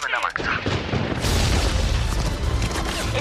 gramy 0.00 0.12
na 0.12 0.20
maksa. 0.20 0.52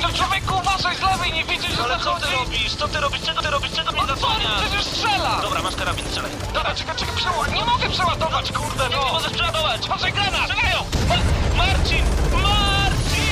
No 0.01 0.09
człowieku, 0.13 0.55
uważaj 0.57 0.95
z 0.95 1.01
lewej, 1.01 1.33
nie 1.33 1.43
widzisz, 1.43 1.71
że 1.75 1.83
Ale 1.83 1.97
co 1.97 2.03
zachodzi? 2.03 2.25
ty 2.25 2.31
robisz? 2.35 2.75
Co 2.75 2.87
ty 2.87 2.99
robisz? 2.99 3.21
Czego 3.21 3.41
ty 3.41 3.49
robisz? 3.49 3.71
Czego 3.71 3.91
mnie 3.91 4.01
No 4.01 4.07
co, 4.07 4.15
zasłaniasz? 4.15 4.61
przecież 4.61 4.85
strzela! 4.85 5.39
Dobra, 5.41 5.61
masz 5.61 5.75
karabin, 5.75 6.05
strzelaj. 6.05 6.31
Dobra, 6.53 6.75
czekaj, 6.75 6.95
czekaj, 6.95 7.15
przeładować. 7.15 7.51
Nie 7.53 7.65
mogę 7.65 7.89
przeładować, 7.89 8.51
kurde, 8.51 8.83
Nie, 8.83 8.89
nie 8.95 9.01
no! 9.05 9.13
możesz 9.13 9.31
przeładować! 9.33 9.87
Patrzaj, 9.87 10.13
granat! 10.13 10.49
Strzelają! 10.49 10.79
Ma 11.09 11.15
Marcin! 11.65 12.05
Marcin! 12.31 13.25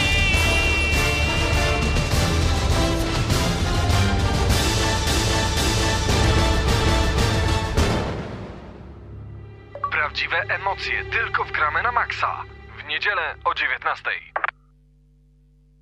Prawdziwe 9.91 10.37
emocje 10.37 11.05
tylko 11.05 11.43
w 11.43 11.51
gramy 11.51 11.83
na 11.83 11.91
maksa. 11.91 12.43
Niedzielę 12.93 13.35
o 13.45 13.53
19. 13.53 14.03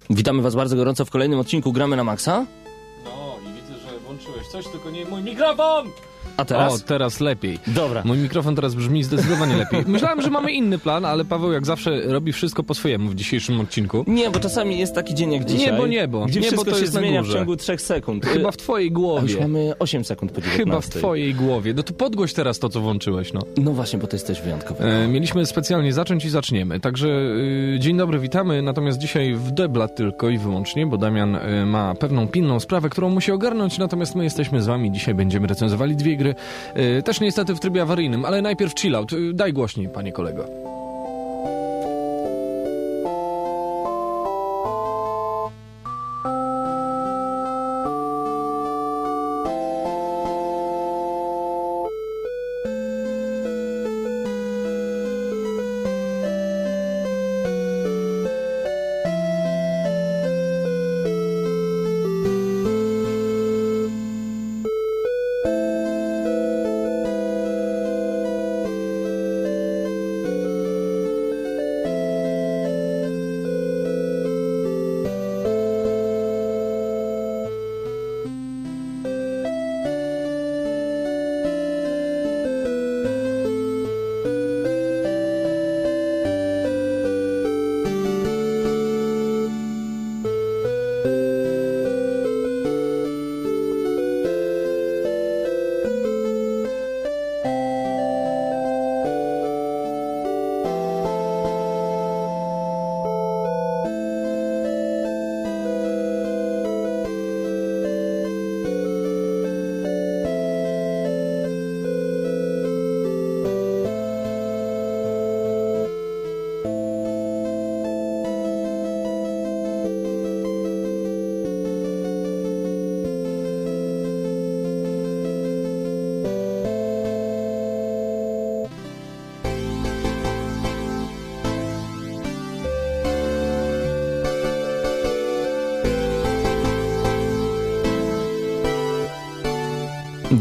Witamy 0.09 0.41
Was 0.41 0.55
bardzo 0.55 0.75
gorąco 0.75 1.05
w 1.05 1.09
kolejnym 1.09 1.39
odcinku 1.39 1.71
Gramy 1.73 1.95
na 1.95 2.03
Maxa. 2.03 2.45
No 3.03 3.37
i 3.49 3.53
widzę, 3.53 3.73
że 3.79 3.99
włączyłeś 3.99 4.47
coś, 4.47 4.67
tylko 4.67 4.89
nie 4.91 5.05
mój 5.05 5.21
mikrofon! 5.21 5.89
A 6.37 6.45
teraz? 6.45 6.73
O, 6.73 6.79
teraz 6.79 7.19
lepiej. 7.19 7.59
Dobra. 7.67 8.01
Mój 8.05 8.17
mikrofon 8.17 8.55
teraz 8.55 8.75
brzmi 8.75 9.03
zdecydowanie 9.03 9.55
lepiej. 9.57 9.83
Myślałem, 9.87 10.21
że 10.21 10.29
mamy 10.29 10.51
inny 10.51 10.79
plan, 10.79 11.05
ale 11.05 11.25
Paweł 11.25 11.51
jak 11.51 11.65
zawsze 11.65 12.01
robi 12.01 12.33
wszystko 12.33 12.63
po 12.63 12.73
swojemu 12.73 13.09
w 13.09 13.15
dzisiejszym 13.15 13.59
odcinku. 13.59 14.03
Nie, 14.07 14.29
bo 14.29 14.39
czasami 14.39 14.79
jest 14.79 14.95
taki 14.95 15.15
dzień 15.15 15.31
jak 15.33 15.45
dzisiaj. 15.45 15.71
Niebo, 15.71 15.87
niebo. 15.87 16.25
Gdzie 16.25 16.39
Niebo 16.39 16.47
wszystko 16.51 16.71
to 16.71 16.77
się 16.77 16.81
jest 16.81 16.93
zmienia 16.93 17.23
w 17.23 17.33
ciągu 17.33 17.55
3 17.55 17.77
sekund. 17.77 18.25
Chyba 18.25 18.51
w 18.51 18.57
twojej 18.57 18.87
A 18.87 18.91
już 18.91 18.93
głowie. 18.93 19.35
mamy 19.41 19.73
8 19.79 20.03
sekund 20.03 20.31
po 20.31 20.41
19. 20.41 20.65
Chyba 20.65 20.81
w 20.81 20.89
twojej 20.89 21.33
głowie. 21.35 21.73
No 21.73 21.83
to 21.83 21.93
podgłoś 21.93 22.33
teraz 22.33 22.59
to, 22.59 22.69
co 22.69 22.81
włączyłeś, 22.81 23.33
no. 23.33 23.41
No 23.57 23.71
właśnie, 23.71 23.99
bo 23.99 24.07
to 24.07 24.15
jest 24.15 24.27
coś 24.27 24.41
wyjątkowego. 24.41 24.89
E, 24.89 25.07
mieliśmy 25.07 25.45
specjalnie 25.45 25.93
zacząć 25.93 26.25
i 26.25 26.29
zaczniemy. 26.29 26.79
Także 26.79 27.07
y, 27.07 27.77
dzień 27.79 27.97
dobry, 27.97 28.19
witamy. 28.19 28.61
Natomiast 28.61 28.97
dzisiaj 28.99 29.33
w 29.33 29.51
debla 29.51 29.87
tylko 29.87 30.29
i 30.29 30.37
wyłącznie, 30.37 30.87
bo 30.87 30.97
Damian 30.97 31.35
y, 31.35 31.65
ma 31.65 31.95
pewną 31.95 32.27
pilną 32.27 32.59
sprawę, 32.59 32.89
którą 32.89 33.09
musi 33.09 33.31
ogarnąć. 33.31 33.77
Natomiast 33.77 34.15
my 34.15 34.23
jesteśmy 34.23 34.61
z 34.61 34.67
wami. 34.67 34.91
Dzisiaj 34.91 35.13
będziemy 35.13 35.47
recenzowali 35.47 35.95
dwie 35.95 36.10
gry. 36.17 36.35
Y, 36.77 37.03
też 37.03 37.19
niestety 37.19 37.55
w 37.55 37.59
trybie 37.59 37.81
awaryjnym, 37.81 38.25
ale 38.25 38.41
najpierw 38.41 38.75
chill 38.75 38.95
out. 38.95 39.13
Y, 39.13 39.33
daj 39.33 39.53
głośniej, 39.53 39.89
panie 39.89 40.11
kolego. 40.11 40.45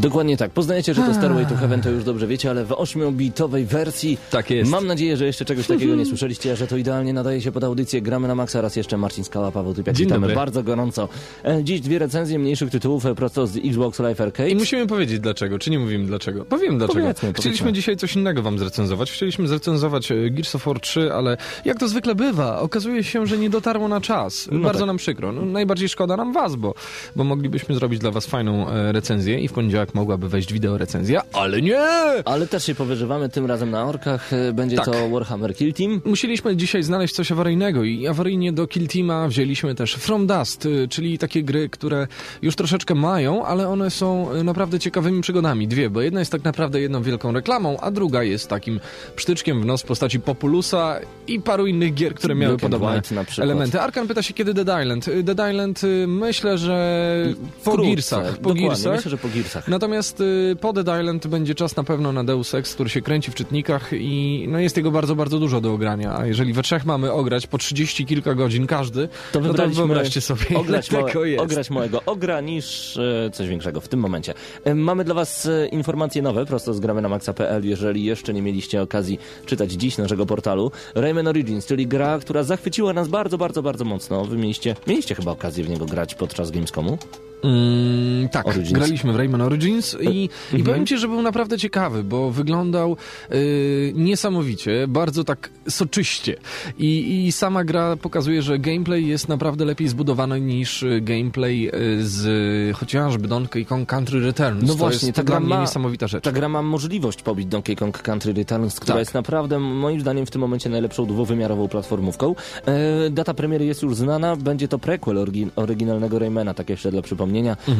Dokładnie 0.01 0.37
tak. 0.37 0.51
Poznajecie, 0.51 0.93
że 0.93 1.01
to 1.01 1.13
Stairway 1.13 1.45
to 1.45 1.55
Heaven 1.55 1.81
to 1.81 1.89
już 1.89 2.03
dobrze 2.03 2.27
wiecie, 2.27 2.49
ale 2.49 2.65
w 2.65 2.69
8-bitowej 2.69 3.65
wersji. 3.65 4.17
Tak 4.31 4.49
jest. 4.49 4.71
Mam 4.71 4.87
nadzieję, 4.87 5.17
że 5.17 5.25
jeszcze 5.25 5.45
czegoś 5.45 5.67
takiego 5.67 5.95
nie 5.95 6.05
słyszeliście, 6.05 6.51
a 6.51 6.55
że 6.55 6.67
to 6.67 6.77
idealnie 6.77 7.13
nadaje 7.13 7.41
się 7.41 7.51
pod 7.51 7.63
audycję. 7.63 8.01
Gramy 8.01 8.27
na 8.27 8.35
maksa. 8.35 8.61
Raz 8.61 8.75
jeszcze 8.75 8.97
Marcin 8.97 9.23
Skała, 9.23 9.51
Paweł 9.51 9.73
Typiak. 9.73 9.95
Dzień 9.95 10.05
Witamy 10.07 10.21
dobry. 10.21 10.35
bardzo 10.35 10.63
gorąco. 10.63 11.09
E, 11.45 11.63
Dziś 11.63 11.81
dwie 11.81 11.99
recenzje 11.99 12.39
mniejszych 12.39 12.69
tytułów 12.69 13.05
e, 13.05 13.15
prosto 13.15 13.47
z 13.47 13.57
Xbox 13.57 13.99
Live 13.99 14.21
Arcade. 14.21 14.49
I 14.49 14.55
musimy 14.55 14.87
powiedzieć 14.87 15.19
dlaczego, 15.19 15.59
czy 15.59 15.71
nie 15.71 15.79
mówimy 15.79 16.05
dlaczego? 16.05 16.45
Powiem 16.45 16.77
dlaczego. 16.77 16.99
Powiedzmy, 16.99 17.33
Chcieliśmy 17.33 17.51
powiedzmy. 17.51 17.73
dzisiaj 17.73 17.97
coś 17.97 18.15
innego 18.15 18.41
wam 18.41 18.59
zrecenzować. 18.59 19.11
Chcieliśmy 19.11 19.47
zrecenzować 19.47 20.11
e, 20.11 20.29
Gears 20.29 20.55
of 20.55 20.65
War 20.65 20.79
3, 20.79 21.13
ale 21.13 21.37
jak 21.65 21.79
to 21.79 21.87
zwykle 21.87 22.15
bywa, 22.15 22.59
okazuje 22.59 23.03
się, 23.03 23.27
że 23.27 23.37
nie 23.37 23.49
dotarło 23.49 23.87
na 23.87 24.01
czas. 24.01 24.47
No 24.51 24.59
Bardzo 24.59 24.79
tak. 24.79 24.87
nam 24.87 24.97
przykro. 24.97 25.31
No, 25.31 25.45
najbardziej 25.45 25.89
szkoda 25.89 26.17
nam 26.17 26.33
was, 26.33 26.55
bo, 26.55 26.73
bo 27.15 27.23
moglibyśmy 27.23 27.75
zrobić 27.75 27.99
dla 27.99 28.11
was 28.11 28.25
fajną 28.25 28.65
recenzję 28.91 29.39
i 29.39 29.47
w 29.47 29.53
poniedziałek 29.53 29.90
mogłaby 29.93 30.29
wejść 30.29 30.53
wideo 30.53 30.77
recenzja, 30.77 31.21
ale 31.33 31.61
nie! 31.61 31.81
Ale 32.25 32.47
też 32.47 32.65
się 32.65 32.75
powyżywamy 32.75 33.29
tym 33.29 33.45
razem 33.45 33.71
na 33.71 33.85
orkach. 33.85 34.33
E, 34.33 34.53
Będzie 34.53 34.75
Tak. 34.75 34.85
to 34.85 35.09
Warhammer 35.09 35.55
Kill 35.55 35.73
Team. 35.73 36.01
Musieliśmy 36.05 36.55
dzisiaj 36.55 36.83
znaleźć 36.83 37.15
coś 37.15 37.31
awaryjnego 37.31 37.83
i 37.83 38.07
awaryjnie 38.07 38.53
do 38.53 38.67
Kill 38.67 38.87
Teama 38.87 39.27
wzięliśmy 39.27 39.75
też 39.75 39.93
From 39.93 40.27
Dust, 40.27 40.65
y, 40.65 40.87
czyli 40.87 41.17
takie 41.17 41.43
gry, 41.43 41.69
które 41.69 42.07
już 42.41 42.55
troszeczkę 42.55 42.95
mają, 42.95 43.45
ale 43.45 43.67
one 43.69 43.89
są 43.91 44.33
y, 44.35 44.43
naprawdę 44.43 44.79
ciekawymi 44.79 45.21
przygodami. 45.21 45.67
Dwie, 45.67 45.89
bo 45.89 46.01
jedna 46.01 46.19
jest 46.19 46.31
tak 46.31 46.43
naprawdę 46.43 46.81
jedną 46.81 47.01
wielką 47.03 47.31
reklamą, 47.33 47.77
a 47.79 47.91
druga 47.91 48.23
jest 48.23 48.47
takim 48.47 48.79
psztyczkiem 49.15 49.61
w 49.61 49.65
nos 49.65 49.81
w 49.81 49.85
postaci 49.85 50.19
Populusa 50.19 50.99
i 51.27 51.39
paru 51.41 51.67
innych 51.67 51.93
gier, 51.93 52.15
które 52.15 52.35
miały 52.35 52.57
Black 52.57 52.61
podobne 52.61 53.01
elementy. 53.37 53.81
Arkan 53.81 54.07
pyta 54.07 54.21
się, 54.23 54.33
kiedy 54.33 54.53
Dead 54.53 54.81
Island. 54.83 55.05
Dead 55.23 55.49
Island 55.51 55.81
myślę, 56.07 56.57
że 56.57 57.25
po 57.63 57.71
Wkrótce. 57.71 57.89
Gearsach. 57.91 58.37
Po 58.37 58.53
Gearsach. 58.53 58.95
Myślę, 58.95 59.11
że 59.11 59.17
po 59.17 59.27
Gearsach. 59.29 59.67
Natomiast 59.81 60.21
y, 60.21 60.55
po 60.61 60.73
Dead 60.73 60.99
Island 61.01 61.27
będzie 61.27 61.55
czas 61.55 61.75
na 61.75 61.83
pewno 61.83 62.11
na 62.11 62.23
Deus 62.23 62.53
Ex, 62.53 62.73
który 62.73 62.89
się 62.89 63.01
kręci 63.01 63.31
w 63.31 63.35
czytnikach 63.35 63.89
i 63.93 64.45
no 64.49 64.59
jest 64.59 64.77
jego 64.77 64.91
bardzo, 64.91 65.15
bardzo 65.15 65.39
dużo 65.39 65.61
do 65.61 65.73
ogrania. 65.73 66.17
A 66.17 66.25
jeżeli 66.25 66.53
we 66.53 66.63
trzech 66.63 66.85
mamy 66.85 67.11
ograć 67.11 67.47
po 67.47 67.57
30 67.57 68.05
kilka 68.05 68.33
godzin 68.33 68.67
każdy, 68.67 69.09
To 69.31 69.39
no 69.39 69.53
to 69.53 69.69
wyobraźcie 69.69 70.21
sobie, 70.21 70.45
ile 70.49 70.59
ograć, 70.59 70.87
tego 70.87 71.07
małe, 71.13 71.29
jest. 71.29 71.43
ograć 71.43 71.69
małego 71.69 72.01
ogra 72.05 72.41
niż 72.41 72.97
e, 72.97 73.29
coś 73.33 73.47
większego 73.47 73.81
w 73.81 73.87
tym 73.87 73.99
momencie. 73.99 74.33
E, 74.63 74.75
mamy 74.75 75.03
dla 75.03 75.15
Was 75.15 75.45
e, 75.45 75.67
informacje 75.67 76.21
nowe 76.21 76.45
prosto 76.45 76.73
z 76.73 76.79
gramy 76.79 77.01
na 77.01 77.09
maxa.pl, 77.09 77.65
jeżeli 77.65 78.03
jeszcze 78.03 78.33
nie 78.33 78.41
mieliście 78.41 78.81
okazji 78.81 79.19
czytać 79.45 79.71
dziś 79.71 79.97
naszego 79.97 80.25
portalu. 80.25 80.71
Rayman 80.95 81.27
Origins, 81.27 81.65
czyli 81.65 81.87
gra, 81.87 82.19
która 82.19 82.43
zachwyciła 82.43 82.93
nas 82.93 83.07
bardzo, 83.07 83.37
bardzo, 83.37 83.61
bardzo 83.61 83.85
mocno. 83.85 84.25
Wy 84.25 84.37
mieliście, 84.37 84.75
mieliście 84.87 85.15
chyba 85.15 85.31
okazję 85.31 85.63
w 85.63 85.69
niego 85.69 85.85
grać 85.85 86.15
podczas 86.15 86.51
Gamescomu. 86.51 86.97
Mm, 87.43 88.29
tak, 88.29 88.47
Origins. 88.47 88.71
graliśmy 88.71 89.13
w 89.13 89.15
Rayman 89.15 89.41
Origins 89.41 89.97
i, 90.01 90.29
i 90.53 90.63
powiem 90.63 90.85
ci, 90.85 90.97
że 90.97 91.07
był 91.07 91.21
naprawdę 91.21 91.57
ciekawy, 91.57 92.03
bo 92.03 92.31
wyglądał 92.31 92.97
y, 93.31 93.93
niesamowicie, 93.95 94.85
bardzo 94.87 95.23
tak 95.23 95.49
soczyście 95.69 96.35
I, 96.77 97.25
i 97.27 97.31
sama 97.31 97.63
gra 97.63 97.95
pokazuje, 97.95 98.41
że 98.41 98.59
gameplay 98.59 99.07
jest 99.07 99.29
naprawdę 99.29 99.65
lepiej 99.65 99.87
zbudowany 99.87 100.41
niż 100.41 100.85
gameplay 101.01 101.67
y, 101.67 101.71
z 102.07 102.25
y, 102.25 102.73
chociażby 102.73 103.27
Donkey 103.27 103.65
Kong 103.65 103.89
Country 103.89 104.19
Returns. 104.19 104.61
No 104.61 104.67
to 104.67 104.75
właśnie, 104.75 105.07
jest 105.07 105.15
ta 105.15 105.23
dla 105.23 105.31
gra 105.35 105.39
mnie 105.39 105.49
ma- 105.49 105.61
niesamowita 105.61 106.07
rzecz. 106.07 106.23
Ta 106.23 106.31
gra 106.31 106.49
ma 106.49 106.61
możliwość 106.61 107.21
pobić 107.21 107.45
Donkey 107.47 107.75
Kong 107.75 108.01
Country 108.01 108.33
Returns, 108.33 108.75
która 108.79 108.93
Tak. 108.95 108.99
jest 108.99 109.13
naprawdę 109.13 109.59
moim 109.59 110.01
zdaniem 110.01 110.25
w 110.25 110.31
tym 110.31 110.41
momencie 110.41 110.69
najlepszą 110.69 111.05
dwuwymiarową 111.05 111.67
platformówką. 111.67 112.35
E, 112.65 113.09
data 113.09 113.33
premiery 113.33 113.65
jest 113.65 113.81
już 113.83 113.95
znana, 113.95 114.35
będzie 114.35 114.67
to 114.67 114.79
prequel 114.79 115.25
oryginalnego 115.55 116.19
Raymana, 116.19 116.53
tak 116.53 116.69
jeszcze 116.69 116.91
dla 116.91 117.01
przypomnienia. 117.01 117.30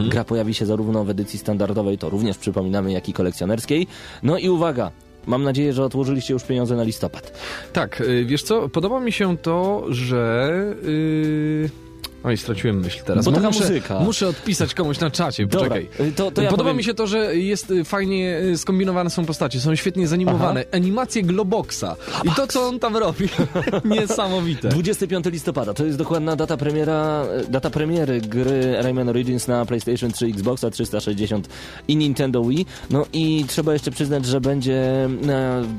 Gra 0.09 0.23
pojawi 0.23 0.53
się 0.53 0.65
zarówno 0.65 1.03
w 1.03 1.09
edycji 1.09 1.39
standardowej, 1.39 1.97
to 1.97 2.09
również 2.09 2.37
przypominamy, 2.37 2.91
jak 2.91 3.09
i 3.09 3.13
kolekcjonerskiej. 3.13 3.87
No 4.23 4.37
i 4.37 4.49
uwaga, 4.49 4.91
mam 5.25 5.43
nadzieję, 5.43 5.73
że 5.73 5.85
odłożyliście 5.85 6.33
już 6.33 6.43
pieniądze 6.43 6.75
na 6.75 6.83
listopad. 6.83 7.39
Tak, 7.73 8.01
y, 8.01 8.25
wiesz 8.25 8.43
co, 8.43 8.69
podoba 8.69 8.99
mi 8.99 9.11
się 9.11 9.37
to, 9.37 9.85
że... 9.89 10.51
Yy... 10.83 11.90
Oj, 12.23 12.37
straciłem 12.37 12.79
myśl 12.79 12.99
teraz. 13.05 13.25
Bo 13.25 13.31
taka 13.31 13.47
muszę, 13.47 13.59
muzyka. 13.59 13.99
muszę 13.99 14.27
odpisać 14.27 14.73
komuś 14.73 14.99
na 14.99 15.11
czacie, 15.11 15.47
poczekaj. 15.47 15.87
y, 15.99 16.11
to, 16.11 16.31
to 16.31 16.41
ja 16.41 16.49
Podoba 16.49 16.63
powiem... 16.63 16.77
mi 16.77 16.83
się 16.83 16.93
to, 16.93 17.07
że 17.07 17.35
jest 17.35 17.71
y, 17.71 17.83
fajnie 17.83 18.39
y, 18.39 18.57
skombinowane 18.57 19.09
są 19.09 19.25
postacie, 19.25 19.59
są 19.59 19.75
świetnie 19.75 20.07
zanimowane. 20.07 20.65
Animacje 20.71 21.23
Globoxa. 21.23 21.95
I 22.23 22.31
to, 22.35 22.47
co 22.47 22.67
on 22.67 22.79
tam 22.79 22.97
robi, 22.97 23.29
niesamowite. 23.99 24.69
25 24.69 25.25
listopada 25.25 25.73
to 25.73 25.85
jest 25.85 25.97
dokładna 25.97 26.35
data 26.35 26.57
premiera, 26.57 27.25
data 27.49 27.69
premiery 27.69 28.21
gry 28.21 28.81
Rayman 28.81 29.09
Origins 29.09 29.47
na 29.47 29.65
PlayStation 29.65 30.11
3, 30.11 30.25
Xboxa 30.25 30.69
360 30.69 31.47
i 31.87 31.95
Nintendo 31.95 32.43
Wii. 32.43 32.65
No 32.89 33.05
i 33.13 33.45
trzeba 33.47 33.73
jeszcze 33.73 33.91
przyznać, 33.91 34.25
że 34.25 34.41
będzie 34.41 35.09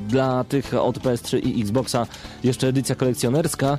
dla 0.09 0.45
tych 0.45 0.75
od 0.75 0.99
PS3 0.99 1.47
i 1.47 1.61
Xboxa 1.63 2.07
jeszcze 2.45 2.69
edycja 2.69 2.95
kolekcjonerska. 2.95 3.79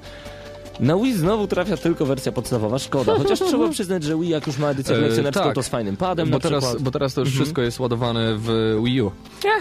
Na 0.80 0.96
Wii 0.98 1.14
znowu 1.14 1.48
trafia 1.48 1.78
tylko 1.78 2.06
wersja 2.06 2.32
podstawowa, 2.32 2.80
szkoda. 2.80 3.16
Chociaż 3.16 3.40
trzeba 3.48 3.70
przyznać, 3.70 4.04
że 4.04 4.20
Wii 4.20 4.30
jak 4.30 4.48
już 4.48 4.58
ma 4.58 4.70
edycję 4.70 4.96
E, 4.96 5.00
kolekcjonerską, 5.00 5.44
tak. 5.44 5.56
to 5.56 5.64
z 5.64 5.68
fajnym 5.68 5.98
padem 5.98 6.30
Bo 6.30 6.40
teraz, 6.40 6.64
przykład. 6.64 6.84
bo 6.84 6.92
teraz 6.92 7.14
to 7.14 7.22
już 7.22 7.30
wszystko 7.30 7.62
jest 7.62 7.80
ładowane 7.80 8.36
w 8.38 8.78
Wii 8.84 9.02
U. 9.02 9.12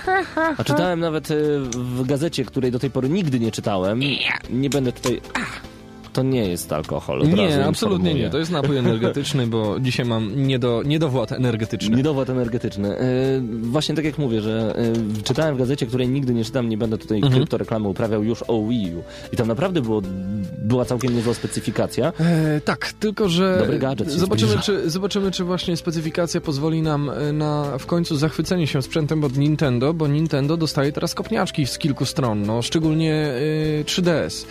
A 0.58 0.64
czytałem 0.64 1.00
nawet 1.00 1.30
e, 1.30 1.34
w 1.70 2.06
gazecie, 2.06 2.44
której 2.44 2.72
do 2.72 2.78
tej 2.78 2.90
pory 2.90 3.08
nigdy 3.08 3.40
nie 3.40 3.50
czytałem. 3.52 4.00
Nie 4.50 4.70
będę 4.70 4.92
tutaj... 4.92 5.20
To 6.12 6.22
nie 6.22 6.48
jest 6.48 6.72
alkohol. 6.72 7.22
Nie, 7.28 7.64
absolutnie 7.66 7.98
informuję. 8.10 8.24
nie. 8.24 8.30
To 8.30 8.38
jest 8.38 8.50
napój 8.50 8.76
energetyczny, 8.76 9.46
bo 9.46 9.76
dzisiaj 9.80 10.06
mam 10.06 10.46
niedo, 10.46 10.82
niedowład 10.84 11.32
energetyczny. 11.32 11.96
Niedowład 11.96 12.30
energetyczny. 12.30 12.98
E, 12.98 13.04
właśnie 13.62 13.94
tak 13.94 14.04
jak 14.04 14.18
mówię, 14.18 14.40
że 14.40 14.74
e, 15.20 15.22
czytałem 15.22 15.54
w 15.54 15.58
gazecie, 15.58 15.86
której 15.86 16.08
nigdy 16.08 16.34
nie 16.34 16.44
czytam, 16.44 16.68
nie 16.68 16.78
będę 16.78 16.98
tutaj 16.98 17.16
Mhm. 17.18 17.34
kryptoreklamy 17.34 17.88
uprawiał 17.88 18.24
już 18.24 18.44
o 18.48 18.66
Wii 18.66 18.94
U. 18.96 19.02
I 19.32 19.36
tam 19.36 19.48
naprawdę 19.48 19.80
było, 19.82 20.02
była 20.58 20.84
całkiem 20.84 21.16
niezła 21.16 21.34
specyfikacja. 21.34 22.12
E, 22.20 22.60
tak, 22.60 22.92
tylko 22.92 23.28
że 23.28 23.56
Dobry 23.60 23.78
gadżet 23.78 24.10
zobaczymy 24.10 24.58
czy, 24.62 24.90
zobaczymy, 24.90 25.30
czy 25.30 25.44
właśnie 25.44 25.76
specyfikacja 25.76 26.40
pozwoli 26.40 26.82
nam 26.82 27.10
e, 27.10 27.32
na 27.32 27.78
w 27.78 27.86
końcu 27.86 28.16
zachwycenie 28.16 28.66
się 28.66 28.82
sprzętem 28.82 29.24
od 29.24 29.36
Nintendo, 29.36 29.94
bo 29.94 30.08
Nintendo 30.08 30.56
dostaje 30.56 30.92
teraz 30.92 31.14
kopniaczki 31.14 31.66
z 31.66 31.78
kilku 31.78 32.04
stron, 32.06 32.42
no 32.42 32.62
szczególnie 32.62 33.14
e, 33.80 33.84
3DS. 33.84 34.44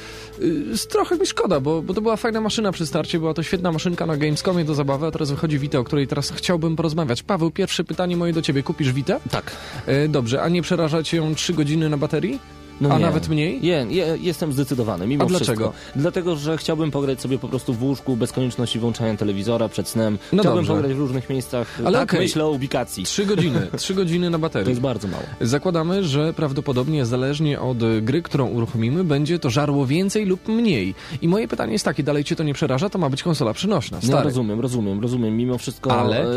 Z 0.74 0.88
trochę 0.88 1.18
mi 1.18 1.26
szkoda, 1.26 1.60
bo, 1.60 1.82
bo 1.82 1.94
to 1.94 2.02
była 2.02 2.18
fajna 2.18 2.42
maszyna 2.42 2.72
przy 2.72 2.86
starcie, 2.86 3.20
była 3.20 3.34
to 3.34 3.44
świetna 3.44 3.72
maszynka 3.72 4.06
na 4.06 4.18
Gamescomie 4.18 4.66
do 4.66 4.76
zabawy, 4.76 5.06
a 5.06 5.12
teraz 5.12 5.32
wychodzi 5.32 5.60
Vita, 5.60 5.80
o 5.80 5.84
której 5.84 6.08
teraz 6.08 6.32
chciałbym 6.32 6.76
porozmawiać. 6.76 7.24
Paweł, 7.24 7.52
pierwsze 7.52 7.84
pytanie 7.84 8.18
moje 8.18 8.34
do 8.34 8.42
ciebie. 8.42 8.64
Kupisz 8.64 8.94
Vita? 8.94 9.20
Tak. 9.32 9.52
E, 9.86 10.08
dobrze, 10.08 10.42
a 10.42 10.50
nie 10.50 10.62
przeraża 10.62 11.04
cię 11.04 11.18
ją 11.18 11.36
3 11.36 11.54
godziny 11.54 11.90
na 11.90 11.98
baterii? 11.98 12.40
No 12.82 12.90
a 12.90 12.98
nie. 12.98 13.06
nawet 13.06 13.30
mniej? 13.30 13.60
Je, 13.66 13.88
jestem 14.22 14.54
zdecydowany, 14.54 15.08
mimo 15.08 15.24
A 15.24 15.28
wszystko. 15.28 15.46
dlaczego? 15.46 15.74
Dlatego, 15.96 16.36
że 16.36 16.58
chciałbym 16.58 16.92
pograć 16.92 17.22
sobie 17.22 17.40
po 17.40 17.48
prostu 17.48 17.74
w 17.74 17.84
łóżku 17.84 18.16
bez 18.16 18.32
konieczności 18.32 18.80
włączania 18.80 19.18
telewizora 19.18 19.70
przed 19.70 19.88
snem. 19.90 20.18
No 20.34 20.44
chciałbym 20.44 20.66
dobrze. 20.66 20.74
pograć 20.82 20.98
w 20.98 21.00
różnych 21.00 21.30
miejscach. 21.30 21.80
Ale 21.86 21.98
tak 22.00 22.10
okej. 22.10 22.20
myślę 22.20 22.46
o 22.46 22.50
ubikacji. 22.52 23.04
3 23.04 23.26
godziny, 23.26 23.68
3 23.78 23.94
godziny 23.94 24.30
na 24.30 24.38
To 24.38 24.42
baterii. 24.42 24.70
jest 24.70 24.82
bardzo 24.82 25.08
mało. 25.08 25.24
Zakładamy, 25.42 26.04
że 26.04 26.34
prawdopodobnie 26.34 27.06
zależnie 27.06 27.60
od 27.62 27.84
y, 27.84 28.02
gry, 28.02 28.22
którą 28.22 28.48
uruchomimy, 28.48 29.04
będzie 29.04 29.40
to 29.40 29.50
żarło 29.50 29.86
więcej 29.88 30.26
lub 30.26 30.48
mniej. 30.48 30.96
I 31.22 31.28
moje 31.28 31.48
pytanie 31.48 31.74
jest 31.74 31.86
takie, 31.86 32.04
dalej 32.04 32.24
cię 32.24 32.36
to 32.36 32.44
nie 32.44 32.54
przeraża, 32.54 32.90
to 32.90 33.00
ma 33.00 33.10
być 33.10 33.24
konsola 33.24 33.54
przynośna. 33.54 33.98
No, 34.04 34.08
Stary. 34.08 34.24
rozumiem, 34.24 34.60
rozumiem, 34.60 35.02
rozumiem. 35.02 35.38
Mimo 35.38 35.58
wszystko 35.58 36.00
Ale? 36.00 36.22
e, 36.22 36.28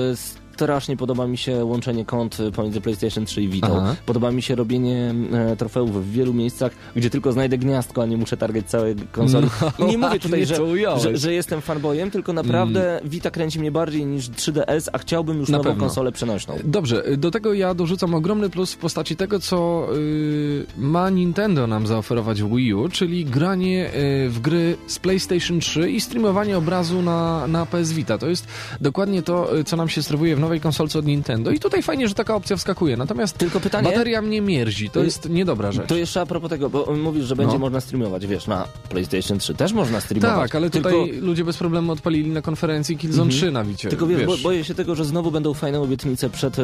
strasznie 0.55 0.97
podoba 0.97 1.27
mi 1.27 1.39
się 1.39 1.65
łączenie 1.65 2.05
kont 2.05 2.39
pomiędzy 2.56 2.81
PlayStation 2.81 3.25
3 3.25 3.43
i 3.43 3.49
Vita. 3.49 3.97
Podoba 4.06 4.31
mi 4.31 4.43
się 4.43 4.55
robienie 4.55 5.15
e, 5.33 5.56
trofeów 5.56 6.06
w 6.06 6.12
wielu 6.12 6.35
miejscach, 6.35 6.73
gdzie 6.97 7.11
tylko 7.11 7.33
znajdę 7.33 7.59
gniazdko, 7.59 8.03
a 8.03 8.06
nie 8.06 8.17
muszę 8.17 8.37
targać 8.37 8.67
całej 8.67 8.95
konsoli. 9.12 9.49
No, 9.79 9.87
I 9.87 9.91
nie 9.91 9.99
mówię 9.99 10.21
tutaj, 10.21 10.47
że. 10.47 10.56
Mm. 10.56 11.01
że, 11.01 11.17
że 11.17 11.33
jestem 11.33 11.61
fanboyem, 11.61 12.11
tylko 12.11 12.33
naprawdę 12.33 13.01
Vita 13.05 13.31
kręci 13.31 13.61
mnie 13.61 13.71
bardziej 13.71 14.06
niż 14.06 14.31
3DS, 14.31 14.89
a 14.93 14.99
chciałbym 14.99 15.39
już 15.39 15.49
Na 15.49 15.59
nową 15.59 15.71
pewno. 15.71 15.85
konsolę 15.85 16.12
przenośną. 16.12 16.55
Dobrze, 16.65 17.05
do 17.17 17.31
tego 17.31 17.55
ja 17.55 17.75
dorzucam 17.75 18.15
ogromny 18.15 18.51
plus 18.51 18.73
w 18.73 18.77
postaci 18.79 19.17
tego, 19.17 19.41
co 19.41 19.87
y, 19.97 20.67
ma 20.79 21.11
Nintendo 21.11 21.67
nam 21.67 21.87
zaoferować 21.87 22.43
w 22.43 22.56
Wii 22.56 22.75
U, 22.75 22.89
czyli 22.89 23.25
granie 23.25 23.91
y, 24.27 24.31
w 24.31 24.41
gry 24.41 24.77
z 24.87 24.99
PlayStation 24.99 25.61
3 25.61 25.91
i 25.91 26.01
streamowanie 26.01 26.59
obrazu 26.59 27.03
na, 27.03 27.47
na 27.47 27.67
PS 27.67 27.93
Vita. 27.93 28.19
To 28.19 28.29
jest 28.29 28.47
dokładnie 28.81 29.23
to, 29.23 29.59
y, 29.59 29.65
co 29.65 29.77
nam 29.77 29.89
się 29.89 30.03
steruje 30.03 30.37
w 30.37 30.41
nowej 30.44 30.61
konsolce 30.61 30.99
od 30.99 31.06
Nintendo 31.06 31.50
i 31.50 31.58
tutaj 31.61 31.82
fajnie, 31.82 32.08
że 32.08 32.14
taka 32.14 32.35
opcja 32.35 32.56
wskakuje. 32.56 32.96
Natomiast 32.96 33.38
Tylko 33.38 33.61
pytanie... 33.61 33.88
bateria 33.88 34.23
mnie 34.23 34.41
mierzi, 34.41 34.91
to 34.91 35.00
Y, 35.00 35.05
jest 35.05 35.29
niedobra 35.31 35.73
rzecz. 35.73 35.87
To 35.88 35.96
jeszcze 35.96 36.20
a 36.20 36.26
propos 36.26 36.50
tego, 36.50 36.70
bo 36.70 36.94
mówisz, 37.02 37.25
że 37.25 37.37
będzie 37.37 37.52
No. 37.52 37.58
można 37.58 37.81
streamować, 37.81 38.26
wiesz, 38.26 38.46
na 38.46 38.64
PlayStation 38.88 39.38
3 39.38 39.55
też 39.55 39.73
można 39.73 40.00
streamować. 40.00 40.50
Tak, 40.50 40.55
ale 40.55 40.70
tutaj 40.70 40.93
Tylko... 40.93 41.26
ludzie 41.26 41.44
bez 41.44 41.56
problemu 41.56 41.93
odpalili 41.93 42.31
na 42.31 42.43
konferencji 42.43 42.96
Killzone 42.96 43.31
3 43.31 43.50
na 43.50 43.64
Wicie. 43.64 43.88
Tylko 43.88 44.06
wiesz, 44.06 44.26
Bo, 44.26 44.37
boję 44.37 44.64
się 44.64 44.75
tego, 44.75 44.94
że 44.94 45.05
znowu 45.05 45.31
będą 45.31 45.55
fajne 45.55 45.81
obietnice 45.81 46.31
przed, 46.31 46.58
e, 46.58 46.62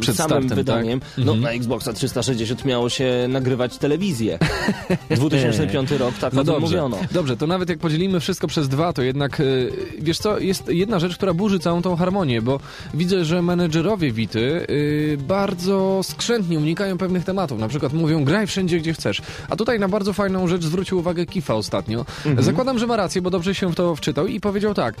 Przed 0.00 0.16
samym 0.16 0.30
startem, 0.30 0.56
wydaniem. 0.56 1.00
tak? 1.00 1.08
No, 1.18 1.22
Mhm. 1.32 1.40
na 1.40 1.50
Xboxa 1.50 1.92
360 1.92 2.64
miało 2.64 2.88
się 2.88 3.26
nagrywać 3.28 3.78
telewizję. 3.78 4.38
2005 5.10 5.90
rok, 5.98 6.14
tak 6.20 6.32
No 6.32 6.44
dobrze, 6.44 6.60
mówiono. 6.60 6.96
dobrze, 7.12 7.36
to 7.36 7.46
nawet 7.46 7.68
jak 7.68 7.78
podzielimy 7.78 8.20
wszystko 8.20 8.46
przez 8.46 8.68
dwa, 8.68 8.92
to 8.92 9.02
jednak, 9.02 9.40
y, 9.40 9.72
wiesz 9.98 10.18
co, 10.18 10.38
jest 10.38 10.68
jedna 10.68 10.98
rzecz, 10.98 11.16
która 11.16 11.34
burzy 11.34 11.58
całą 11.58 11.82
tą 11.82 11.96
harmonię, 11.96 12.42
bo 12.42 12.60
widzę, 12.94 13.11
że 13.20 13.42
menedżerowie 13.42 14.12
Wity 14.12 14.66
y, 14.70 15.18
bardzo 15.28 16.00
skrzętnie 16.02 16.58
unikają 16.58 16.98
pewnych 16.98 17.24
tematów, 17.24 17.58
na 17.58 17.68
przykład 17.68 17.92
mówią 17.92 18.24
graj 18.24 18.46
wszędzie, 18.46 18.78
gdzie 18.78 18.92
chcesz, 18.92 19.22
a 19.48 19.56
tutaj 19.56 19.78
na 19.80 19.88
bardzo 19.88 20.12
fajną 20.12 20.48
rzecz 20.48 20.64
zwrócił 20.64 20.98
uwagę 20.98 21.26
Kifa 21.26 21.54
ostatnio. 21.54 21.98
Mhm. 22.26 22.42
Zakładam, 22.42 22.78
że 22.78 22.86
ma 22.86 22.96
rację, 22.96 23.22
bo 23.22 23.30
dobrze 23.30 23.54
się 23.54 23.72
w 23.72 23.74
to 23.74 23.96
wczytał 23.96 24.26
i 24.26 24.40
powiedział 24.40 24.74
tak, 24.74 24.94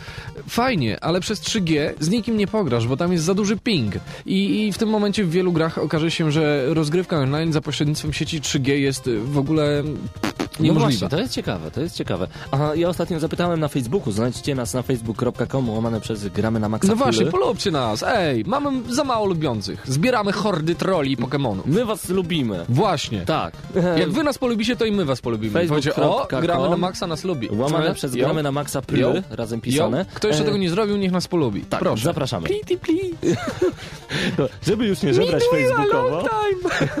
fajnie, 0.48 1.04
ale 1.04 1.20
przez 1.20 1.40
3G 1.40 1.92
z 2.00 2.08
nikim 2.08 2.36
nie 2.36 2.46
pograsz, 2.46 2.86
bo 2.86 2.96
tam 2.96 3.12
jest 3.12 3.24
za 3.24 3.34
duży 3.34 3.56
ping 3.56 3.94
i, 4.26 4.66
i 4.66 4.72
w 4.72 4.78
tym 4.78 4.88
momencie 4.88 5.24
w 5.24 5.30
wielu 5.30 5.52
grach 5.52 5.78
okaże 5.78 6.10
się, 6.10 6.32
że 6.32 6.64
rozgrywka 6.74 7.18
online 7.18 7.52
za 7.52 7.60
pośrednictwem 7.60 8.12
sieci 8.12 8.40
3G 8.40 8.68
jest 8.72 9.10
w 9.24 9.38
ogóle 9.38 9.82
No 9.84 10.64
niemożliwa. 10.64 10.88
właśnie, 10.90 11.08
to 11.08 11.18
jest 11.18 11.34
ciekawe, 11.34 11.70
to 11.70 11.80
jest 11.80 11.96
ciekawe. 11.96 12.26
A 12.50 12.74
ja 12.74 12.88
ostatnio 12.88 13.20
zapytałem 13.20 13.60
na 13.60 13.68
Facebooku, 13.68 14.12
znajdźcie 14.12 14.54
nas 14.54 14.74
na 14.74 14.82
facebook.com 14.82 15.70
łamane 15.70 16.00
przez 16.00 16.28
gramy 16.28 16.60
na 16.60 16.68
Maxa 16.68 16.88
No 16.88 16.96
właśnie, 16.96 17.26
polubcie 17.26 17.70
nas. 17.70 18.01
Ej, 18.06 18.44
mamy 18.46 18.70
za 18.94 19.04
mało 19.04 19.26
lubiących. 19.26 19.82
Zbieramy 19.86 20.32
hordy 20.32 20.74
troli 20.74 21.12
i 21.12 21.16
Pokemonów. 21.16 21.66
My 21.66 21.84
was 21.84 22.08
lubimy. 22.08 22.64
Właśnie. 22.68 23.20
Tak. 23.20 23.54
Jak 23.98 24.10
wy 24.12 24.22
nas 24.22 24.38
polubicie, 24.38 24.76
to 24.76 24.84
i 24.84 24.92
my 24.92 25.04
was 25.04 25.20
polubimy. 25.20 25.66
Powiecie, 25.68 25.94
o, 25.96 26.26
gramy 26.40 26.68
na 26.70 26.76
Maxa, 26.76 27.06
nas 27.06 27.24
lubi. 27.24 27.48
Łamane 27.52 27.94
przez 27.94 28.14
gramy 28.16 28.42
na 28.42 28.50
Jo? 28.52 28.82
Pily, 28.86 29.22
razem 29.30 29.60
pisane. 29.60 29.98
Jo? 29.98 30.04
Kto 30.14 30.28
jeszcze 30.28 30.42
E, 30.42 30.46
tego 30.46 30.56
nie 30.58 30.70
zrobił, 30.70 30.96
niech 30.96 31.12
nas 31.12 31.28
polubi. 31.28 31.60
Tak, 31.60 31.80
Proszę. 31.80 32.04
zapraszamy. 32.04 32.46
Pretty 32.46 32.76
please. 32.76 33.36
Żeby 34.66 34.86
już 34.86 35.02
nie 35.02 35.14
żebrać 35.14 35.42
facebookowo. 35.50 36.08
long 36.10 36.28
time. 36.30 36.70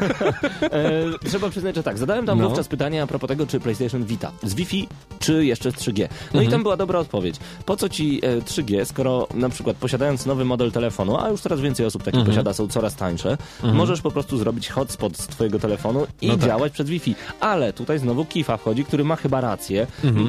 E, 0.62 1.28
trzeba 1.28 1.48
przyznać, 1.50 1.74
że 1.76 1.82
tak, 1.82 1.98
zadałem 1.98 2.26
tam 2.26 2.38
No. 2.38 2.48
wówczas 2.48 2.68
pytanie 2.68 3.02
a 3.02 3.06
propos 3.06 3.28
tego, 3.28 3.46
czy 3.46 3.60
PlayStation 3.60 4.04
Vita 4.04 4.32
z 4.42 4.54
Wi-Fi, 4.54 4.88
czy 5.18 5.44
jeszcze 5.44 5.70
z 5.70 5.74
3G. 5.74 6.00
No 6.00 6.06
Mhm. 6.26 6.44
i 6.44 6.48
tam 6.48 6.62
była 6.62 6.76
dobra 6.76 6.98
odpowiedź. 6.98 7.36
Po 7.66 7.76
co 7.76 7.88
ci 7.88 8.20
e, 8.24 8.40
3G, 8.40 8.84
skoro 8.84 9.28
na 9.34 9.48
przykład 9.48 9.76
posiadając 9.76 10.26
nowy 10.26 10.44
model 10.44 10.72
telefonu, 10.72 10.91
a 11.00 11.28
już 11.30 11.40
coraz 11.40 11.60
więcej 11.60 11.86
osób 11.86 12.02
taki 12.02 12.16
Mhm. 12.18 12.26
posiada, 12.36 12.52
są 12.52 12.68
coraz 12.68 12.96
tańsze, 12.96 13.38
możesz 13.62 14.00
po 14.00 14.10
prostu 14.10 14.38
zrobić 14.38 14.68
hotspot 14.68 15.16
z 15.18 15.26
twojego 15.26 15.58
telefonu 15.58 16.06
i 16.20 16.26
No 16.28 16.36
tak. 16.36 16.44
działać 16.46 16.72
przez 16.72 16.88
Wi-Fi. 16.88 17.14
Ale 17.40 17.72
tutaj 17.72 17.98
znowu 17.98 18.24
Kifa 18.24 18.56
wchodzi, 18.56 18.84
który 18.84 19.04
ma 19.04 19.16
chyba 19.16 19.40
rację. 19.40 19.86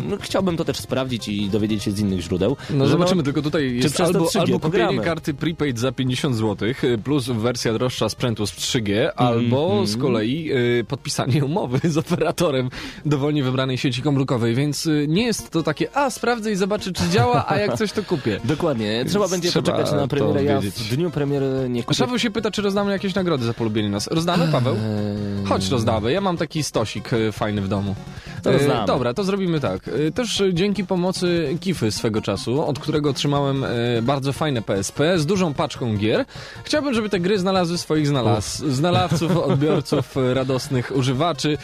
No, 0.10 0.18
chciałbym 0.22 0.58
to 0.58 0.66
też 0.66 0.78
sprawdzić 0.78 1.28
i 1.28 1.50
dowiedzieć 1.50 1.84
się 1.84 1.92
z 1.92 2.00
innych 2.00 2.22
źródeł. 2.22 2.58
No 2.70 2.86
że 2.86 2.92
zobaczymy, 2.92 3.24
tylko 3.24 3.42
tutaj 3.42 3.76
jest 3.76 4.02
albo, 4.02 4.20
3G 4.26 4.40
albo 4.40 4.60
kupienie 4.60 5.00
karty 5.00 5.34
prepaid 5.34 5.80
za 5.80 5.92
50 5.92 6.36
zł 6.36 6.70
plus 7.04 7.26
wersja 7.28 7.74
droższa 7.74 8.10
sprzętu 8.10 8.48
z 8.48 8.52
3G, 8.52 9.10
albo 9.16 9.64
Mhm. 9.66 9.88
z 9.88 9.98
kolei 9.98 10.52
y, 10.54 10.86
podpisanie 10.88 11.46
umowy 11.46 11.80
z 11.90 11.98
operatorem 11.98 12.70
dowolnie 13.06 13.44
wybranej 13.44 13.78
sieci 13.78 14.02
komórkowej, 14.02 14.56
więc 14.56 14.86
y, 14.86 15.06
nie 15.10 15.24
jest 15.26 15.50
to 15.50 15.64
takie, 15.64 15.98
a 15.98 16.10
sprawdzę 16.10 16.52
i 16.52 16.56
zobaczę 16.56 16.92
czy 16.92 17.10
działa, 17.10 17.46
a 17.48 17.58
jak 17.58 17.78
coś 17.78 17.92
to 17.92 18.04
kupię. 18.04 18.40
Dokładnie. 18.46 19.06
Trzeba 19.10 19.28
będzie 19.28 19.50
Trzeba 19.50 19.72
poczekać 19.72 19.92
na 19.92 20.08
premierę. 20.08 20.53
Ja 20.56 20.62
wiedzieć. 20.62 20.84
w 20.84 20.96
dniu 20.96 21.12
premiery 21.12 21.46
nie 21.70 21.84
kupię. 21.84 21.96
Szafu 21.96 22.20
się 22.20 22.32
pyta, 22.32 22.52
czy 22.52 22.62
rozdamy 22.62 22.92
jakieś 22.92 23.16
nagrody 23.16 23.46
za 23.46 23.54
polubienie 23.54 23.90
nas. 23.90 24.08
Rozdamy, 24.08 24.48
Paweł? 24.52 24.76
Eee, 24.76 25.46
Chodź 25.46 25.70
rozdamy. 25.70 26.12
Ja 26.12 26.22
mam 26.22 26.38
taki 26.38 26.64
stosik 26.64 27.14
e, 27.14 27.32
fajny 27.32 27.62
w 27.62 27.68
domu. 27.68 27.96
To 28.44 28.50
E, 28.50 28.54
rozdamy. 28.58 28.88
Dobra, 28.88 29.14
to 29.14 29.24
zrobimy 29.24 29.60
tak. 29.60 29.88
E, 29.88 30.12
Też 30.12 30.44
dzięki 30.54 30.86
pomocy 30.86 31.58
Kify 31.62 31.92
swego 31.92 32.22
czasu, 32.22 32.66
od 32.66 32.80
którego 32.80 33.10
otrzymałem 33.10 33.66
bardzo 34.02 34.34
fajne 34.34 34.62
PSP 34.62 35.20
z 35.20 35.26
dużą 35.26 35.54
paczką 35.54 35.98
gier, 35.98 36.26
chciałbym, 36.64 36.94
żeby 36.94 37.10
te 37.10 37.20
gry 37.20 37.40
znalazły 37.40 37.78
swoich 37.78 38.08
znalaz... 38.08 38.58
znalaz... 38.58 39.04
wykonawców, 39.12 39.38
odbiorców, 39.52 40.16
radosnych 40.34 40.92
używaczy. 40.96 41.58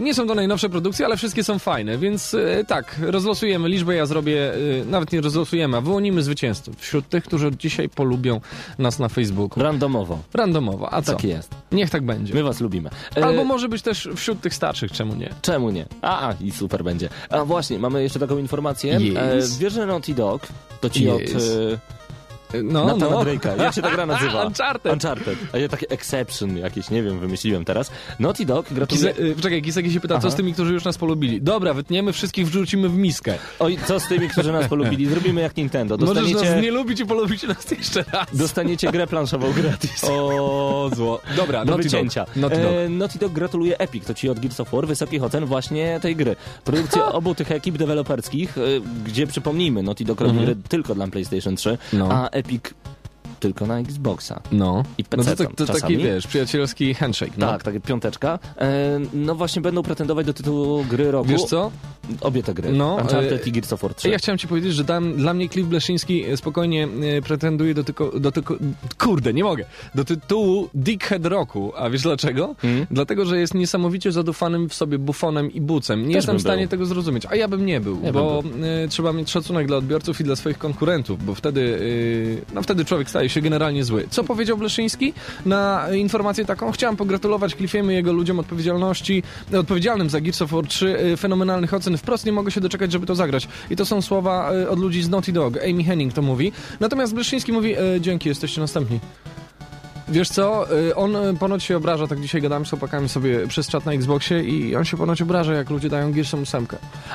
Nie 0.00 0.14
są 0.14 0.26
to 0.26 0.34
najnowsze 0.34 0.68
produkcje, 0.68 1.06
ale 1.06 1.16
wszystkie 1.16 1.44
są 1.44 1.58
fajne, 1.58 1.98
więc 1.98 2.36
tak, 2.66 2.96
rozlosujemy 3.00 3.68
liczbę, 3.68 3.94
ja 3.94 4.06
zrobię, 4.06 4.52
nawet 4.86 5.12
nie 5.12 5.20
rozlosujemy, 5.20 5.76
a 5.76 5.80
wyłonimy 5.80 6.22
zwycięzców 6.22 6.76
wśród 6.78 7.08
tych, 7.08 7.24
którzy 7.24 7.50
dzisiaj 7.58 7.88
polubią 8.22 8.40
nas 8.78 8.98
na 8.98 9.08
Facebooku. 9.08 9.62
Randomowo. 9.62 10.18
Randomowo, 10.34 10.94
a 10.94 11.02
co? 11.02 11.12
Tak 11.12 11.24
jest. 11.24 11.54
Niech 11.72 11.90
tak 11.90 12.02
będzie. 12.02 12.34
My 12.34 12.42
was 12.42 12.60
lubimy. 12.60 12.90
E, 13.16 13.24
Albo 13.24 13.44
może 13.44 13.68
być 13.68 13.82
też 13.82 14.08
wśród 14.16 14.40
tych 14.40 14.54
starszych, 14.54 14.92
czemu 14.92 15.14
nie? 15.14 15.30
Czemu 15.42 15.70
nie? 15.70 15.86
A, 16.02 16.28
a, 16.28 16.34
i 16.40 16.50
super 16.50 16.84
będzie. 16.84 17.08
A 17.30 17.44
właśnie, 17.44 17.78
mamy 17.78 18.02
jeszcze 18.02 18.18
taką 18.18 18.38
informację. 18.38 18.96
Yes. 18.96 19.56
E, 19.56 19.58
wiesz, 19.60 19.72
że 19.72 19.86
Naughty 19.86 20.14
Dog 20.14 20.46
to 20.80 20.90
ci 20.90 21.10
od 21.10 21.22
Yes. 21.22 21.34
e, 21.34 21.78
No, 22.64 22.84
Nathana 22.84 23.10
no. 23.10 23.22
Drake'a. 23.24 23.62
Jak 23.62 23.74
się 23.74 23.82
ta 23.82 23.90
gra 23.90 24.06
nazywa? 24.06 24.44
Uncharted. 24.46 24.92
Uncharted. 24.92 25.38
A 25.52 25.58
ja 25.58 25.68
takie 25.68 25.88
exception 25.88 26.56
jakieś, 26.56 26.90
nie 26.90 27.02
wiem, 27.02 27.18
wymyśliłem 27.18 27.64
teraz. 27.64 27.90
Naughty 28.20 28.46
Dog 28.46 28.66
gratuluje... 28.72 29.12
Kise, 29.12 29.24
y, 29.24 29.34
poczekaj, 29.34 29.62
Kiseki 29.62 29.92
się 29.92 30.00
pyta, 30.00 30.14
co 30.14 30.18
Aha. 30.26 30.30
z 30.30 30.34
tymi, 30.34 30.52
którzy 30.52 30.72
już 30.72 30.84
nas 30.84 30.98
polubili? 30.98 31.42
Dobra, 31.42 31.74
wytniemy 31.74 32.12
wszystkich, 32.12 32.46
wrzucimy 32.46 32.88
w 32.88 32.96
miskę. 32.96 33.34
Oj, 33.58 33.78
co 33.86 34.00
z 34.00 34.06
tymi, 34.08 34.28
którzy 34.28 34.52
nas 34.52 34.68
polubili? 34.68 35.06
Zrobimy 35.06 35.40
jak 35.40 35.56
Nintendo. 35.56 35.96
Możesz 35.96 36.14
Dostaniecie, 36.14 36.50
nas 36.54 36.62
nie 36.62 36.70
lubić 36.70 37.00
i 37.00 37.06
polubić 37.06 37.42
nas 37.42 37.70
jeszcze 37.70 38.04
raz. 38.12 38.26
dostaniecie 38.36 38.90
grę 38.92 39.06
planszową 39.06 39.52
gratis. 39.52 40.04
O, 40.10 40.90
zło. 40.96 41.20
Dobra, 41.36 41.58
Do 41.64 41.70
Naughty 41.70 41.82
wycięcia. 41.88 42.24
Dog. 42.24 42.36
Naughty 42.36 42.62
Dog. 42.62 42.72
E, 42.72 42.88
Naughty 42.88 43.18
Dog 43.18 43.32
gratuluje 43.32 43.78
Epic, 43.78 44.06
to 44.06 44.14
ci 44.14 44.28
od 44.28 44.40
Gears 44.40 44.60
of 44.60 44.70
War, 44.72 44.86
wysokich 44.86 45.22
ocen 45.22 45.44
właśnie 45.46 45.98
tej 46.02 46.16
gry. 46.16 46.36
Produkcja 46.64 47.12
obu 47.18 47.34
tych 47.34 47.50
ekip 47.52 47.76
deweloperskich, 47.78 48.58
e, 48.58 48.60
gdzie 49.06 49.26
przypomnijmy, 49.26 49.82
Naughty 49.82 50.04
Dog 50.04 50.20
robi 50.20 50.38
gry 50.40 50.56
tylko 50.68 50.94
dla 50.94 51.06
PlayStation 51.06 51.56
3, 51.56 51.70
Mhm. 51.70 51.78
No. 51.92 52.08
a 52.14 52.28
Epic 52.42 52.74
tylko 53.42 53.66
na 53.66 53.78
Xboxa. 53.78 54.40
No. 54.52 54.82
I 54.98 55.04
no 55.16 55.24
to, 55.24 55.36
to, 55.36 55.66
to 55.66 55.80
taki, 55.80 55.96
wiesz, 55.96 56.26
przyjacielski 56.26 56.94
handshake, 56.94 57.32
no. 57.38 57.46
Tak, 57.46 57.62
takie 57.62 57.80
piąteczka. 57.80 58.38
E, 58.58 59.00
no 59.14 59.34
właśnie 59.34 59.62
będą 59.62 59.82
pretendować 59.82 60.26
do 60.26 60.34
tytułu 60.34 60.84
gry 60.84 61.10
roku. 61.10 61.28
Wiesz 61.28 61.42
co? 61.42 61.70
Obie 62.20 62.42
te 62.42 62.54
gry. 62.54 62.72
No, 62.72 62.94
Uncharted 62.94 63.46
e, 63.46 63.48
i 63.48 63.52
Gears 63.52 63.72
of 63.72 63.82
War 63.82 63.94
3. 63.94 64.08
Ja 64.08 64.18
chciałem 64.18 64.38
ci 64.38 64.48
powiedzieć, 64.48 64.74
że 64.74 64.84
tam, 64.84 65.16
dla 65.16 65.34
mnie 65.34 65.48
Cliff 65.48 65.68
Bleszyński 65.68 66.24
e, 66.24 66.36
spokojnie 66.36 66.88
e, 67.18 67.22
pretenduje 67.22 67.74
do 67.74 67.84
tylko, 67.84 68.20
do 68.20 68.32
tylko, 68.32 68.56
kurde, 68.98 69.32
nie 69.32 69.44
mogę, 69.44 69.64
do 69.94 70.04
tytułu 70.04 70.68
Dickhead 70.74 71.26
Roku. 71.26 71.72
A 71.76 71.90
wiesz 71.90 72.02
dlaczego? 72.02 72.54
Hmm? 72.58 72.86
Dlatego, 72.90 73.24
że 73.24 73.38
jest 73.38 73.54
niesamowicie 73.54 74.12
zadufanym 74.12 74.68
w 74.68 74.74
sobie 74.74 74.98
bufonem 74.98 75.52
i 75.52 75.60
bucem. 75.60 76.08
Nie 76.08 76.14
jestem 76.14 76.32
bym 76.32 76.38
w 76.38 76.42
stanie 76.42 76.62
był. 76.62 76.70
tego 76.70 76.86
zrozumieć. 76.86 77.26
A 77.26 77.36
ja 77.36 77.48
bym 77.48 77.66
nie 77.66 77.80
był, 77.80 77.98
Ja 78.02 78.12
bo 78.12 78.42
bym 78.42 78.64
e, 78.64 78.88
trzeba 78.88 79.12
mieć 79.12 79.30
szacunek 79.30 79.66
dla 79.66 79.76
odbiorców 79.76 80.20
i 80.20 80.24
dla 80.24 80.36
swoich 80.36 80.58
konkurentów, 80.58 81.24
bo 81.24 81.34
wtedy, 81.34 81.78
no 82.54 82.62
wtedy 82.62 82.84
człowiek 82.84 83.10
staje 83.10 83.28
się 83.28 83.31
generalnie 83.40 83.84
zły. 83.84 84.06
Co 84.10 84.24
powiedział 84.24 84.58
Bleszyński 84.58 85.12
na 85.46 85.86
informację 85.94 86.44
taką? 86.44 86.72
Chciałem 86.72 86.96
pogratulować 86.96 87.54
Cliffiemu 87.54 87.90
i 87.90 87.94
jego 87.94 88.12
ludziom 88.12 88.38
odpowiedzialności, 88.38 89.22
odpowiedzialnym 89.58 90.10
za 90.10 90.20
Gears 90.20 90.42
of 90.42 90.50
War 90.50 90.66
3 90.66 90.98
e, 90.98 91.16
fenomenalnych 91.16 91.74
ocen. 91.74 91.98
Wprost 91.98 92.26
nie 92.26 92.32
mogę 92.32 92.50
się 92.50 92.60
doczekać, 92.60 92.92
żeby 92.92 93.06
to 93.06 93.14
zagrać. 93.14 93.48
I 93.70 93.76
to 93.76 93.84
są 93.84 94.02
słowa 94.02 94.52
e, 94.52 94.68
od 94.68 94.78
ludzi 94.78 95.02
z 95.02 95.08
Naughty 95.08 95.32
Dog. 95.32 95.58
Amy 95.70 95.84
Henning 95.84 96.12
to 96.12 96.22
mówi. 96.22 96.52
Natomiast 96.80 97.14
Bleszyński 97.14 97.52
mówi, 97.52 97.74
e, 97.74 98.00
dzięki, 98.00 98.28
jesteście 98.28 98.60
następni. 98.60 99.00
Wiesz 100.08 100.28
co, 100.28 100.76
y, 100.78 100.94
on 100.96 101.16
y, 101.16 101.34
ponoć 101.34 101.62
się 101.62 101.76
obraża, 101.76 102.06
tak 102.06 102.20
dzisiaj 102.20 102.42
gadałem 102.42 102.66
z 102.66 102.70
chłopakami 102.70 103.08
sobie 103.08 103.46
przez 103.46 103.68
czat 103.68 103.86
na 103.86 103.92
Xboxie 103.92 104.42
i 104.44 104.76
on 104.76 104.84
się 104.84 104.96
ponoć 104.96 105.22
obraża, 105.22 105.52
jak 105.52 105.70
ludzie 105.70 105.88
dają 105.88 106.12
Gearsom 106.12 106.42
8. 106.42 106.66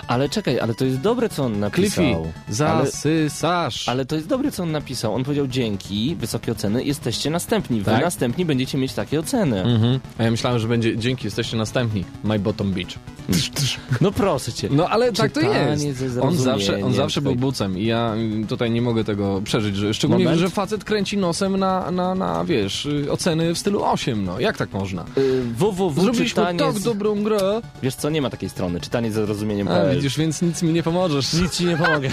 Ale 0.07 0.29
czekaj, 0.29 0.59
ale 0.59 0.75
to 0.75 0.85
jest 0.85 0.99
dobre, 0.99 1.29
co 1.29 1.43
on 1.45 1.59
napisał. 1.59 2.05
Cliffy, 2.05 2.65
Ale, 2.65 2.85
zasysasz. 2.85 3.89
ale 3.89 4.05
to 4.05 4.15
jest 4.15 4.27
dobre, 4.27 4.51
co 4.51 4.63
on 4.63 4.71
napisał. 4.71 5.15
On 5.15 5.23
powiedział, 5.23 5.47
dzięki, 5.47 6.15
wysokie 6.15 6.51
oceny, 6.51 6.83
jesteście 6.83 7.29
następni. 7.29 7.79
Wy 7.79 7.91
Tak? 7.91 8.01
następni 8.03 8.45
będziecie 8.45 8.77
mieć 8.77 8.93
takie 8.93 9.19
oceny. 9.19 9.61
Mhm. 9.63 9.99
A 10.17 10.23
ja 10.23 10.31
myślałem, 10.31 10.59
że 10.59 10.67
będzie, 10.67 10.97
dzięki, 10.97 11.27
jesteście 11.27 11.57
następni. 11.57 12.05
My 12.23 12.39
bottom 12.39 12.71
beach. 12.71 12.93
No 14.01 14.11
proszę 14.11 14.53
cię. 14.53 14.69
No 14.71 14.89
ale 14.89 15.11
tak 15.11 15.31
to 15.31 15.39
jest. 15.41 15.85
On 16.21 16.37
zawsze, 16.37 16.85
on 16.85 16.93
zawsze 16.93 17.21
był 17.21 17.35
bucem 17.35 17.77
i 17.77 17.85
ja 17.85 18.15
y, 18.43 18.47
tutaj 18.47 18.71
nie 18.71 18.81
mogę 18.81 19.03
tego 19.03 19.41
przeżyć, 19.41 19.75
że 19.75 19.93
szczególnie, 19.93 20.23
Moment. 20.23 20.41
że 20.41 20.49
facet 20.49 20.83
kręci 20.83 21.17
nosem 21.17 21.57
na, 21.57 21.91
na, 21.91 22.15
na 22.15 22.45
wiesz, 22.45 22.76
y, 22.85 23.11
oceny 23.11 23.53
w 23.53 23.57
stylu 23.57 23.83
8, 23.83 24.25
no. 24.25 24.39
Jak 24.39 24.57
tak 24.57 24.73
można? 24.73 25.05
Y, 25.17 25.43
www 25.43 25.93
Zrobiliśmy 25.93 26.25
czytanie 26.25 26.59
tak 26.59 26.73
z... 26.73 26.83
dobrą 26.83 27.23
grę. 27.23 27.61
Wiesz 27.83 27.95
co, 27.95 28.09
nie 28.09 28.21
ma 28.21 28.29
takiej 28.29 28.49
strony. 28.49 28.81
Czytanie 28.81 29.11
ze 29.11 29.25
zrozumieniem. 29.25 29.67
A, 29.67 29.85
widzisz, 29.85 30.17
więc 30.17 30.41
nic 30.41 30.63
mi 30.63 30.73
nie 30.73 30.83
pomożesz. 30.83 31.33
Nic 31.33 31.57
ci 31.57 31.65
nie 31.65 31.77
pomogę. 31.77 32.09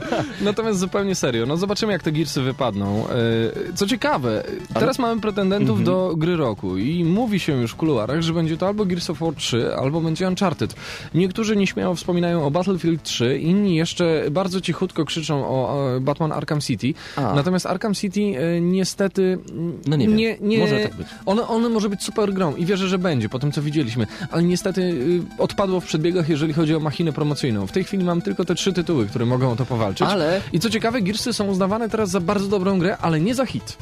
Natomiast 0.40 0.78
zupełnie 0.78 1.14
serio, 1.14 1.46
no 1.46 1.56
zobaczymy 1.56 1.92
jak 1.92 2.02
te 2.02 2.12
Gearsy 2.12 2.42
wypadną. 2.42 3.08
E, 3.08 3.74
Co 3.74 3.86
ciekawe, 3.86 4.44
teraz 4.74 4.98
mamy 4.98 5.20
pretendentów 5.20 5.84
do 5.84 6.14
gry 6.16 6.36
roku 6.36 6.76
i 6.78 7.04
mówi 7.04 7.40
się 7.40 7.60
już 7.60 7.72
w 7.72 7.76
kuluarach, 7.76 8.22
że 8.22 8.32
będzie 8.32 8.56
to 8.56 8.66
albo 8.66 8.84
Gears 8.84 9.10
of 9.10 9.18
War 9.18 9.34
3, 9.34 9.74
albo 9.76 10.00
będzie 10.00 10.28
Uncharted. 10.28 10.74
Niektórzy 11.14 11.56
nieśmiało 11.56 11.94
wspominają 11.94 12.46
o 12.46 12.50
Battlefield 12.50 13.02
3, 13.02 13.38
inni 13.38 13.76
jeszcze 13.76 14.24
bardzo 14.30 14.60
cichutko 14.60 15.04
krzyczą 15.04 15.46
o 15.46 15.86
Batman 16.00 16.32
Arkham 16.32 16.60
City. 16.60 16.94
A. 17.16 17.34
Natomiast 17.34 17.66
Arkham 17.66 17.94
City 17.94 18.20
e, 18.20 18.60
niestety 18.60 19.38
No 19.86 19.96
nie 19.96 20.07
wiem. 20.08 20.16
nie, 20.16 20.36
nie, 20.40 20.58
Może 20.58 20.80
tak 20.80 20.94
być. 20.94 21.06
Ono, 21.26 21.48
ono 21.48 21.68
może 21.68 21.88
być 21.88 22.02
super 22.02 22.32
grą 22.32 22.56
i 22.56 22.66
wierzę, 22.66 22.88
że 22.88 22.98
będzie 22.98 23.28
po 23.28 23.38
tym, 23.38 23.52
co 23.52 23.62
widzieliśmy, 23.62 24.06
ale 24.30 24.42
niestety 24.42 24.82
y, 24.82 25.22
odpadło 25.38 25.80
w 25.80 25.84
przedbiegach, 25.84 26.28
jeżeli 26.28 26.52
chodzi 26.52 26.74
o 26.74 26.80
machinę 26.80 27.12
promocyjną. 27.12 27.66
W 27.66 27.72
tej 27.72 27.84
chwili 27.84 28.04
mam 28.04 28.22
tylko 28.22 28.44
te 28.44 28.54
trzy 28.54 28.72
tytuły, 28.72 29.06
które 29.06 29.26
mogą 29.26 29.50
o 29.52 29.56
to 29.56 29.66
powalczyć. 29.66 30.08
Ale 30.08 30.40
I 30.52 30.60
co 30.60 30.70
ciekawe, 30.70 31.02
Gearsy 31.02 31.32
są 31.32 31.46
uznawane 31.46 31.88
teraz 31.88 32.10
za 32.10 32.20
bardzo 32.20 32.48
dobrą 32.48 32.78
grę, 32.78 32.96
ale 33.00 33.20
nie 33.20 33.34
za 33.34 33.46
hit. 33.46 33.76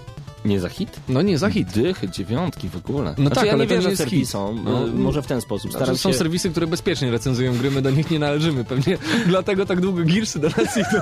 Nie 0.46 0.60
za 0.60 0.68
hit? 0.68 1.00
No 1.08 1.22
nie 1.22 1.38
za 1.38 1.50
hit. 1.50 1.72
Dychy, 1.72 2.08
dziewiątki 2.08 2.68
w 2.68 2.76
ogóle. 2.76 3.04
No 3.04 3.14
znaczy, 3.14 3.34
tak, 3.34 3.46
ja 3.46 3.52
ale 3.52 3.64
nie 3.64 3.68
to 3.68 3.74
nie 3.74 3.78
wierzę 3.78 3.90
jest 3.90 4.02
serwisom. 4.02 4.54
hit. 4.56 4.64
No. 4.64 4.86
y, 4.88 4.90
może 4.92 5.22
w 5.22 5.26
ten 5.26 5.40
sposób. 5.40 5.70
Staram 5.70 5.86
Znaczy, 5.86 6.00
są 6.00 6.12
się... 6.12 6.18
serwisy, 6.18 6.50
które 6.50 6.66
bezpiecznie 6.66 7.10
recenzują 7.10 7.56
gry, 7.58 7.70
my 7.70 7.82
do 7.82 7.90
nich 7.90 8.10
nie 8.10 8.18
należymy. 8.18 8.64
Pewnie 8.64 8.98
dlatego 9.26 9.66
tak 9.66 9.80
długo 9.80 10.02
Gearsy 10.04 10.38
do 10.38 10.48
nas 10.48 10.76
idą. 10.76 11.00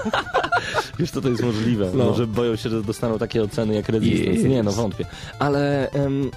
Wiesz 0.98 1.10
co, 1.10 1.20
to 1.20 1.28
jest 1.28 1.42
możliwe. 1.42 1.90
No. 1.94 2.04
Może 2.04 2.26
boją 2.26 2.56
się, 2.56 2.68
że 2.70 2.82
dostaną 2.82 3.18
takie 3.18 3.42
oceny 3.42 3.74
jak 3.74 3.88
Resistance. 3.88 4.30
Yes. 4.40 4.44
Nie, 4.44 4.62
no 4.62 4.72
wątpię. 4.72 5.04
Ale... 5.38 5.90
em, 5.90 6.30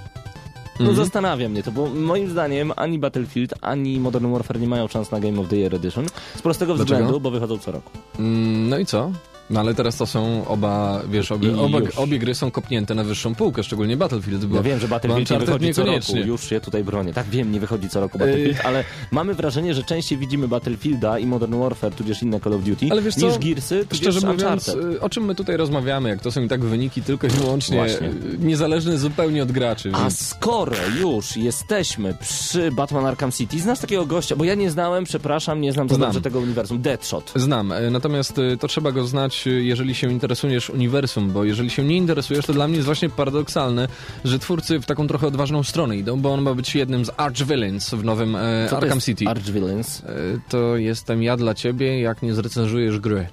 no 0.79 0.85
Mhm. 0.89 0.95
zastanawia 1.05 1.49
mnie 1.49 1.63
to, 1.63 1.71
bo 1.71 1.87
moim 1.87 2.29
zdaniem 2.29 2.71
ani 2.75 2.99
Battlefield, 2.99 3.53
ani 3.61 3.99
Modern 3.99 4.31
Warfare 4.31 4.59
nie 4.59 4.67
mają 4.67 4.87
szans 4.87 5.11
na 5.11 5.19
Game 5.19 5.39
of 5.41 5.47
the 5.47 5.57
Year 5.57 5.75
Edition. 5.75 6.05
Z 6.35 6.41
prostego 6.41 6.75
Dlaczego? 6.75 6.95
względu, 6.99 7.19
bo 7.19 7.31
wychodzą 7.31 7.57
co 7.57 7.71
roku. 7.71 7.91
Mm, 8.19 8.69
No 8.69 8.77
i 8.79 8.85
co? 8.85 9.11
No 9.49 9.59
ale 9.59 9.73
teraz 9.73 9.97
to 9.97 10.05
są 10.05 10.47
oba, 10.47 11.01
wiesz, 11.09 11.31
obie, 11.31 11.57
oba, 11.59 11.77
obie 11.95 12.19
gry 12.19 12.35
są 12.35 12.51
kopnięte 12.51 12.95
na 12.95 13.03
wyższą 13.03 13.35
półkę, 13.35 13.63
szczególnie 13.63 13.97
Battlefield. 13.97 14.45
Bo 14.45 14.55
Ja 14.55 14.61
wiem, 14.63 14.79
że 14.79 14.87
Battlefield 14.87 15.29
nie 15.29 15.39
wychodzi 15.39 15.73
co 15.73 15.85
roku, 15.85 16.17
już 16.17 16.49
się 16.49 16.59
tutaj 16.61 16.83
bronię. 16.83 17.13
Tak 17.13 17.25
wiem, 17.29 17.51
nie 17.51 17.59
wychodzi 17.59 17.89
co 17.89 17.99
roku 17.99 18.17
Battlefield, 18.19 18.65
ale 18.65 18.83
mamy 19.11 19.33
wrażenie, 19.33 19.73
że 19.73 19.83
częściej 19.83 20.17
widzimy 20.17 20.47
Battlefielda 20.47 21.19
i 21.19 21.25
Modern 21.25 21.59
Warfare, 21.59 21.93
tudzież 21.95 22.21
inne 22.23 22.39
Call 22.39 22.53
of 22.53 22.63
Duty, 22.63 22.87
Ale 22.91 23.01
wiesz 23.01 23.15
co? 23.15 23.27
niż 23.27 23.37
Gearsy, 23.37 23.85
tudzież 23.89 24.01
Szczerze 24.15 24.27
mówiąc, 24.27 24.67
Uncharted. 24.67 24.93
y, 24.95 25.01
o 25.01 25.09
czym 25.09 25.25
my 25.25 25.35
tutaj 25.35 25.57
rozmawiamy, 25.57 26.09
jak 26.09 26.21
to 26.21 26.31
są 26.31 26.41
i 26.43 26.47
tak 26.47 26.63
wyniki 26.65 27.01
tylko 27.01 27.27
i 27.27 27.29
wyłącznie 27.29 27.77
Właśnie. 27.77 28.07
y, 28.07 28.13
niezależne 28.39 28.97
zupełnie 28.97 29.43
od 29.43 29.51
graczy. 29.51 29.91
A 29.93 29.99
Więc... 30.01 30.27
skoro 30.27 30.73
już 30.99 31.37
jesteśmy 31.37 32.13
przy 32.21 32.71
Batman 32.71 33.05
Arkham 33.05 33.31
City, 33.31 33.59
znasz 33.59 33.79
takiego 33.79 34.05
gościa, 34.05 34.35
bo 34.35 34.43
ja 34.43 34.55
nie 34.55 34.71
znałem, 34.71 35.03
przepraszam, 35.03 35.61
nie 35.61 35.73
znam 35.73 35.87
Znam. 35.89 36.01
dobrze 36.01 36.21
tego 36.21 36.39
uniwersum, 36.39 36.81
Deadshot. 36.81 37.31
Znam, 37.35 37.71
y, 37.71 37.91
natomiast 37.91 38.33
to 38.59 38.67
trzeba 38.67 38.91
go 38.91 39.07
znać, 39.07 39.36
y, 39.47 39.49
jeżeli 39.63 39.95
się 39.95 40.11
interesujesz 40.11 40.69
uniwersum, 40.69 41.31
bo 41.31 41.43
jeżeli 41.43 41.69
się 41.69 41.83
nie 41.83 41.97
interesujesz, 41.97 42.45
to 42.45 42.53
dla 42.53 42.67
mnie 42.67 42.75
jest 42.75 42.85
właśnie 42.85 43.09
paradoksalne, 43.09 43.87
że 44.25 44.39
twórcy 44.39 44.79
w 44.79 44.85
taką 44.85 45.07
trochę 45.07 45.27
odważną 45.27 45.63
stronę 45.63 45.97
idą, 45.97 46.19
bo 46.21 46.33
on 46.33 46.41
ma 46.41 46.53
być 46.53 46.75
jednym 46.75 47.05
z 47.05 47.09
arch-villains 47.09 47.95
w 47.97 48.03
nowym 48.03 48.35
e, 48.35 48.65
Co 48.65 48.69
to 48.69 48.77
Arkham 48.77 48.97
jest 48.97 49.05
City. 49.05 49.27
Archvillains. 49.27 50.01
E, 50.03 50.05
to 50.49 50.77
jestem 50.77 51.23
ja 51.23 51.37
dla 51.37 51.53
ciebie, 51.53 52.01
jak 52.01 52.21
nie 52.21 52.33
zrecenzujesz 52.33 52.99
gry. 52.99 53.27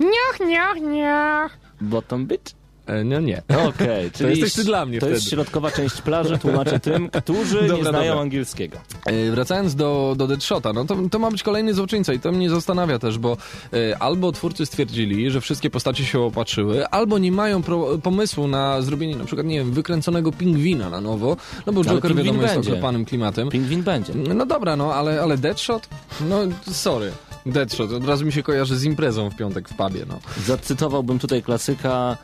Niach, 0.00 0.48
niach, 0.48 0.76
niach. 0.80 1.58
Bottom 1.80 2.26
bitch? 2.26 2.63
E, 2.86 3.04
no 3.04 3.20
nie. 3.20 3.42
Okej, 3.68 4.10
czyli 4.10 4.30
jesteś 4.40 4.52
ty 4.52 4.64
dla 4.64 4.86
mnie 4.86 5.00
To 5.00 5.08
jest 5.08 5.20
wtedy. 5.26 5.30
środkowa 5.36 5.70
część 5.70 6.00
plaży, 6.00 6.38
tłumaczę 6.38 6.80
tym, 6.80 7.08
którzy 7.22 7.62
nie 7.62 7.68
Dobra, 7.68 7.90
znają 7.90 8.06
dobra. 8.08 8.20
angielskiego. 8.22 8.78
E, 9.06 9.30
Wracając 9.30 9.74
do, 9.74 10.14
do 10.18 10.26
Deadshota, 10.26 10.72
no 10.72 10.84
to, 10.84 10.96
to 11.10 11.18
ma 11.18 11.30
być 11.30 11.42
kolejny 11.42 11.74
złoczyńca 11.74 12.12
i 12.12 12.20
to 12.20 12.32
mnie 12.32 12.50
zastanawia 12.50 12.98
też, 12.98 13.18
bo 13.18 13.36
e, 13.72 13.98
albo 13.98 14.32
twórcy 14.32 14.66
stwierdzili, 14.66 15.30
że 15.30 15.40
wszystkie 15.40 15.70
postacie 15.70 16.04
się 16.04 16.20
opatrzyły, 16.20 16.86
albo 16.88 17.18
nie 17.18 17.32
mają 17.32 17.62
pro, 17.62 17.98
pomysłu 18.02 18.46
na 18.46 18.82
zrobienie 18.82 19.16
na 19.16 19.24
przykład, 19.24 19.46
nie 19.46 19.58
wiem, 19.58 19.72
wykręconego 19.72 20.32
pingwina 20.32 20.90
na 20.90 21.00
nowo, 21.00 21.36
no 21.66 21.72
bo 21.72 21.80
Ale 21.80 21.88
Joker 21.90 22.10
pingwin 22.10 22.24
wiadomo 22.26 22.42
jest 22.42 22.54
będzie. 22.54 22.70
oklepanym 22.70 23.04
klimatem. 23.04 23.48
Pingwin 23.50 23.82
będzie. 23.82 24.12
No 24.14 24.46
dobra, 24.46 24.76
no 24.76 24.94
ale, 24.94 25.22
ale 25.22 25.38
Deadshot? 25.38 25.88
No 26.28 26.36
sorry. 26.72 27.12
Deadshot, 27.46 27.92
od 27.92 28.04
razu 28.08 28.26
mi 28.26 28.32
się 28.32 28.42
kojarzy 28.42 28.76
z 28.76 28.84
imprezą 28.84 29.30
w 29.30 29.36
piątek 29.36 29.68
w 29.68 29.74
pubie, 29.74 30.00
no. 30.08 30.18
Zacytowałbym 30.46 31.18
tutaj 31.18 31.42
klasyka 31.42 32.16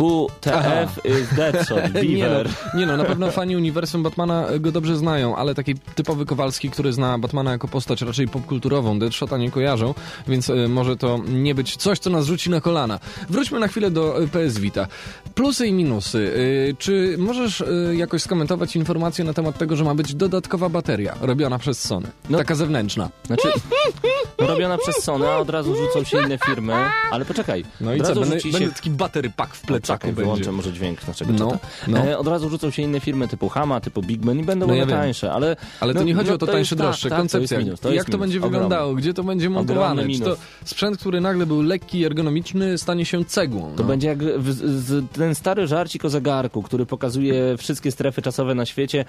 Who 0.00 0.26
TF 0.40 1.00
is 1.04 1.34
Deadshot, 1.36 1.78
Nie 1.94 2.02
no, 2.02 2.28
Beaver. 2.28 2.48
nie 2.74 2.86
no, 2.86 2.96
na 2.96 3.04
pewno 3.04 3.30
fani 3.30 3.56
uniwersum 3.56 4.02
Batmana 4.02 4.46
go 4.60 4.72
dobrze 4.72 4.96
znają, 4.96 5.36
ale 5.36 5.54
taki 5.54 5.74
typowy 5.94 6.26
Kowalski, 6.26 6.70
który 6.70 6.92
zna 6.92 7.18
Batmana 7.18 7.52
jako 7.52 7.68
postać 7.68 8.02
raczej 8.02 8.28
popkulturową, 8.28 8.98
Deadshota 8.98 9.38
nie 9.38 9.50
kojarzą, 9.50 9.94
więc 10.28 10.50
e, 10.50 10.68
może 10.68 10.96
to 10.96 11.18
nie 11.28 11.54
być 11.54 11.76
coś, 11.76 11.98
co 11.98 12.10
nas 12.10 12.26
rzuci 12.26 12.50
na 12.50 12.60
kolana. 12.60 12.98
Wróćmy 13.30 13.60
na 13.60 13.68
chwilę 13.68 13.90
do 13.90 14.22
e, 14.22 14.26
PS 14.28 14.58
Vita. 14.58 14.86
Plusy 15.34 15.66
i 15.66 15.72
minusy. 15.72 16.32
E, 16.70 16.74
Czy 16.74 17.14
możesz 17.18 17.60
e, 17.60 17.66
jakoś 17.94 18.22
skomentować 18.22 18.76
informację 18.76 19.24
na 19.24 19.32
temat 19.32 19.58
tego, 19.58 19.76
że 19.76 19.84
ma 19.84 19.94
być 19.94 20.14
dodatkowa 20.14 20.68
bateria 20.68 21.14
robiona 21.20 21.58
przez 21.58 21.80
Sony? 21.80 22.08
No. 22.30 22.38
Taka 22.38 22.54
zewnętrzna. 22.54 23.08
Znaczy, 23.26 23.48
robiona 24.38 24.78
przez 24.78 24.96
Sony, 25.04 25.28
a 25.28 25.38
od 25.38 25.50
razu 25.50 25.76
rzucą 25.76 26.04
się 26.04 26.22
inne 26.24 26.38
firmy. 26.38 26.72
Ale 27.10 27.24
poczekaj, 27.24 27.64
No 27.80 27.94
i 27.94 28.00
co, 28.00 28.14
będę, 28.14 28.40
się... 28.40 28.50
będę 28.50 28.70
taki 28.74 28.90
battery 28.90 29.30
pack 29.36 29.54
w 29.54 29.66
plecaku 29.72 29.98
Czekaj, 29.98 30.10
będzie. 30.12 30.22
wyłączę 30.22 30.52
może 30.52 30.72
dźwięk 30.72 31.08
naszego 31.08 31.32
No, 31.32 31.58
no. 31.88 31.98
E, 31.98 32.18
od 32.18 32.26
razu 32.26 32.48
rzucą 32.48 32.70
się 32.70 32.82
inne 32.82 33.00
firmy 33.00 33.28
typu 33.28 33.48
Hama, 33.48 33.80
typu 33.80 34.02
Bigman 34.02 34.38
i 34.38 34.42
będą 34.42 34.66
No 34.66 34.72
one 34.72 34.80
ja 34.80 34.86
tańsze, 34.86 35.32
ale... 35.32 35.56
Ale 35.80 35.94
to 35.94 36.00
no, 36.00 36.06
nie 36.06 36.14
chodzi 36.14 36.28
no 36.28 36.34
o 36.34 36.38
to 36.38 36.46
jest- 36.46 36.52
tańsze, 36.56 36.76
droższe. 36.76 37.02
tak, 37.02 37.10
tak, 37.10 37.18
to 37.18 37.22
Koncepcja. 37.22 37.56
jest 37.56 37.66
minus, 37.66 37.80
to 37.80 37.88
Jak 37.88 37.96
jest 37.96 38.10
to 38.10 38.18
będzie 38.18 38.38
ogromny. 38.38 38.58
wyglądało? 38.58 38.94
Gdzie 38.94 39.14
to 39.14 39.24
będzie 39.24 39.50
montowane? 39.50 40.08
Czy 40.08 40.20
to 40.20 40.36
sprzęt, 40.64 40.98
który 40.98 41.20
nagle 41.20 41.46
był 41.46 41.62
lekki, 41.62 42.04
ergonomiczny, 42.04 42.78
stanie 42.78 43.04
się 43.04 43.24
cegłą? 43.24 43.60
To 43.76 43.82
no. 43.82 43.88
będzie 43.88 44.08
jak 44.08 44.18
ten 45.12 45.34
stary 45.34 45.66
żarcik 45.66 46.04
o 46.04 46.08
zegarku, 46.08 46.62
który 46.62 46.86
pokazuje 46.86 47.34
wszystkie 47.58 47.92
strefy 47.92 48.22
czasowe 48.22 48.54
na 48.54 48.66
świecie, 48.66 49.04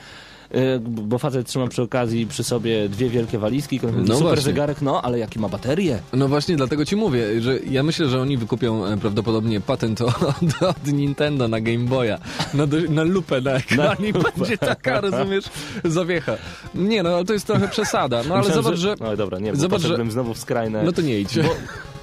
e, 0.51 0.79
bo 0.79 1.17
facet 1.17 1.47
trzyma 1.47 1.67
przy 1.67 1.81
okazji 1.81 2.27
przy 2.27 2.43
sobie 2.43 2.89
dwie 2.89 3.09
wielkie 3.09 3.37
walizki, 3.39 3.79
No 3.83 3.89
super 4.13 4.17
właśnie. 4.21 4.41
zegarek, 4.43 4.81
no 4.81 5.01
ale 5.01 5.19
jaki 5.19 5.39
ma 5.39 5.49
baterię? 5.49 5.99
No 6.13 6.27
właśnie, 6.27 6.55
dlatego 6.55 6.85
ci 6.85 6.95
mówię, 6.95 7.41
że 7.41 7.59
ja 7.59 7.83
myślę, 7.83 8.09
że 8.09 8.21
oni 8.21 8.37
wykupią 8.37 8.85
e, 8.85 8.97
prawdopodobnie 8.97 9.61
patent 9.61 10.01
od, 10.01 10.13
od 10.61 10.87
Nintendo 10.87 11.47
na 11.47 11.59
Game 11.61 11.85
Boya, 11.85 12.17
na, 12.53 12.67
do, 12.67 12.77
na 12.89 13.03
lupę 13.03 13.41
na 13.41 13.51
ekranie 13.51 14.07
i 14.09 14.13
będzie 14.13 14.57
taka, 14.57 15.01
rozumiesz, 15.01 15.45
zawiecha. 15.83 16.35
Nie 16.75 17.03
no, 17.03 17.23
to 17.23 17.33
jest 17.33 17.47
trochę 17.47 17.67
przesada. 17.67 18.23
No 18.27 18.33
ale 18.35 18.43
Myślałem, 18.43 18.63
zobacz, 18.63 18.79
że... 18.79 18.95
No 18.99 19.17
dobra, 19.17 19.39
nie, 19.39 19.51
bo 19.53 19.59
zobacz, 19.59 19.81
że- 19.81 20.11
znowu 20.11 20.33
w 20.33 20.37
skrajne... 20.37 20.83
No 20.83 20.91
to 20.91 21.01
nie 21.01 21.19
idź. 21.19 21.39
Bo 21.39 21.49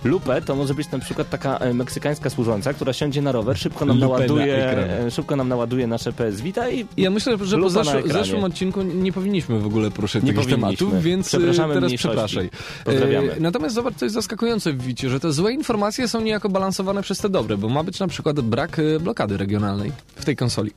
lupę 0.04 0.42
to 0.42 0.54
może 0.56 0.74
być 0.74 0.90
na 0.90 0.98
przykład 0.98 1.30
taka 1.30 1.56
e, 1.58 1.74
meksykańska 1.74 2.30
służąca, 2.30 2.72
która 2.74 2.92
siądzie 2.92 3.22
na 3.22 3.32
rower, 3.32 3.58
szybko 3.58 3.84
nam 3.84 3.96
Lupę 3.96 4.08
na 4.12 4.18
naładuje, 4.18 4.66
ekran. 4.68 5.06
e, 5.06 5.10
szybko 5.10 5.36
nam 5.36 5.48
naładuje 5.48 5.86
nasze 5.86 6.12
PS 6.12 6.40
Vita 6.40 6.70
i 6.70 6.86
Ja 6.96 7.10
myślę, 7.10 7.32
że 7.42 7.58
po 7.58 7.70
na 7.70 7.80
ekranie. 7.80 8.12
zeszłym 8.12 8.44
odcinku 8.44 8.82
nie 8.82 9.12
powinniśmy 9.12 9.58
w 9.58 9.66
ogóle 9.66 9.90
poruszać 9.90 10.22
Nie 10.22 10.32
powinniśmy. 10.32 10.60
tematów, 10.60 11.02
więc 11.02 11.34
e, 11.34 11.38
teraz 11.74 11.92
przepraszaj. 11.96 12.50
Pozdrawiamy. 12.84 13.32
E, 13.32 13.40
Natomiast 13.40 13.74
zobacz, 13.74 13.94
co 13.94 14.04
jest 14.04 14.14
zaskakujące 14.14 14.72
w 14.72 14.82
Wicie, 14.82 15.10
że 15.10 15.20
te 15.20 15.32
złe 15.32 15.52
informacje 15.52 16.08
są 16.08 16.20
niejako 16.20 16.48
balansowane 16.48 17.02
przez 17.02 17.18
te 17.18 17.28
dobre, 17.28 17.56
bo 17.56 17.68
ma 17.68 17.84
być 17.84 18.00
na 18.00 18.08
przykład 18.08 18.40
brak 18.40 18.76
blokady 19.00 19.36
regionalnej 19.36 19.92
w 20.16 20.24
tej 20.24 20.36
konsoli. 20.36 20.70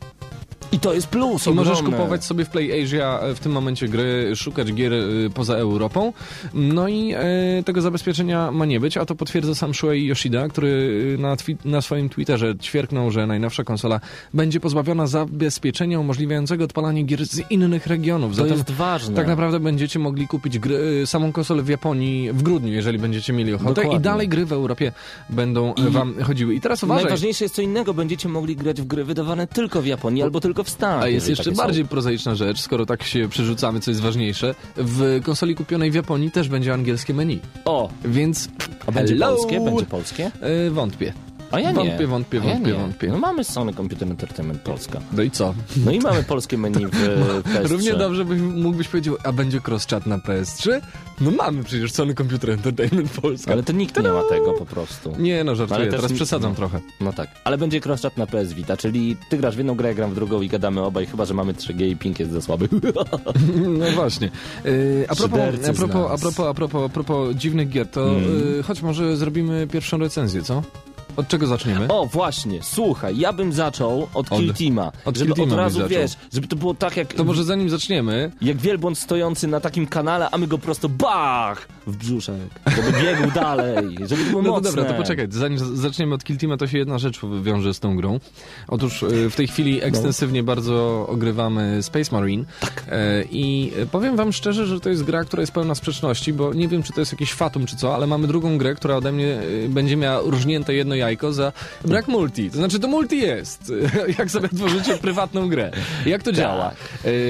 I 0.74 0.80
to 0.80 0.94
jest 0.94 1.08
plus 1.08 1.48
I 1.48 1.50
możesz 1.50 1.74
ogromny. 1.78 1.98
kupować 1.98 2.26
sobie 2.26 2.46
w 2.46 2.50
Play 2.50 2.84
Asia 2.84 3.20
e, 3.20 3.36
w 3.36 3.40
tym 3.40 3.52
momencie 3.52 3.88
gry, 3.88 4.36
szukać 4.36 4.74
gier 4.74 4.94
e, 4.94 5.00
poza 5.34 5.54
Europą. 5.56 6.14
No 6.54 6.88
i 6.88 7.14
e, 7.14 7.64
tego 7.66 7.82
zabezpieczenia 7.82 8.52
ma 8.52 8.66
nie 8.66 8.80
być, 8.80 8.98
a 8.98 9.06
to 9.06 9.16
potwierdza 9.16 9.56
sam 9.56 9.74
Shuei 9.74 10.06
Yoshida, 10.06 10.48
który 10.48 11.00
e, 11.18 11.22
na, 11.22 11.36
na 11.66 11.82
swoim 11.82 12.10
Twitterze 12.10 12.56
ćwierknął, 12.58 13.12
że 13.12 13.28
najnowsza 13.28 13.64
konsola 13.64 14.00
będzie 14.34 14.60
pozbawiona 14.60 15.08
zabezpieczenia 15.08 16.00
umożliwiającego 16.00 16.64
odpalanie 16.64 17.04
gier 17.04 17.26
z 17.26 17.52
innych 17.52 17.88
regionów. 17.88 18.32
To 18.32 18.36
Zatem 18.36 18.58
jest 18.58 18.72
ważne. 18.72 19.16
tak 19.16 19.28
naprawdę 19.28 19.60
będziecie 19.60 20.00
mogli 20.00 20.28
kupić 20.28 20.60
gry, 20.60 21.08
samą 21.08 21.32
konsolę 21.32 21.64
w 21.64 21.70
Japonii 21.70 22.32
w 22.32 22.44
grudniu, 22.44 22.74
jeżeli 22.74 23.00
będziecie 23.00 23.34
mieli 23.34 23.54
ochotę 23.54 23.74
Dokładnie. 23.74 23.98
i 23.98 24.00
dalej 24.00 24.28
gry 24.28 24.46
w 24.46 24.52
Europie 24.54 24.92
będą 25.30 25.74
I 25.74 25.82
wam 25.90 26.16
chodziły. 26.24 26.56
I 26.56 26.62
teraz 26.62 26.84
uważaj. 26.84 27.04
Najważniejsze 27.04 27.46
jest 27.46 27.56
co 27.56 27.62
innego, 27.62 27.94
będziecie 27.94 28.30
mogli 28.30 28.56
grać 28.56 28.82
w 28.82 28.86
gry 28.86 29.04
wydawane 29.04 29.48
tylko 29.48 29.82
w 29.82 29.86
Japonii 29.86 30.24
albo 30.24 30.40
tylko 30.42 30.63
w 30.64 30.70
Stanach. 30.70 31.04
A 31.04 31.08
jest 31.08 31.30
jeszcze 31.30 31.52
bardziej 31.52 31.84
są. 31.84 31.88
prozaiczna 31.90 32.36
rzecz, 32.36 32.60
skoro 32.60 32.86
tak 32.86 33.04
się 33.04 33.30
przerzucamy, 33.30 33.80
co 33.80 33.92
jest 33.92 34.02
ważniejsze. 34.02 34.56
W 34.76 35.22
konsoli 35.24 35.56
kupionej 35.56 35.92
w 35.92 35.96
Japonii 35.96 36.32
też 36.32 36.50
będzie 36.50 36.74
angielskie 36.74 37.14
menu. 37.14 37.40
O, 37.66 37.90
Więc. 38.06 38.50
a 38.88 38.92
będzie 38.92 39.14
hello! 39.14 39.36
polskie? 39.36 39.60
Będzie 39.60 39.86
polskie? 39.86 40.32
E, 40.42 40.70
wątpię. 40.70 41.14
A 41.54 41.60
ja 41.60 41.72
nie. 41.72 41.76
Wątpię, 41.76 42.08
wątpię, 42.08 42.38
ja 42.38 42.44
wątpię, 42.44 42.72
nie. 42.72 42.78
wątpię. 42.78 43.08
No 43.08 43.18
mamy 43.18 43.44
Sony 43.44 43.74
Computer 43.74 44.08
Entertainment 44.10 44.62
Polska. 44.62 45.00
No 45.14 45.24
i 45.24 45.32
co? 45.32 45.54
No 45.86 45.92
i 45.92 46.00
mamy 46.00 46.24
polskie 46.24 46.58
menu 46.58 46.86
w 46.88 46.92
PS3. 47.54 47.68
Równie 47.68 47.94
dobrze 47.94 48.26
byś, 48.26 48.42
mógłbyś 48.42 48.88
powiedzieć, 48.88 49.14
a 49.24 49.32
będzie 49.32 49.60
cross-chat 49.60 50.08
na 50.08 50.18
PS3? 50.18 50.82
No 51.22 51.32
mamy 51.32 51.64
przecież 51.64 51.92
Sony 51.92 52.14
Computer 52.16 52.52
Entertainment 52.52 53.12
Polska. 53.22 53.52
Ale 53.52 53.64
to 53.64 53.74
nikt 53.74 54.04
nie 54.04 54.10
ma 54.10 54.24
tego 54.30 54.54
po 54.54 54.66
prostu. 54.66 55.16
Nie 55.20 55.44
no, 55.44 55.56
żartuję, 55.56 55.80
Ale 55.82 55.92
teraz 55.92 56.14
przesadzam 56.14 56.56
trochę. 56.56 56.80
No 57.02 57.14
tak. 57.14 57.30
Ale 57.44 57.58
będzie 57.58 57.82
crosschat 57.86 58.18
na 58.18 58.28
PS 58.28 58.54
Vita, 58.54 58.78
czyli 58.78 59.18
ty 59.30 59.38
grasz 59.38 59.56
w 59.56 59.58
jedną 59.58 59.76
grę, 59.76 59.90
ja 59.90 59.96
gram 59.96 60.12
w 60.12 60.16
drugą 60.16 60.42
i 60.42 60.48
gadamy 60.50 60.82
obaj, 60.82 61.06
chyba 61.06 61.26
że 61.26 61.34
mamy 61.34 61.54
3G 61.54 61.88
i 61.90 61.96
ping 61.96 62.20
jest 62.20 62.32
za 62.32 62.42
słaby. 62.42 62.70
No 63.80 63.92
właśnie. 63.96 64.28
E, 64.66 64.70
a, 65.12 65.16
propos, 65.16 65.40
a, 65.70 65.74
propos, 65.74 66.12
a, 66.12 66.18
propos, 66.18 66.48
a, 66.48 66.54
propos, 66.54 66.84
a 66.86 66.90
propos 66.90 67.36
dziwnych 67.36 67.70
gier, 67.70 67.88
to 67.88 68.04
Mm. 68.10 68.24
e, 68.60 68.64
choć 68.64 68.82
może 68.82 69.18
zrobimy 69.18 69.68
pierwszą 69.68 69.98
recenzję, 69.98 70.42
co? 70.44 70.62
Od 71.16 71.28
czego 71.28 71.48
zaczniemy? 71.48 71.88
O, 71.88 72.06
właśnie, 72.06 72.60
słuchaj, 72.64 73.18
ja 73.18 73.34
bym 73.34 73.54
zaczął 73.54 74.08
od, 74.14 74.32
Od- 74.32 74.40
Kill 74.40 74.54
Teama. 74.54 74.92
od 75.06 75.18
żeby 75.18 75.34
Kill 75.34 75.36
Teama 75.36 75.54
od 75.54 75.58
razu, 75.60 75.88
wiesz, 75.88 76.12
żeby 76.34 76.48
to 76.48 76.56
było 76.56 76.74
tak 76.74 76.98
jak, 76.98 77.14
To 77.14 77.24
może 77.24 77.44
zanim 77.44 77.70
zaczniemy, 77.70 78.32
jak 78.42 78.58
wielbłąd 78.58 78.98
stojący 78.98 79.48
na 79.48 79.60
takim 79.60 79.88
kanale, 79.88 80.30
a 80.32 80.38
my 80.38 80.48
go 80.48 80.58
prosto 80.58 80.90
bach 80.90 81.68
w 81.88 81.98
brzuszek, 81.98 82.36
żeby 82.76 82.92
biegł 83.04 83.32
dalej, 83.42 83.96
żeby 84.06 84.24
było 84.24 84.42
No 84.42 84.50
mocne. 84.52 84.70
dobra, 84.70 84.86
to 84.86 84.94
poczekaj, 84.94 85.28
zanim 85.30 85.78
zaczniemy 85.78 86.16
od 86.16 86.24
Kill 86.24 86.38
Teama, 86.38 86.58
to 86.58 86.68
się 86.68 86.78
jedna 86.78 86.98
rzecz 86.98 87.20
wiąże 87.44 87.74
z 87.74 87.80
tą 87.80 87.96
grą. 87.98 88.20
Otóż 88.68 89.04
e, 89.04 89.30
w 89.30 89.36
tej 89.36 89.48
chwili 89.48 89.84
ekstensywnie 89.84 90.44
bardzo 90.44 91.06
ogrywamy 91.10 91.84
Space 91.84 92.16
Marine 92.16 92.46
tak. 92.60 92.86
i 93.32 93.72
e, 93.80 93.86
powiem 93.86 94.16
wam 94.16 94.34
szczerze, 94.34 94.66
że 94.66 94.80
to 94.80 94.90
jest 94.90 95.04
gra, 95.04 95.24
która 95.24 95.42
jest 95.42 95.54
pełna 95.54 95.76
sprzeczności, 95.76 96.34
bo 96.34 96.54
nie 96.54 96.68
wiem, 96.68 96.84
czy 96.84 96.94
to 96.94 97.02
jest 97.02 97.12
jakiś 97.12 97.34
fatum, 97.34 97.66
czy 97.66 97.76
co, 97.76 97.96
ale 97.96 98.08
mamy 98.08 98.28
drugą 98.28 98.58
grę, 98.58 98.76
która 98.76 98.96
ode 98.96 99.12
mnie 99.12 99.40
e, 99.66 99.70
będzie 99.70 99.96
miała 99.98 100.22
różnięte 100.26 100.74
jedno 100.74 100.96
jajko 101.04 101.34
za 101.34 101.52
brak 101.86 102.08
multi. 102.08 102.50
To 102.50 102.58
znaczy, 102.58 102.80
to 102.80 102.88
multi 102.88 103.18
jest, 103.18 103.74
jak 104.20 104.32
sobie 104.32 104.50
tworzycie 104.50 104.98
prywatną 104.98 105.50
grę. 105.50 105.72
Jak 106.06 106.24
to 106.24 106.32
działa? 106.32 106.72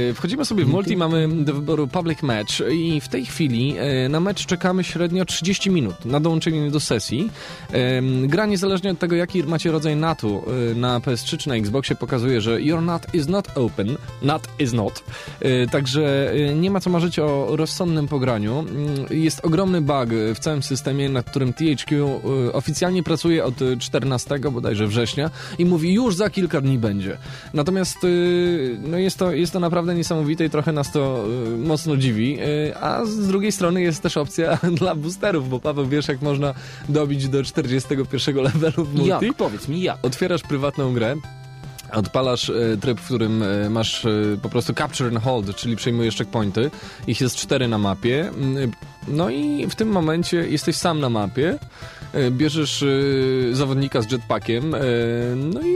E, 0.09 0.13
Wchodzimy 0.13 0.45
sobie 0.45 0.65
w 0.65 0.67
multi, 0.67 0.97
mamy 0.97 1.27
do 1.43 1.53
wyboru 1.53 1.87
public 1.87 2.21
match 2.21 2.53
i 2.71 3.01
w 3.01 3.07
tej 3.07 3.25
chwili 3.25 3.75
e, 3.77 4.09
na 4.09 4.19
mecz 4.19 4.45
czekamy 4.45 4.83
średnio 4.83 5.25
30 5.25 5.69
minut 5.69 6.05
na 6.05 6.19
dołączenie 6.19 6.71
do 6.71 6.79
sesji. 6.79 7.29
Gra 8.27 8.45
niezależnie 8.45 8.91
od 8.91 8.99
tego, 8.99 9.15
jaki 9.15 9.43
macie 9.43 9.71
rodzaj 9.71 9.95
NATu 9.95 10.43
e, 10.71 10.75
na 10.75 10.99
PS3 10.99 11.37
czy 11.37 11.49
na 11.49 11.55
Xboxie 11.55 11.95
pokazuje, 11.95 12.41
że 12.41 12.61
your 12.61 12.81
NAT 12.81 13.15
is 13.15 13.27
not 13.27 13.47
open, 13.57 13.97
NAT 14.21 14.47
is 14.59 14.73
not. 14.73 15.03
Także 15.71 16.33
nie 16.55 16.71
ma 16.71 16.79
co 16.79 16.89
marzyć 16.89 17.19
o 17.19 17.47
rozsądnym 17.55 18.07
pograniu. 18.07 18.59
Mm, 18.59 19.05
Jest 19.09 19.45
ogromny 19.45 19.81
bug 19.81 20.09
w 20.35 20.39
całym 20.39 20.63
systemie, 20.63 21.09
nad 21.09 21.25
którym 21.29 21.53
THQ 21.53 22.21
oficjalnie 22.53 23.03
pracuje 23.03 23.45
od 23.45 23.55
14 23.79 24.39
bodajże 24.51 24.87
września 24.87 25.29
i 25.57 25.65
mówi 25.65 25.93
już 25.93 26.15
za 26.15 26.29
kilka 26.29 26.61
dni 26.61 26.77
będzie. 26.77 27.17
Natomiast 27.53 28.03
y, 28.03 28.77
no 28.87 28.97
jest, 28.97 29.17
to, 29.19 29.31
jest 29.31 29.53
to 29.53 29.59
naprawdę 29.59 29.95
niesamowite 29.95 30.45
i 30.45 30.49
trochę 30.49 30.71
nas 30.71 30.91
to 30.91 31.25
y, 31.53 31.57
mocno 31.57 31.97
dziwi. 31.97 32.39
Y, 32.41 32.77
A 32.77 33.05
z 33.05 33.27
drugiej 33.27 33.51
strony 33.51 33.81
jest 33.81 34.01
też 34.03 34.17
opcja 34.17 34.57
dla 34.79 34.95
boosterów, 34.95 35.49
bo 35.49 35.59
Paweł 35.59 35.87
wiesz 35.87 36.07
jak 36.07 36.21
można 36.21 36.53
dobić 36.89 37.27
do 37.29 37.43
41 37.43 38.35
levelu 38.35 38.85
w 38.85 38.95
multi. 38.95 39.25
Jak? 39.27 39.33
Powiedz 39.37 39.67
mi, 39.67 39.81
jak? 39.81 39.97
Otwierasz 40.01 40.41
prywatną 40.41 40.93
grę. 40.93 41.15
Odpalasz 41.91 42.51
tryb, 42.81 42.99
w 42.99 43.05
którym 43.05 43.43
masz 43.69 44.05
po 44.41 44.49
prostu 44.49 44.73
capture 44.73 45.07
and 45.09 45.23
hold, 45.23 45.55
czyli 45.55 45.75
przejmujesz 45.75 46.17
checkpointy. 46.17 46.71
Ich 47.07 47.21
jest 47.21 47.35
cztery 47.35 47.67
na 47.67 47.77
mapie. 47.77 48.29
Mm, 48.29 48.71
No 49.07 49.29
i 49.29 49.67
w 49.69 49.75
tym 49.75 49.89
momencie 49.89 50.37
jesteś 50.37 50.75
sam 50.75 50.99
na 50.99 51.09
mapie. 51.09 51.59
E, 52.13 52.31
Bierzesz 52.31 52.83
e, 52.83 53.55
zawodnika 53.55 54.01
z 54.01 54.11
jetpackiem. 54.11 54.75
e, 54.75 54.79
No 55.35 55.61
i 55.61 55.73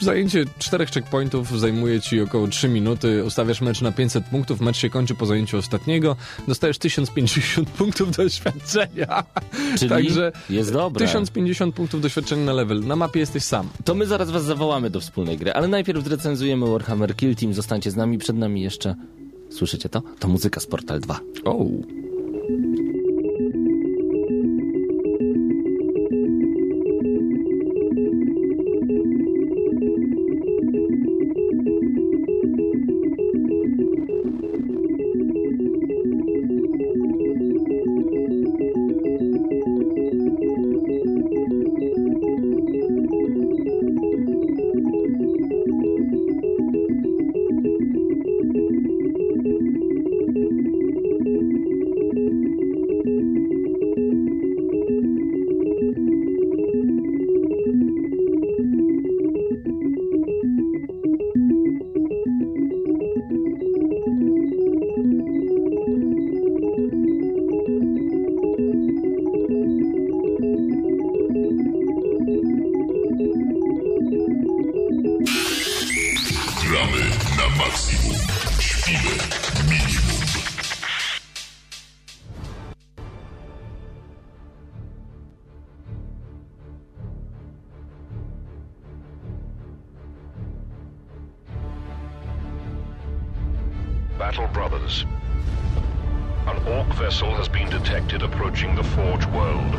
zajęcie 0.00 0.44
czterech 0.58 0.90
checkpointów 0.90 1.60
zajmuje 1.60 2.00
ci 2.00 2.20
około 2.20 2.48
3 2.48 2.68
minuty. 2.68 3.24
Ustawiasz 3.24 3.60
mecz 3.60 3.80
na 3.80 3.92
500 3.92 4.24
punktów. 4.24 4.60
Mecz 4.60 4.76
się 4.76 4.90
kończy 4.90 5.14
po 5.14 5.26
zajęciu 5.26 5.56
ostatniego. 5.58 6.16
Dostajesz 6.48 6.78
1050 6.78 7.70
punktów 7.70 8.10
doświadczenia. 8.16 9.24
Czyli 9.78 9.88
Także 9.90 10.32
jest 10.50 10.72
dobre. 10.72 11.06
1050 11.06 11.74
punktów 11.74 12.00
doświadczenia 12.00 12.44
na 12.44 12.52
level. 12.52 12.80
Na 12.80 12.96
mapie 12.96 13.20
jesteś 13.20 13.42
sam. 13.42 13.68
To 13.84 13.94
my 13.94 14.06
zaraz 14.06 14.30
was 14.30 14.44
zawołamy 14.44 14.90
do 14.90 15.00
wspólnej 15.00 15.36
gry, 15.38 15.52
ale 15.52 15.68
najpierw 15.68 16.04
zrecenzujemy 16.04 16.66
Warhammer 16.70 17.16
Kill 17.16 17.36
Team. 17.36 17.54
Zostańcie 17.54 17.90
z 17.90 17.96
nami, 17.96 18.18
przed 18.18 18.36
nami 18.36 18.62
jeszcze... 18.62 18.94
Słyszycie 19.50 19.88
to? 19.88 20.02
To 20.18 20.28
muzyka 20.28 20.60
z 20.60 20.66
Portal 20.66 21.00
2. 21.00 21.20
O. 21.44 21.56
vessel 97.28 97.34
has 97.36 97.48
been 97.48 97.68
detected 97.70 98.22
approaching 98.22 98.74
the 98.76 98.82
Forge 98.84 99.26
world. 99.26 99.74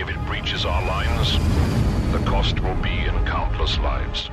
If 0.00 0.08
it 0.10 0.16
breaches 0.26 0.64
our 0.64 0.82
lines, 0.86 1.38
the 2.12 2.18
cost 2.30 2.60
will 2.60 2.74
be 2.82 3.06
in 3.06 3.24
countless 3.26 3.78
lives. 3.78 4.30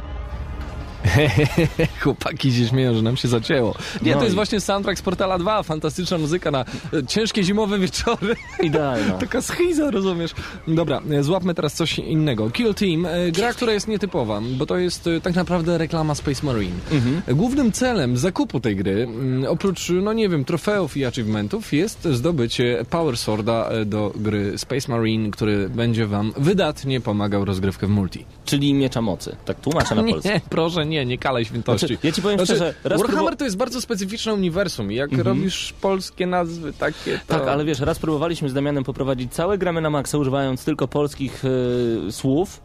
Chłopaki 2.03 2.53
się 2.53 2.67
śmieją, 2.67 2.93
że 2.95 3.01
nam 3.01 3.17
się 3.17 3.27
zacięło. 3.27 3.75
Nie, 4.01 4.11
No 4.11 4.17
to 4.17 4.23
jest 4.23 4.33
i- 4.33 4.35
właśnie 4.35 4.61
soundtrack 4.61 4.99
z 4.99 5.01
Portala 5.01 5.37
2. 5.39 5.63
Fantastyczna 5.63 6.17
muzyka 6.17 6.51
na 6.51 6.65
ciężkie 7.07 7.43
zimowe 7.43 7.79
wieczory. 7.79 8.35
Idealna. 8.61 9.13
Taka 9.13 9.41
schiza, 9.41 9.91
rozumiesz? 9.91 10.31
Dobra, 10.67 11.01
e, 11.11 11.23
złapmy 11.23 11.53
teraz 11.53 11.73
coś 11.73 11.99
innego. 11.99 12.49
Kill 12.49 12.73
Team, 12.73 13.05
e, 13.05 13.31
gra, 13.31 13.53
która 13.53 13.73
jest 13.73 13.87
nietypowa, 13.87 14.41
bo 14.57 14.65
to 14.65 14.77
jest 14.77 15.07
e, 15.07 15.21
tak 15.21 15.35
naprawdę 15.35 15.77
reklama 15.77 16.15
Space 16.15 16.45
Marine. 16.45 16.75
Mhm. 16.91 17.37
Głównym 17.37 17.71
celem 17.71 18.17
zakupu 18.17 18.59
tej 18.59 18.75
gry, 18.75 19.03
mm, 19.03 19.45
oprócz, 19.51 19.89
no 19.89 20.13
nie 20.13 20.29
wiem, 20.29 20.45
trofeów 20.45 20.97
i 20.97 21.05
achievementów, 21.05 21.73
jest 21.73 22.07
zdobycie 22.11 22.85
Power 22.89 23.17
Sworda 23.17 23.69
do 23.85 24.13
gry 24.15 24.57
Space 24.57 24.91
Marine, 24.91 25.31
który 25.31 25.69
będzie 25.69 26.07
wam 26.07 26.33
wydatnie 26.37 27.01
pomagał 27.01 27.45
rozgrywkę 27.45 27.87
w 27.87 27.89
multi. 27.89 28.25
Czyli 28.45 28.73
miecza 28.73 29.01
mocy. 29.01 29.35
Tak 29.45 29.59
tłumaczę 29.59 29.95
na 29.95 30.03
polski. 30.11 30.29
Nie, 30.29 30.41
proszę, 30.49 30.85
nie, 30.85 31.05
nie 31.05 31.17
kalej 31.17 31.45
świętości. 31.45 31.87
Znaczy, 31.87 31.97
ja 32.03 32.11
ci 32.11 32.21
powiem 32.21 32.39
szczerze, 32.45 32.73
raz 32.83 33.01
Warhammer 33.01 33.33
próbu- 33.33 33.37
to 33.37 33.45
jest 33.45 33.57
bardzo 33.57 33.81
specyficzne 33.81 34.33
uniwersum 34.33 34.91
jak 34.91 35.11
robisz 35.17 35.73
polskie 35.81 36.27
nazwy 36.27 36.73
takie, 36.73 37.19
to... 37.27 37.39
Tak, 37.39 37.47
ale 37.47 37.65
wiesz, 37.65 37.79
raz 37.79 37.99
próbowaliśmy 37.99 38.42
z 38.49 38.53
Damianem 38.53 38.83
poprowadzić 38.83 39.33
całe 39.33 39.57
gramy 39.57 39.81
na 39.81 39.89
maksa, 39.89 40.17
używając 40.17 40.65
tylko 40.65 40.87
polskich 40.87 41.43
e, 41.45 42.11
słów. 42.11 42.61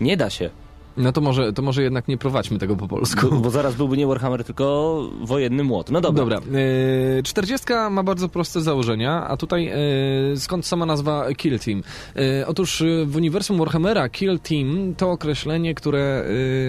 Nie 0.00 0.16
da 0.16 0.30
się, 0.30 0.50
No 0.98 1.12
to 1.12 1.20
może, 1.20 1.52
to 1.52 1.62
może 1.62 1.82
jednak 1.82 2.08
nie 2.08 2.18
prowadźmy 2.18 2.58
tego 2.58 2.76
po 2.76 2.88
polsku. 2.88 3.28
bo, 3.30 3.36
bo 3.36 3.50
zaraz 3.50 3.74
byłby 3.74 3.96
nie 3.96 4.06
Warhammer, 4.06 4.44
tylko 4.44 4.98
wojenny 5.20 5.64
młot. 5.64 5.90
No 5.90 6.00
dobra. 6.00 6.18
Dobra, 6.24 6.40
e, 7.18 7.22
40 7.22 7.66
ma 7.90 8.02
bardzo 8.02 8.28
proste 8.28 8.60
założenia, 8.60 9.28
a 9.28 9.36
tutaj 9.36 9.68
e, 9.68 10.36
skąd 10.36 10.66
sama 10.66 10.86
nazwa 10.86 11.34
Kill 11.34 11.58
Team? 11.58 11.82
E, 12.16 12.46
otóż 12.46 12.82
e, 12.82 13.04
w 13.06 13.16
uniwersum 13.16 13.58
Warhammera 13.58 14.08
Kill 14.08 14.38
Team 14.38 14.94
to 14.96 15.10
określenie, 15.10 15.74
które 15.74 16.24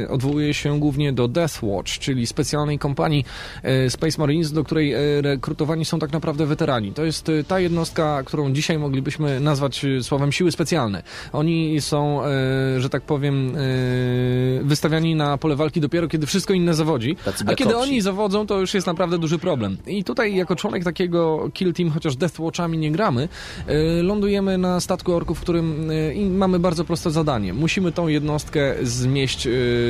e, 0.05 0.09
odwołuje 0.09 0.53
się 0.53 0.79
głównie 0.79 1.13
do 1.13 1.27
Death 1.27 1.63
Watch, 1.63 1.91
czyli 1.91 2.27
specjalnej 2.27 2.79
kompanii 2.79 3.25
e, 3.63 3.89
Space 3.89 4.21
Marines, 4.21 4.51
do 4.51 4.63
której 4.63 4.93
e, 4.93 4.99
rekrutowani 5.21 5.85
są 5.85 5.99
tak 5.99 6.11
naprawdę 6.11 6.45
weterani. 6.45 6.93
To 6.93 7.05
jest 7.05 7.29
e, 7.29 7.43
ta 7.43 7.59
jednostka, 7.59 8.23
którą 8.23 8.53
dzisiaj 8.53 8.79
moglibyśmy 8.79 9.39
nazwać 9.39 9.85
e, 9.85 10.03
słowem 10.03 10.31
siły 10.31 10.51
specjalne. 10.51 11.03
Oni 11.33 11.81
są, 11.81 12.25
e, 12.25 12.81
że 12.81 12.89
tak 12.89 13.01
powiem, 13.03 13.55
e, 13.55 13.59
wystawiani 14.63 15.15
na 15.15 15.37
pole 15.37 15.55
walki 15.55 15.81
dopiero, 15.81 16.07
kiedy 16.07 16.27
wszystko 16.27 16.53
inne 16.53 16.73
zawodzi. 16.73 17.15
A 17.45 17.55
kiedy 17.55 17.77
oni 17.77 18.01
zawodzą, 18.01 18.47
to 18.47 18.59
już 18.59 18.73
jest 18.73 18.87
naprawdę 18.87 19.17
duży 19.17 19.39
problem. 19.39 19.77
I 19.87 20.03
tutaj 20.03 20.35
jako 20.35 20.55
członek 20.55 20.83
takiego 20.83 21.49
Kill 21.53 21.73
Team, 21.73 21.91
chociaż 21.91 22.15
Deathwatchami 22.15 22.77
nie 22.77 22.91
gramy, 22.91 23.29
e, 23.67 24.03
lądujemy 24.03 24.57
na 24.57 24.79
statku 24.79 25.13
orków, 25.13 25.37
w 25.37 25.41
którym 25.41 25.89
i 26.15 26.25
mamy 26.25 26.59
bardzo 26.59 26.85
proste 26.85 27.11
zadanie. 27.11 27.53
Musimy 27.53 27.91
tą 27.91 28.07
jednostkę 28.07 28.75
zmieść 28.83 29.43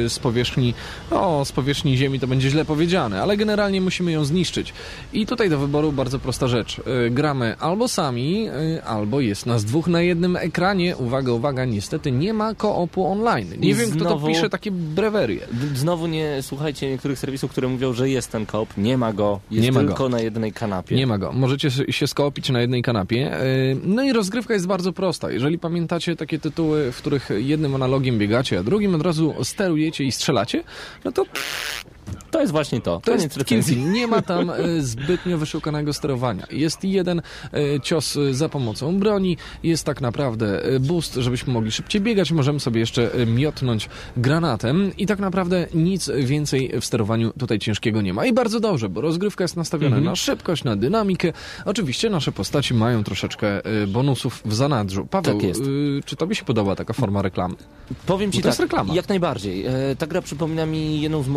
z 0.07 0.19
powierzchni, 0.19 0.73
no 1.11 1.45
z 1.45 1.51
powierzchni 1.51 1.97
ziemi 1.97 2.19
to 2.19 2.27
będzie 2.27 2.49
źle 2.49 2.65
powiedziane, 2.65 3.21
ale 3.21 3.37
generalnie 3.37 3.81
musimy 3.81 4.11
ją 4.11 4.25
zniszczyć. 4.25 4.73
I 5.13 5.25
tutaj 5.25 5.49
do 5.49 5.59
wyboru 5.59 5.91
bardzo 5.91 6.19
prosta 6.19 6.47
rzecz. 6.47 6.81
Gramy 7.11 7.55
albo 7.59 7.87
sami, 7.87 8.47
albo 8.85 9.21
jest 9.21 9.45
nas 9.45 9.65
dwóch 9.65 9.87
na 9.87 10.01
jednym 10.01 10.35
ekranie. 10.35 10.97
Uwaga, 10.97 11.31
uwaga, 11.31 11.65
niestety 11.65 12.11
nie 12.11 12.33
ma 12.33 12.55
koopu 12.55 13.05
online. 13.05 13.47
Nie 13.59 13.75
wiem, 13.75 13.91
kto 13.91 14.05
to 14.05 14.18
znowu- 14.19 14.33
pisze 14.33 14.49
takie 14.49 14.71
brewerie. 14.71 15.39
Znowu 15.75 16.07
nie 16.07 16.37
słuchajcie 16.41 16.89
niektórych 16.89 17.19
serwisów, 17.19 17.51
które 17.51 17.67
mówią, 17.67 17.93
że 17.93 18.09
jest 18.09 18.31
ten 18.31 18.45
koop. 18.45 18.69
Nie 18.77 18.97
ma 18.97 19.13
go. 19.13 19.39
Jest 19.51 19.63
Nie 19.65 19.71
ma 19.71 19.79
tylko 19.79 20.03
go. 20.03 20.09
na 20.09 20.19
jednej 20.21 20.51
kanapie. 20.53 20.95
Nie 20.95 21.07
ma 21.07 21.17
go. 21.17 21.31
Możecie 21.31 21.71
się 21.71 22.07
skopić 22.07 22.49
na 22.49 22.61
jednej 22.61 22.81
kanapie. 22.81 23.17
Yy, 23.17 23.77
No 23.83 24.03
i 24.03 24.13
rozgrywka 24.13 24.53
jest 24.53 24.67
bardzo 24.67 24.93
prosta. 24.93 25.31
Jeżeli 25.31 25.59
pamiętacie 25.59 26.15
takie 26.15 26.39
tytuły, 26.39 26.91
w 26.91 26.97
których 26.97 27.29
jednym 27.37 27.75
analogiem 27.75 28.17
biegacie, 28.17 28.59
a 28.59 28.63
drugim 28.63 28.95
od 28.95 29.01
razu 29.01 29.33
sterujecie 29.43 30.03
i 30.03 30.11
strzelacie, 30.11 30.63
no 31.05 31.11
to 31.11 31.25
To 32.31 32.41
jest 32.41 32.51
właśnie 32.51 32.81
to. 32.81 32.95
to 32.99 33.11
Koniec 33.11 33.23
jest 33.23 33.37
recenzji. 33.37 33.77
Nie 33.77 34.07
ma 34.07 34.21
tam 34.21 34.49
e, 34.49 34.81
zbytnio 34.81 35.37
wyszukanego 35.37 35.93
sterowania. 35.93 36.47
Jest 36.51 36.83
jeden 36.83 37.21
e, 37.53 37.79
cios 37.81 38.17
e, 38.17 38.33
za 38.33 38.49
pomocą 38.49 38.99
broni, 38.99 39.37
jest 39.63 39.83
tak 39.85 40.01
naprawdę 40.01 40.61
boost, 40.79 41.13
żebyśmy 41.15 41.53
mogli 41.53 41.71
szybciej 41.71 42.01
biegać, 42.01 42.31
możemy 42.31 42.59
sobie 42.59 42.79
jeszcze 42.79 43.11
miotnąć 43.27 43.89
granatem 44.17 44.91
i 44.97 45.05
tak 45.05 45.19
naprawdę 45.19 45.67
nic 45.73 46.11
więcej 46.17 46.71
w 46.81 46.85
sterowaniu 46.85 47.31
tutaj 47.39 47.59
ciężkiego 47.59 48.01
nie 48.01 48.13
ma. 48.13 48.25
I 48.25 48.33
bardzo 48.33 48.59
dobrze, 48.59 48.89
bo 48.89 49.01
rozgrywka 49.01 49.43
jest 49.43 49.57
nastawiona 49.57 49.89
Mhm. 49.95 50.05
na 50.05 50.15
szybkość, 50.15 50.63
na 50.63 50.75
dynamikę. 50.75 51.33
Oczywiście 51.65 52.09
nasze 52.09 52.31
postaci 52.31 52.73
mają 52.73 53.03
troszeczkę 53.03 53.61
bonusów 53.87 54.41
w 54.45 54.53
zanadrzu. 54.53 55.05
Paweł, 55.05 55.33
Tak 55.39 55.43
jest. 55.47 55.61
czy 56.05 56.15
tobie 56.15 56.35
się 56.35 56.43
podoba 56.45 56.75
taka 56.75 56.93
forma 56.93 57.21
reklamy? 57.21 57.55
Powiem 58.05 58.31
ci 58.31 58.37
Bo 58.37 58.41
to 58.41 58.43
tak, 58.43 58.51
jest 58.51 58.59
reklama. 58.59 58.93
jak 58.93 59.09
najbardziej. 59.09 59.65
Ta 59.97 60.07
gra 60.07 60.21
przypomina 60.21 60.65
mi 60.65 61.01
jedną 61.01 61.23
z, 61.23 61.27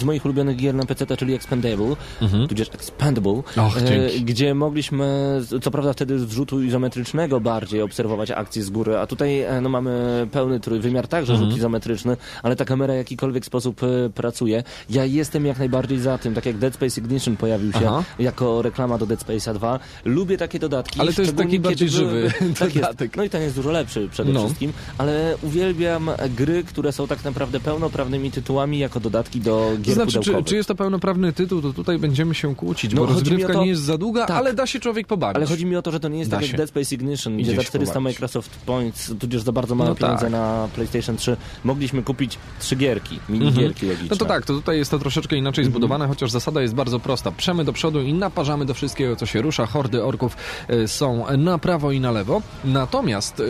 z 0.00 0.04
moich 0.14 0.24
ulubionych 0.24 0.56
gier 0.56 0.74
na 0.74 0.84
PC, 0.86 1.16
czyli 1.16 1.34
Expendable, 1.34 1.96
tudzież 2.48 2.68
Expendable, 2.68 3.42
Mhm. 3.56 3.66
Och, 3.66 3.76
e, 3.78 4.20
gdzie 4.20 4.54
mogliśmy, 4.54 5.40
co 5.62 5.70
prawda 5.70 5.92
wtedy 5.92 6.18
z 6.18 6.24
wrzutu 6.24 6.62
izometrycznego 6.62 7.40
bardziej 7.40 7.82
obserwować 7.82 8.30
akcje 8.30 8.62
z 8.62 8.70
góry, 8.70 8.98
a 8.98 9.06
tutaj 9.06 9.40
e, 9.40 9.60
no, 9.60 9.68
mamy 9.68 10.26
pełny 10.32 10.60
trójwymiar, 10.60 11.08
także 11.08 11.32
Mhm. 11.32 11.50
rzut 11.50 11.58
izometryczny, 11.58 12.16
ale 12.42 12.56
ta 12.56 12.64
kamera 12.64 12.94
w 12.94 12.96
jakikolwiek 12.96 13.44
sposób 13.46 13.82
e, 13.82 14.10
pracuje. 14.10 14.62
Ja 14.90 15.04
jestem 15.04 15.46
jak 15.46 15.58
najbardziej 15.58 15.98
za 15.98 16.18
tym, 16.18 16.34
tak 16.34 16.46
jak 16.46 16.58
Dead 16.58 16.74
Space 16.74 17.00
Ignition 17.00 17.36
pojawił 17.36 17.72
się 17.72 17.86
Aha. 17.88 18.04
jako 18.18 18.62
reklama 18.62 18.98
do 18.98 19.06
Dead 19.06 19.20
Space'a 19.24 19.54
2. 19.54 19.78
Lubię 20.04 20.36
takie 20.38 20.58
dodatki. 20.58 21.00
Ale 21.00 21.12
to 21.12 21.22
jest 21.22 21.36
taki 21.36 21.60
bardziej 21.60 21.88
kiedy 21.88 21.98
żywy 21.98 22.32
tak 22.58 22.60
jest. 22.60 22.74
dodatek. 22.74 23.16
No 23.16 23.24
i 23.24 23.30
ten 23.30 23.42
jest 23.42 23.54
dużo 23.56 23.70
lepszy 23.70 24.08
przede 24.10 24.32
No. 24.32 24.44
wszystkim, 24.44 24.72
ale 24.98 25.34
uwielbiam 25.42 26.10
gry, 26.36 26.64
które 26.64 26.92
są 26.92 27.06
tak 27.06 27.24
naprawdę 27.24 27.60
pełnoprawnymi 27.60 28.30
tytułami 28.30 28.78
jako 28.78 29.00
dodatki 29.00 29.40
do 29.40 29.72
gier 29.82 29.94
znaczy, 30.12 30.30
czy, 30.32 30.42
czy 30.44 30.56
jest 30.56 30.68
to 30.68 30.74
pełnoprawny 30.74 31.32
tytuł, 31.32 31.62
to 31.62 31.72
tutaj 31.72 31.98
będziemy 31.98 32.34
się 32.34 32.54
kłócić, 32.54 32.94
No, 32.94 33.00
bo 33.00 33.06
rozgrywka 33.06 33.52
to- 33.52 33.60
nie 33.60 33.66
jest 33.68 33.82
za 33.82 33.98
długa, 33.98 34.26
Tak. 34.26 34.36
ale 34.36 34.54
da 34.54 34.66
się 34.66 34.80
człowiek 34.80 35.06
pobawić. 35.06 35.36
Ale 35.36 35.46
chodzi 35.46 35.66
mi 35.66 35.76
o 35.76 35.82
to, 35.82 35.90
że 35.90 36.00
to 36.00 36.08
nie 36.08 36.18
jest 36.18 36.30
Da 36.30 36.36
tak 36.36 36.44
się. 36.46 36.50
jak 36.52 36.56
Dead 36.56 36.68
Space 36.68 36.94
Ignition, 36.94 37.32
Idzie 37.40 37.42
gdzie 37.52 37.56
za 37.56 37.62
się 37.62 37.68
400 37.68 37.94
pobawić. 37.94 38.14
Microsoft 38.16 38.50
Points, 38.66 39.12
tudzież 39.20 39.42
za 39.42 39.52
bardzo 39.52 39.74
małe 39.74 39.90
No 39.90 39.96
pieniądze 39.96 40.22
tak. 40.22 40.32
na 40.32 40.68
PlayStation 40.74 41.16
3, 41.16 41.36
mogliśmy 41.64 42.02
kupić 42.02 42.38
trzy 42.60 42.76
gierki, 42.76 43.18
minigierki 43.28 43.86
logiczne. 43.86 44.08
No 44.10 44.16
to 44.16 44.24
tak, 44.24 44.46
to 44.46 44.52
tutaj 44.52 44.78
jest 44.78 44.90
to 44.90 44.98
troszeczkę 44.98 45.36
inaczej 45.36 45.64
zbudowane, 45.64 46.08
chociaż 46.08 46.30
zasada 46.30 46.62
jest 46.62 46.74
bardzo 46.74 47.00
prosta. 47.00 47.32
Przemy 47.32 47.64
do 47.64 47.72
przodu 47.72 48.00
i 48.02 48.12
naparzamy 48.12 48.64
do 48.64 48.74
wszystkiego, 48.74 49.16
co 49.16 49.26
się 49.26 49.42
rusza. 49.42 49.66
Hordy 49.66 50.04
orków 50.04 50.36
e, 50.68 50.88
są 50.88 51.36
na 51.38 51.58
prawo 51.58 51.92
i 51.92 52.00
na 52.00 52.10
lewo. 52.12 52.42
Natomiast 52.64 53.42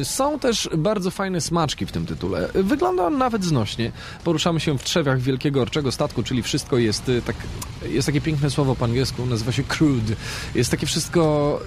e, 0.00 0.04
są 0.04 0.38
też 0.38 0.68
bardzo 0.78 1.10
fajne 1.10 1.40
smaczki 1.40 1.86
w 1.86 1.92
tym 1.92 2.06
tytule. 2.06 2.48
Wygląda 2.54 3.06
on 3.06 3.18
nawet 3.18 3.44
znośnie. 3.44 3.92
Poruszamy 4.24 4.60
się 4.60 4.78
w 4.78 4.82
trzewiach 4.84 5.20
wielkiego 5.20 5.62
orczego 5.62 5.92
statku, 6.00 6.22
czyli 6.22 6.42
wszystko 6.42 6.78
jest 6.78 7.08
e, 7.08 7.22
tak... 7.22 7.36
Jest 7.82 8.06
takie 8.06 8.20
piękne 8.20 8.50
słowo 8.50 8.74
po 8.76 8.84
angielsku, 8.84 9.26
nazywa 9.26 9.52
się 9.52 9.62
crude. 9.64 10.14
Jest 10.54 10.70
takie 10.70 10.86
wszystko... 10.86 11.60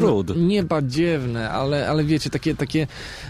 No, 0.00 0.34
nie 0.36 0.62
badziewne, 0.62 1.50
ale, 1.50 1.88
ale 1.88 2.04
wiecie, 2.04 2.30
takie, 2.30 2.54
takie 2.54 2.86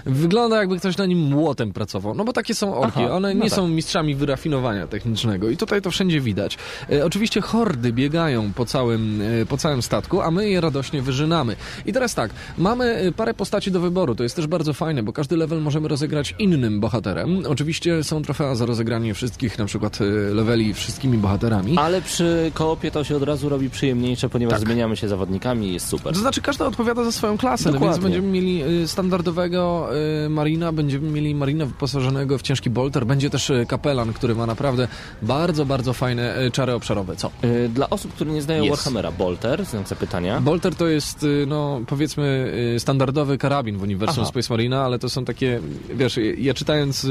wygląda 0.07 0.57
jakby 0.57 0.79
ktoś 0.79 0.97
na 0.97 1.07
nim 1.07 1.19
młotem 1.19 1.73
pracował. 1.73 2.15
No 2.15 2.25
bo 2.25 2.33
takie 2.33 2.55
są 2.55 2.77
orki. 2.77 3.01
Aha, 3.05 3.15
One 3.15 3.35
no 3.35 3.45
nie 3.45 3.51
tak. 3.51 3.57
są 3.57 3.69
mistrzami 3.69 4.15
wyrafinowania 4.15 4.87
technicznego 4.87 5.51
i 5.51 5.57
tutaj 5.57 5.83
to 5.83 5.91
wszędzie 5.91 6.21
widać. 6.21 6.59
E, 6.93 7.05
oczywiście 7.05 7.41
hordy 7.41 7.93
biegają 7.93 8.53
po 8.53 8.67
całym, 8.67 9.23
e, 9.43 9.47
po 9.47 9.57
całym 9.57 9.83
statku, 9.83 10.21
a 10.21 10.31
my 10.31 10.49
je 10.49 10.61
radośnie 10.61 11.03
wyżynamy. 11.03 11.57
I 11.87 11.93
teraz 11.93 12.15
tak, 12.15 12.31
mamy 12.59 12.85
e, 12.85 13.13
parę 13.13 13.35
postaci 13.35 13.71
do 13.71 13.81
wyboru. 13.81 14.15
To 14.15 14.23
jest 14.23 14.37
też 14.37 14.47
bardzo 14.47 14.73
fajne, 14.73 15.03
bo 15.03 15.13
każdy 15.13 15.37
level 15.37 15.61
możemy 15.61 15.89
rozegrać 15.89 16.35
innym 16.39 16.81
bohaterem. 16.81 17.43
Oczywiście 17.49 18.05
są 18.05 18.23
trofea 18.23 18.55
za 18.55 18.67
rozegranie 18.67 19.15
wszystkich 19.15 19.59
na 19.59 19.65
przykład 19.65 20.01
e, 20.01 20.05
leveli 20.35 20.75
wszystkimi 20.75 21.19
bohaterami. 21.19 21.79
Ale 21.79 22.03
przy 22.03 22.51
koopie 22.55 22.91
to 22.91 23.05
się 23.05 23.17
od 23.17 23.23
razu 23.23 23.49
robi 23.49 23.71
przyjemniejsze, 23.71 24.29
ponieważ 24.29 24.61
zmieniamy 24.61 24.97
się 24.97 25.09
zawodnikami 25.09 25.69
i 25.69 25.73
jest 25.73 25.89
super. 25.89 26.13
To 26.13 26.21
znaczy 26.21 26.43
każda 26.57 26.69
odpowiada 26.69 27.05
za 27.05 27.13
swoją 27.13 27.39
klasę, 27.39 27.65
no 27.65 27.73
więc 27.73 27.81
Dokładnie. 27.81 28.03
będziemy 28.03 28.29
mieli 28.29 28.83
y, 28.83 28.89
standardowego 28.89 29.89
y, 30.25 30.29
marina, 30.29 30.73
będziemy 30.73 31.11
mieli 31.11 31.35
marina 31.35 31.67
wyposażonego 31.67 32.39
w 32.39 32.43
ciężki 32.43 32.71
bolter, 32.71 33.07
będzie 33.07 33.31
też 33.31 33.51
y, 33.51 33.67
kapelan, 33.69 34.13
który 34.13 34.35
ma 34.35 34.47
naprawdę 34.47 34.89
bardzo, 35.23 35.67
bardzo 35.67 35.93
fajne 35.93 36.37
czary 36.53 36.73
obszarowe. 36.73 37.17
Co? 37.17 37.31
Dla 37.69 37.91
osób, 37.91 38.13
które 38.13 38.31
nie 38.31 38.43
znają 38.43 38.63
Jest. 38.65 38.77
Warhammera, 38.77 39.13
Bolter, 39.13 39.65
znak 39.65 39.89
zapytania. 39.89 40.41
Bolter 40.41 40.75
to 40.75 40.87
jest, 40.87 41.27
no 41.47 41.81
powiedzmy, 41.87 42.53
standardowy 42.79 43.39
karabin 43.39 43.79
w 43.79 43.83
uniwersum 43.83 44.23
Aha. 44.23 44.31
Space 44.31 44.53
Marina, 44.55 44.85
ale 44.85 44.99
to 44.99 45.09
są 45.09 45.25
takie, 45.25 45.61
wiesz, 45.95 46.19
ja 46.39 46.55
czytając 46.55 47.07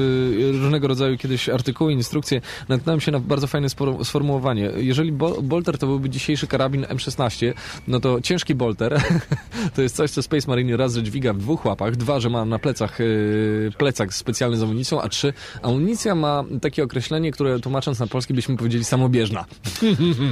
różnego 0.51 0.87
rodzaju 0.87 1.17
kiedyś 1.17 1.49
artykuły, 1.49 1.93
instrukcje, 1.93 2.41
natknąłem 2.69 3.01
się 3.01 3.11
na 3.11 3.19
bardzo 3.19 3.47
fajne 3.47 3.67
sformułowanie. 4.03 4.71
Jeżeli 4.77 5.11
bo- 5.11 5.41
Bolter 5.41 5.77
to 5.77 5.87
byłby 5.87 6.09
dzisiejszy 6.09 6.47
karabin 6.47 6.83
M16, 6.83 7.53
no 7.87 7.99
to 7.99 8.21
ciężki 8.21 8.55
Bolter 8.55 9.01
To 9.75 9.81
jest 9.81 9.95
coś, 9.95 10.11
co 10.11 10.21
Space 10.23 10.47
Marine 10.47 10.77
raz, 10.77 10.95
że 10.95 11.03
dźwiga 11.03 11.33
w 11.33 11.37
dwóch 11.37 11.65
łapach, 11.65 11.95
dwa, 11.95 12.19
że 12.19 12.29
ma 12.29 12.45
na 12.45 12.59
plecach 12.59 12.99
yy, 12.99 13.71
plecak 13.77 14.13
specjalny 14.13 14.57
z 14.57 14.63
amunicją, 14.63 15.01
a 15.01 15.09
trzy, 15.09 15.33
amunicja 15.61 16.15
ma 16.15 16.43
takie 16.61 16.83
określenie, 16.83 17.31
które 17.31 17.59
tłumacząc 17.59 17.99
na 17.99 18.07
polski 18.07 18.33
byśmy 18.33 18.57
powiedzieli 18.57 18.83
samobieżna. 18.85 19.45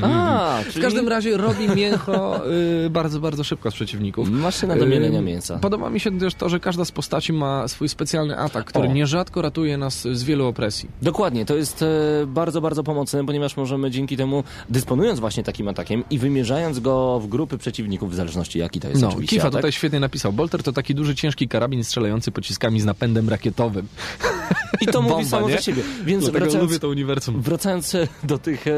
A, 0.01 0.59
W 0.75 0.81
każdym 0.81 1.07
razie 1.07 1.37
robi 1.37 1.69
mięcho 1.75 2.41
yy, 2.83 2.89
bardzo, 2.89 3.19
bardzo 3.19 3.43
szybko 3.43 3.71
z 3.71 3.73
przeciwników. 3.73 4.29
Maszyna 4.29 4.75
do 4.75 4.85
mielenia 4.85 5.21
mięsa. 5.21 5.59
Podoba 5.59 5.89
mi 5.89 5.99
się 5.99 6.19
też 6.19 6.35
to, 6.35 6.49
że 6.49 6.59
każda 6.59 6.85
z 6.85 6.91
postaci 6.91 7.33
ma 7.33 7.67
swój 7.67 7.89
specjalny 7.89 8.37
atak, 8.37 8.65
który 8.65 8.87
O. 8.87 8.93
nierzadko 8.93 9.41
ratuje 9.41 9.77
nas 9.77 10.07
z 10.11 10.23
wielu 10.23 10.47
opresji. 10.47 10.89
Dokładnie, 11.01 11.45
to 11.45 11.55
jest 11.55 11.81
e, 11.81 11.87
bardzo, 12.27 12.61
bardzo 12.61 12.83
pomocne, 12.83 13.25
ponieważ 13.25 13.57
możemy 13.57 13.91
dzięki 13.91 14.17
temu, 14.17 14.43
dysponując 14.69 15.19
właśnie 15.19 15.43
takim 15.43 15.67
atakiem 15.67 16.03
i 16.09 16.19
wymierzając 16.19 16.79
go 16.79 17.19
w 17.19 17.27
grupy 17.27 17.57
przeciwników, 17.57 18.11
w 18.11 18.15
zależności 18.15 18.59
jaki 18.59 18.79
to 18.79 18.87
jest 18.87 18.92
No, 19.01 19.07
oczywiście 19.09 19.35
Kifa 19.35 19.47
atak. 19.47 19.57
tutaj 19.61 19.71
świetnie 19.71 19.99
napisał. 19.99 20.33
Bolter 20.33 20.63
to 20.63 20.71
taki 20.73 20.95
duży, 20.95 21.15
ciężki 21.15 21.47
karabin 21.47 21.83
strzelający 21.83 22.31
pociskami 22.31 22.81
z 22.81 22.85
napędem 22.85 23.29
rakietowym. 23.29 23.87
I 24.81 24.85
to 24.87 25.01
mówi 25.01 25.13
Bomba, 25.15 25.29
samo 25.29 25.49
nie? 25.49 25.55
za 25.55 25.61
siebie. 25.61 25.81
Więc 26.05 26.23
Dlatego 26.23 26.45
wracając, 26.45 26.69
lubię 26.71 26.79
to 26.79 26.89
uniwersum. 26.89 27.41
Wracając 27.41 27.95
e, 27.95 28.07
do 28.23 28.37
tych 28.37 28.67
e, 28.67 28.71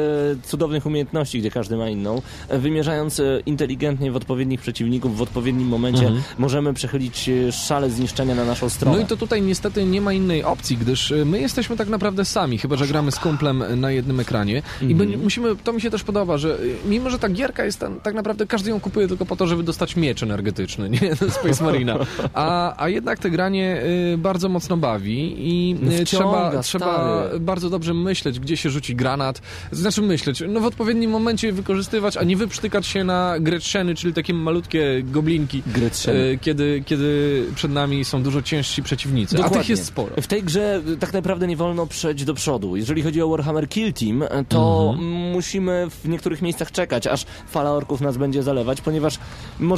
cudownych 0.43 0.85
umiejętności, 0.85 1.39
gdzie 1.39 1.51
każdy 1.51 1.77
ma 1.77 1.89
inną, 1.89 2.21
e, 2.49 2.59
wymierzając 2.59 3.19
e, 3.19 3.39
inteligentnie 3.45 4.11
w 4.11 4.15
odpowiednich 4.15 4.61
przeciwników 4.61 5.17
w 5.17 5.21
odpowiednim 5.21 5.67
momencie, 5.67 6.11
możemy 6.37 6.73
przechylić 6.73 7.29
e, 7.29 7.51
szale 7.51 7.89
zniszczenia 7.89 8.35
na 8.35 8.45
naszą 8.45 8.69
stronę. 8.69 8.97
No 8.97 9.03
i 9.03 9.07
to 9.07 9.17
tutaj 9.17 9.41
niestety 9.41 9.85
nie 9.85 10.01
ma 10.01 10.13
innej 10.13 10.43
opcji, 10.43 10.77
gdyż 10.77 11.11
y, 11.11 11.25
my 11.25 11.39
jesteśmy 11.41 11.77
tak 11.77 11.87
naprawdę 11.89 12.25
sami, 12.25 12.57
chyba 12.57 12.75
że 12.75 12.87
gramy 12.87 13.11
z 13.11 13.19
kumplem 13.19 13.63
na 13.79 13.91
jednym 13.91 14.19
ekranie. 14.19 14.53
I 14.81 14.83
Mhm. 14.85 14.97
będzie- 14.97 15.17
musimy, 15.17 15.55
to 15.55 15.73
mi 15.73 15.81
się 15.81 15.89
też 15.89 16.03
podoba, 16.03 16.37
że 16.37 16.59
y, 16.59 16.75
mimo, 16.85 17.09
że 17.09 17.19
ta 17.19 17.29
gierka 17.29 17.65
jest 17.65 17.79
tam, 17.79 17.99
tak 17.99 18.13
naprawdę 18.15 18.45
każdy 18.47 18.69
ją 18.69 18.79
kupuje 18.79 19.07
tylko 19.07 19.25
po 19.25 19.35
to, 19.35 19.47
żeby 19.47 19.63
dostać 19.63 19.94
miecz 19.97 20.23
energetyczny, 20.23 20.89
nie? 20.89 21.15
Space 21.39 21.63
Marina. 21.63 21.97
A, 22.33 22.83
a 22.83 22.89
jednak 22.89 23.19
te 23.19 23.29
granie 23.29 23.81
y, 24.13 24.17
bardzo 24.17 24.49
mocno 24.49 24.77
bawi 24.77 25.35
i 25.37 25.75
y, 26.01 26.05
Wciąga, 26.05 26.49
trzeba, 26.49 26.61
trzeba 26.63 27.23
bardzo 27.39 27.69
dobrze 27.69 27.93
myśleć, 27.93 28.39
gdzie 28.39 28.57
się 28.57 28.69
rzuci 28.69 28.95
granat. 28.95 29.41
Znaczy 29.71 30.01
myśleć, 30.01 30.43
no 30.47 30.59
w 30.59 30.65
odpowiednim 30.65 31.11
momencie 31.11 31.51
wykorzystywać, 31.51 32.17
a 32.17 32.23
nie 32.23 32.37
wyprztykać 32.37 32.85
się 32.87 33.03
na 33.03 33.35
gretszeny, 33.39 33.95
czyli 33.95 34.13
takie 34.13 34.33
malutkie 34.33 35.03
goblinki, 35.03 35.63
y, 36.07 36.39
kiedy, 36.41 36.83
kiedy 36.85 37.43
przed 37.55 37.71
nami 37.71 38.05
są 38.05 38.23
dużo 38.23 38.41
ciężsi 38.41 38.83
przeciwnicy. 38.83 39.35
A 39.35 39.37
tych 39.37 39.45
Dokładnie. 39.45 39.71
jest 39.71 39.85
sporo. 39.85 40.15
W 40.21 40.27
tej 40.27 40.43
grze 40.43 40.81
y, 40.87 40.97
tak 40.97 41.13
naprawdę 41.13 41.47
nie 41.47 41.57
wolno 41.57 41.87
przejść 41.87 42.23
do 42.23 42.33
przodu. 42.33 42.75
Jeżeli 42.75 43.01
chodzi 43.01 43.21
o 43.21 43.29
Warhammer 43.29 43.69
Kill 43.69 43.93
Team, 43.93 44.23
y, 44.23 44.27
to 44.49 44.91
Mhm. 44.93 45.31
musimy 45.31 45.87
w 46.03 46.07
niektórych 46.09 46.41
miejscach 46.41 46.71
czekać, 46.71 47.07
aż 47.07 47.25
fala 47.49 47.71
orków 47.71 48.01
nas 48.01 48.17
będzie 48.17 48.43
zalewać, 48.43 48.81
ponieważ 48.81 49.19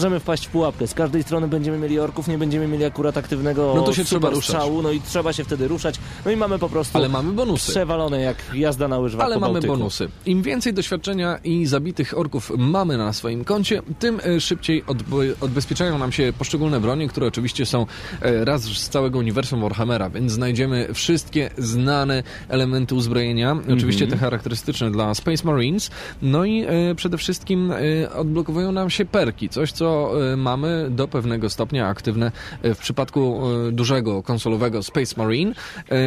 możemy 0.10 0.20
wpaść 0.20 0.48
w 0.48 0.50
pułapkę. 0.50 0.88
Z 0.88 0.94
każdej 0.94 1.24
strony 1.24 1.48
będziemy 1.48 1.78
mieli 1.78 2.00
orków, 2.00 2.28
nie 2.28 2.38
będziemy 2.38 2.68
mieli 2.68 2.86
akurat 2.86 3.18
aktywnego 3.18 3.74
No 3.76 3.82
to 3.82 3.94
się 3.94 4.04
trzeba 4.04 4.30
ruszać. 4.30 4.44
strzału, 4.46 4.82
no 4.82 4.92
i 4.92 5.02
trzeba 5.02 5.34
się 5.34 5.44
wtedy 5.44 5.68
ruszać. 5.68 5.96
No 6.26 6.32
i 6.32 6.36
mamy 6.36 6.60
po 6.60 6.70
prostu 6.70 6.98
Ale 6.98 7.10
mamy 7.10 7.32
bonusy. 7.32 7.72
przewalone 7.72 8.22
jak 8.22 8.38
jazda 8.54 8.88
na 8.88 9.00
łyżwach 9.00 9.26
Ale 9.26 9.40
mamy 9.40 9.54
Bałtyku. 9.54 9.74
bonusy. 9.74 10.10
Im 10.26 10.42
więcej 10.42 10.74
doświadczenia 10.74 11.40
i 11.44 11.66
zabitych 11.66 12.18
orków 12.18 12.52
mamy 12.58 12.98
na 12.98 13.14
swoim 13.14 13.44
koncie, 13.44 13.82
tym 14.00 14.20
e, 14.26 14.42
szybciej 14.42 14.84
odb- 14.86 15.34
odbezpieczają 15.42 15.98
nam 15.98 16.12
się 16.12 16.34
poszczególne 16.38 16.80
bronie, 16.80 17.08
które 17.08 17.28
oczywiście 17.28 17.66
są 17.66 17.86
e, 18.22 18.46
raz 18.46 18.62
z 18.64 18.90
całego 18.90 19.20
uniwersum 19.20 19.62
Warhammera, 19.62 20.10
więc 20.10 20.32
znajdziemy 20.32 20.88
wszystkie 20.94 21.50
znane 21.58 22.24
elementy 22.50 22.96
uzbrojenia, 22.96 23.58
oczywiście 23.74 24.08
te 24.08 24.18
charakterystyczne 24.18 24.92
dla 24.92 25.14
Space 25.16 25.44
Marines, 25.48 25.92
no 26.22 26.46
i 26.46 26.64
e, 26.64 26.96
przede 26.96 27.18
wszystkim 27.18 27.74
odblokowują 28.16 28.72
nam 28.72 28.90
się 28.90 29.06
perki, 29.06 29.50
coś 29.50 29.72
co 29.72 29.97
e, 29.98 30.38
mamy 30.38 30.88
do 30.90 31.08
pewnego 31.08 31.50
stopnia 31.50 31.88
aktywne 31.88 32.32
e, 32.62 32.74
w 32.76 32.78
przypadku 32.78 33.42
e, 33.68 33.72
dużego 33.72 34.24
konsolowego 34.24 34.84
Space 34.84 35.16
Marine. 35.18 35.54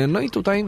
No 0.09 0.21
i 0.21 0.31
tutaj 0.31 0.65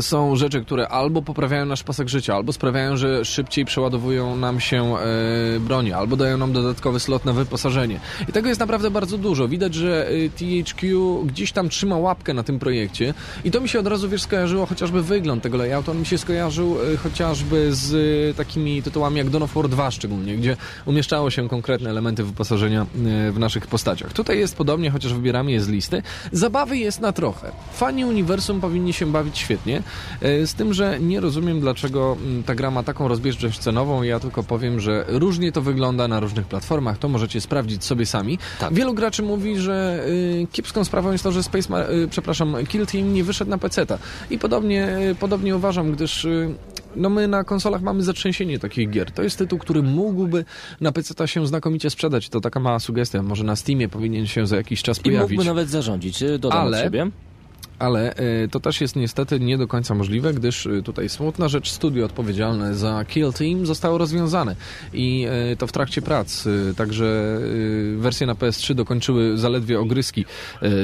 są 0.00 0.36
rzeczy, 0.36 0.60
które 0.60 0.88
albo 0.88 1.22
poprawiają 1.22 1.66
nasz 1.66 1.82
pasek 1.82 2.08
życia, 2.08 2.34
albo 2.34 2.52
sprawiają, 2.52 2.96
że 2.96 3.24
szybciej 3.24 3.64
przeładowują 3.64 4.36
nam 4.36 4.60
się 4.60 4.96
e, 4.96 5.60
bronie, 5.60 5.96
albo 5.96 6.16
dają 6.16 6.38
nam 6.38 6.52
dodatkowy 6.52 7.00
slot 7.00 7.24
na 7.24 7.32
wyposażenie. 7.32 8.00
I 8.28 8.32
tego 8.32 8.48
jest 8.48 8.60
naprawdę 8.60 8.90
bardzo 8.90 9.18
dużo. 9.18 9.48
Widać, 9.48 9.74
że 9.74 10.08
e, 10.08 10.64
THQ 10.64 11.22
gdzieś 11.26 11.52
tam 11.52 11.68
trzyma 11.68 11.98
łapkę 11.98 12.34
na 12.34 12.42
tym 12.42 12.58
projekcie 12.58 13.14
i 13.44 13.50
to 13.50 13.60
mi 13.60 13.68
się 13.68 13.80
od 13.80 13.86
razu, 13.86 14.08
wiesz, 14.08 14.22
skojarzyło 14.22 14.66
chociażby 14.66 15.02
wygląd 15.02 15.42
tego 15.42 15.56
layoutu. 15.56 15.90
On 15.90 15.98
mi 15.98 16.06
się 16.06 16.18
skojarzył 16.18 16.76
e, 16.92 16.96
chociażby 16.96 17.74
z 17.74 17.94
e, 18.30 18.34
takimi 18.34 18.82
tytułami 18.82 19.18
jak 19.18 19.30
Dawn 19.30 19.44
of 19.44 19.54
War 19.54 19.68
2 19.68 19.90
szczególnie, 19.90 20.36
gdzie 20.36 20.56
umieszczało 20.86 21.30
się 21.30 21.48
konkretne 21.48 21.90
elementy 21.90 22.24
wyposażenia 22.24 22.82
e, 22.82 23.32
w 23.32 23.38
naszych 23.38 23.66
postaciach. 23.66 24.12
Tutaj 24.12 24.38
jest 24.38 24.56
podobnie, 24.56 24.90
chociaż 24.90 25.14
wybieramy 25.14 25.52
je 25.52 25.60
z 25.60 25.68
listy. 25.68 26.02
Zabawy 26.32 26.78
jest 26.78 27.00
na 27.00 27.12
trochę. 27.12 27.52
Fani 27.72 28.04
uniwersum 28.04 28.60
powinni 28.60 28.92
się 28.92 29.06
bawić 29.06 29.35
świetnie, 29.38 29.82
e, 30.20 30.46
z 30.46 30.54
tym, 30.54 30.74
że 30.74 31.00
nie 31.00 31.20
rozumiem, 31.20 31.60
dlaczego 31.60 32.16
mm, 32.26 32.42
ta 32.42 32.54
gra 32.54 32.70
ma 32.70 32.82
taką 32.82 33.08
rozbieżność 33.08 33.58
cenową. 33.58 34.02
Ja 34.02 34.20
tylko 34.20 34.42
powiem, 34.42 34.80
że 34.80 35.04
różnie 35.08 35.52
to 35.52 35.62
wygląda 35.62 36.08
na 36.08 36.20
różnych 36.20 36.46
platformach. 36.46 36.98
To 36.98 37.08
możecie 37.08 37.40
sprawdzić 37.40 37.84
sobie 37.84 38.06
sami. 38.06 38.38
Tak. 38.60 38.74
Wielu 38.74 38.94
graczy 38.94 39.22
mówi, 39.22 39.58
że 39.58 40.04
y, 40.08 40.46
kiepską 40.52 40.84
sprawą 40.84 41.12
jest 41.12 41.24
to, 41.24 41.32
że 41.32 41.42
Space, 41.42 41.68
Ma- 41.70 41.82
y, 41.90 42.08
przepraszam, 42.10 42.56
Kill 42.68 42.86
Team 42.86 43.12
nie 43.14 43.24
wyszedł 43.24 43.50
na 43.50 43.58
PC-ta. 43.58 43.98
I 44.30 44.38
podobnie, 44.38 44.98
y, 45.10 45.14
podobnie 45.14 45.56
uważam, 45.56 45.92
gdyż 45.92 46.26
no 46.96 47.10
my 47.10 47.28
na 47.28 47.44
konsolach 47.44 47.82
mamy 47.82 48.02
zatrzęsienie 48.02 48.58
takich 48.58 48.90
gier. 48.90 49.10
To 49.10 49.22
jest 49.22 49.38
tytuł, 49.38 49.58
który 49.58 49.82
mógłby 49.82 50.44
na 50.80 50.92
PC-ta 50.92 51.26
się 51.26 51.46
znakomicie 51.46 51.90
sprzedać. 51.90 52.28
To 52.28 52.40
taka 52.40 52.60
mała 52.60 52.78
sugestia. 52.78 53.22
Może 53.22 53.44
na 53.44 53.56
Steamie 53.56 53.88
powinien 53.88 54.26
się 54.26 54.46
za 54.46 54.56
jakiś 54.56 54.82
czas 54.82 54.98
I 54.98 55.02
pojawić. 55.02 55.30
mógłby 55.30 55.44
nawet 55.44 55.70
zarządzić, 55.70 56.24
dodam 56.38 56.58
Ale- 56.58 56.78
od 56.78 56.84
siebie. 56.84 57.10
Ale 57.78 58.14
e, 58.14 58.48
to 58.48 58.60
też 58.60 58.80
jest 58.80 58.96
niestety 58.96 59.40
nie 59.40 59.58
do 59.58 59.68
końca 59.68 59.94
możliwe, 59.94 60.34
gdyż 60.34 60.66
e, 60.66 60.82
tutaj 60.82 61.08
smutna 61.08 61.48
rzecz, 61.48 61.70
studio 61.70 62.04
odpowiedzialne 62.06 62.74
za 62.74 63.04
Kill 63.04 63.32
Team 63.32 63.66
zostało 63.66 63.98
rozwiązane 63.98 64.56
i 64.92 65.26
e, 65.52 65.56
to 65.56 65.66
w 65.66 65.72
trakcie 65.72 66.02
prac. 66.02 66.44
Także 66.76 67.38
wersje 67.96 68.26
na 68.26 68.34
PS3 68.34 68.74
dokończyły 68.74 69.38
zaledwie 69.38 69.80
ogryski 69.80 70.24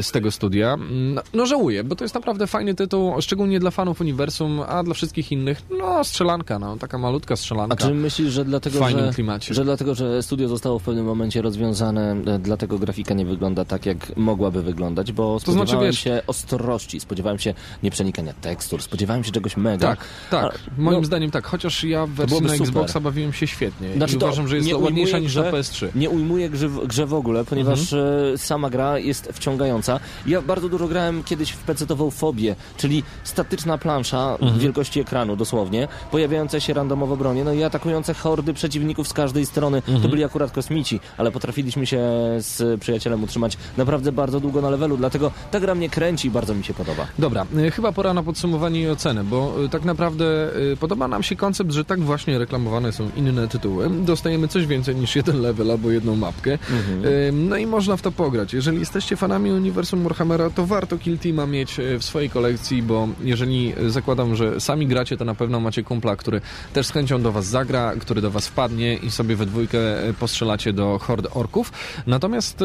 z 0.03 0.11
tego 0.13 0.31
studia. 0.31 0.77
No, 0.91 1.23
no 1.35 1.47
żałuję, 1.47 1.85
bo 1.85 1.97
to 1.97 2.05
jest 2.05 2.15
naprawdę 2.15 2.47
fajny 2.47 2.75
tytuł, 2.75 3.13
szczególnie 3.21 3.61
dla 3.61 3.71
fanów 3.71 4.01
uniwersum, 4.01 4.61
a 4.69 4.83
dla 4.83 4.95
wszystkich 4.95 5.33
innych, 5.33 5.63
no 5.79 6.05
strzelanka, 6.05 6.59
no 6.59 6.77
taka 6.77 6.99
malutka 6.99 7.33
A 7.35 7.37
strzelanka. 7.37 7.77
czy 7.77 7.95
myślisz, 7.95 8.33
że 8.33 8.45
dlatego, 8.45 8.89
że, 8.89 9.11
klimacie. 9.15 9.55
że 9.55 9.65
dlatego, 9.65 9.95
że 9.95 10.23
studio 10.23 10.49
zostało 10.49 10.79
w 10.79 10.83
pewnym 10.83 11.05
momencie 11.05 11.43
rozwiązane, 11.43 12.17
dlatego 12.41 12.79
grafika 12.79 13.15
nie 13.15 13.27
wygląda 13.27 13.65
tak, 13.65 13.87
jak 13.87 14.17
mogłaby 14.17 14.63
wyglądać, 14.63 15.13
bo 15.13 15.23
To 15.41 15.53
znaczy, 15.53 15.57
spodziewałem 15.59 15.91
wiesz- 15.91 15.99
się 16.01 16.23
ostrości, 16.27 16.82
spodziewałem 17.01 17.39
się 17.39 17.55
nieprzenikania 17.83 18.33
tekstur, 18.33 18.83
spodziewałem 18.83 19.25
się 19.25 19.33
czegoś 19.33 19.57
mega. 19.57 19.89
Tak, 19.89 20.05
tak. 20.31 20.55
A, 20.79 20.81
Moim 20.81 20.99
no, 21.01 21.05
zdaniem 21.05 21.31
tak. 21.31 21.47
Chociaż 21.47 21.85
ja 21.85 22.07
w 22.07 22.11
wersji 22.11 22.41
na. 22.43 22.55
Xboxa 22.55 23.01
bawiłem 23.01 23.33
się 23.33 23.47
świetnie 23.47 23.95
Znaczy 23.95 24.17
i 24.17 24.19
to 24.19 24.27
uważam, 24.27 24.49
że 24.49 24.57
jest 24.57 24.71
to 24.71 24.79
ładniejsza 24.79 25.19
niż 25.19 25.35
na 25.37 25.43
grze- 25.43 25.53
PS3. 25.53 25.89
Nie 25.95 26.11
ujmuję 26.11 26.51
grze, 26.51 26.69
w- 26.69 26.87
grze 26.87 27.07
w 27.07 27.15
ogóle, 27.15 27.45
ponieważ 27.45 27.93
Mhm. 27.93 28.35
e, 28.35 28.39
sama 28.39 28.71
gra 28.71 28.99
jest 28.99 29.29
wciągająca. 29.33 30.01
Ja 30.27 30.43
bardzo 30.43 30.69
dużo 30.69 30.89
grałem 30.89 31.23
kiedyś 31.25 31.51
w 31.51 31.65
PC-tową 31.65 32.11
fobię, 32.11 32.57
czyli 32.77 33.03
statyczna 33.25 33.79
plansza 33.79 34.33
Mhm. 34.41 34.59
wielkości 34.61 35.01
ekranu 35.01 35.37
dosłownie, 35.37 35.89
pojawiające 36.11 36.61
się 36.61 36.75
randomowo 36.75 37.17
bronie, 37.17 37.45
no 37.45 37.53
i 37.53 37.63
atakujące 37.63 38.15
hordy 38.15 38.55
przeciwników 38.55 39.09
z 39.09 39.13
każdej 39.13 39.47
strony. 39.47 39.77
Mhm. 39.79 40.01
To 40.03 40.09
byli 40.09 40.25
akurat 40.25 40.53
kosmici, 40.53 41.01
ale 41.19 41.31
potrafiliśmy 41.33 41.87
się 41.87 42.01
z 42.39 42.81
przyjacielem 42.81 43.25
utrzymać 43.25 43.57
naprawdę 43.77 44.13
bardzo 44.13 44.41
długo 44.41 44.61
na 44.61 44.71
levelu, 44.71 44.97
dlatego 44.97 45.33
ta 45.51 45.61
gra 45.61 45.75
mnie 45.75 45.91
kręci 45.91 46.29
i 46.29 46.31
bardzo 46.31 46.55
mi 46.55 46.65
się 46.65 46.72
podoba. 46.75 47.07
Dobra, 47.19 47.47
y, 47.59 47.71
chyba 47.71 47.93
pora 47.93 48.15
na 48.15 48.23
podsumowanie 48.23 48.81
i 48.81 48.89
ocenę, 48.89 49.25
bo 49.25 49.65
y, 49.65 49.69
tak 49.69 49.85
naprawdę 49.85 50.57
y, 50.73 50.77
podoba 50.77 51.09
nam 51.09 51.23
się 51.23 51.37
koncept, 51.37 51.71
że 51.71 51.85
tak 51.85 52.01
właśnie 52.01 52.39
reklamowane 52.39 52.93
są 52.93 53.11
inne 53.17 53.49
tytuły. 53.49 53.91
Dostajemy 53.91 54.49
coś 54.49 54.67
więcej 54.67 54.97
niż 54.97 55.17
jeden 55.17 55.41
level 55.41 55.71
albo 55.71 55.91
jedną 55.91 56.17
mapkę. 56.17 56.51
Y, 56.51 57.33
No 57.33 57.57
i 57.57 57.67
można 57.67 57.97
w 57.97 58.03
to 58.03 58.13
pograć. 58.13 58.55
Jeżeli 58.55 58.79
jesteście 58.79 59.17
fanami 59.17 59.51
uniwersum 59.53 60.03
Warhammera, 60.03 60.51
to 60.51 60.67
warto 60.67 60.99
Kill 60.99 61.19
Teama 61.19 61.47
mieć 61.47 61.77
w 61.99 62.05
swojej 62.05 62.31
kolekcji, 62.31 62.83
bo 62.83 63.09
jeżeli 63.25 63.75
zakładam, 63.89 64.37
że 64.37 64.61
sami 64.61 64.87
gracie, 64.87 65.17
to 65.17 65.25
na 65.25 65.35
pewno 65.35 65.61
macie 65.61 65.83
kumpla, 65.83 66.17
który 66.17 66.41
też 66.73 66.87
z 66.87 66.91
chęcią 66.93 67.23
do 67.23 67.33
was 67.33 67.47
zagra, 67.47 67.93
który 68.01 68.21
do 68.21 68.31
was 68.31 68.47
wpadnie 68.49 68.95
i 68.95 69.11
sobie 69.11 69.37
we 69.37 69.47
dwójkę 69.47 69.79
postrzelacie 70.21 70.73
do 70.73 70.99
hord 70.99 71.29
orków. 71.35 71.73
Natomiast 72.07 72.65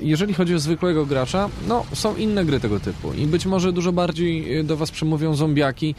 jeżeli 0.00 0.34
chodzi 0.34 0.54
o 0.54 0.58
zwykłego 0.58 1.06
gracza, 1.06 1.48
no 1.68 1.84
są 1.92 2.16
inne 2.16 2.44
gry 2.44 2.60
tego 2.60 2.80
typu 2.80 3.12
i 3.12 3.26
być 3.28 3.46
może 3.46 3.72
dużo 3.72 3.92
bardziej 3.92 4.58
y, 4.58 4.64
do 4.64 4.76
was 4.76 4.90
przemówią 4.90 5.34
zombiaki 5.34 5.94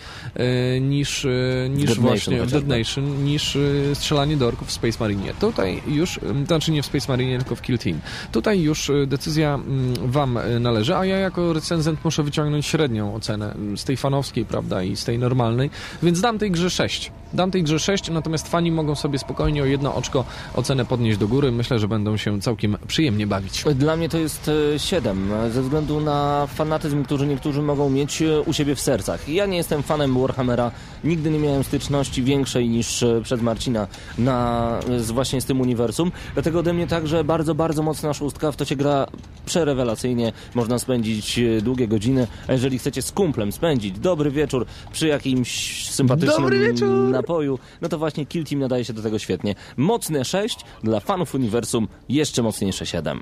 y, 0.76 0.82
niż, 0.82 1.26
y, 1.26 1.70
niż 1.76 1.86
Dead 1.86 1.98
Nation 1.98 2.08
właśnie 2.08 2.42
w 2.42 2.52
Dead. 2.52 2.68
Nation, 2.68 3.24
niż 3.24 3.58
strzelanie 3.94 4.38
do 4.38 4.48
orków 4.48 4.68
w 4.68 4.72
Space 4.72 4.98
Marine. 5.00 5.34
Tutaj 5.39 5.82
już, 5.88 6.20
znaczy 6.48 6.72
nie 6.72 6.84
w 6.84 6.86
Space 6.86 7.12
Marine, 7.12 7.38
tylko 7.38 7.56
w 7.56 7.62
Kill 7.62 7.78
Team. 7.78 8.00
Tutaj 8.32 8.62
już 8.62 8.92
decyzja 9.08 9.56
mm, 9.56 9.94
wam 10.12 10.39
należy, 10.60 10.96
a 10.96 11.06
ja 11.06 11.18
jako 11.18 11.54
recenzent 11.54 12.06
muszę 12.06 12.24
wyciągnąć 12.24 12.65
średnią 12.65 13.15
ocenę 13.15 13.56
y, 13.74 13.78
z 13.78 13.84
tej 13.84 13.98
fanowskiej, 13.98 14.46
prawda, 14.46 14.84
i 14.84 14.96
z 14.96 15.06
tej 15.06 15.20
normalnej, 15.20 15.70
więc 16.04 16.22
dam 16.22 16.39
tej 16.39 16.52
grze 16.52 16.70
6. 16.70 17.12
Dam 17.34 17.52
tej 17.52 17.63
grze 17.63 17.80
6, 17.80 18.10
natomiast 18.10 18.48
fani 18.48 18.72
mogą 18.72 18.96
sobie 18.96 19.20
spokojnie 19.20 19.63
o 19.63 19.65
jedno 19.65 19.96
oczko 19.96 20.26
ocenę 20.56 20.86
podnieść 20.86 21.18
do 21.18 21.28
góry. 21.28 21.52
Myślę, 21.52 21.80
że 21.80 21.88
będą 21.88 22.18
się 22.18 22.42
całkiem 22.42 22.78
przyjemnie 22.88 23.28
bawić. 23.28 23.63
Dla 23.76 23.96
mnie 23.96 24.10
to 24.10 24.18
jest 24.18 24.52
e, 24.76 24.80
7, 24.80 25.30
ze 25.52 25.62
względu 25.62 26.00
na 26.00 26.48
fanatyzm, 26.48 27.04
który 27.04 27.28
niektórzy 27.28 27.62
mogą 27.62 27.89
mieć 27.89 28.22
e, 28.22 28.42
u 28.42 28.54
siebie 28.54 28.76
w 28.76 28.80
sercach. 28.82 29.30
Ja 29.30 29.46
nie 29.46 29.58
jestem 29.58 29.84
fanem 29.84 30.22
Warhammera, 30.22 30.72
nigdy 31.04 31.32
nie 31.32 31.39
miałem 31.39 31.63
styczności 31.63 32.24
większej 32.24 32.70
niż 32.70 33.04
e, 33.04 33.22
przed 33.24 33.42
Marcina 33.42 33.88
na, 34.18 34.80
z, 34.98 35.12
właśnie 35.12 35.42
z 35.42 35.46
tym 35.46 35.62
uniwersum, 35.62 36.12
dlatego 36.34 36.60
ode 36.60 36.74
mnie 36.74 36.88
także 36.88 37.24
bardzo, 37.24 37.56
bardzo 37.56 37.84
mocna 37.84 38.13
szóstka, 38.13 38.52
w 38.52 38.56
to 38.56 38.65
się 38.65 38.76
gra 38.76 39.08
przerewelacyjnie, 39.46 40.32
można 40.56 40.80
spędzić 40.80 41.39
e, 41.39 41.62
długie 41.62 41.88
godziny, 41.88 42.28
a 42.48 42.54
jeżeli 42.54 42.80
chcecie 42.80 43.02
z 43.02 43.12
kumplem 43.12 43.52
spędzić 43.52 44.00
dobry 44.00 44.32
wieczór 44.32 44.65
przy 44.92 45.08
jakimś 45.08 45.86
sympatycznym 45.89 46.42
Dobry 46.42 46.60
wieczór! 46.60 47.12
Napoju, 47.21 47.60
no 47.82 47.89
to 47.89 47.97
właśnie 47.97 48.25
Kill 48.25 48.45
Team 48.45 48.60
nadaje 48.60 48.86
się 48.86 48.93
do 48.93 49.01
tego 49.01 49.19
świetnie. 49.19 49.55
Mocne 49.77 50.25
6, 50.25 50.60
dla 50.84 50.99
fanów 50.99 51.36
uniwersum 51.36 51.88
jeszcze 52.10 52.43
mocniejsze 52.43 52.86
7. 52.86 53.21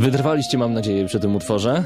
Wytrwaliście, 0.00 0.58
mam 0.58 0.72
nadzieję, 0.72 1.06
przy 1.06 1.20
tym 1.20 1.36
utworze. 1.36 1.84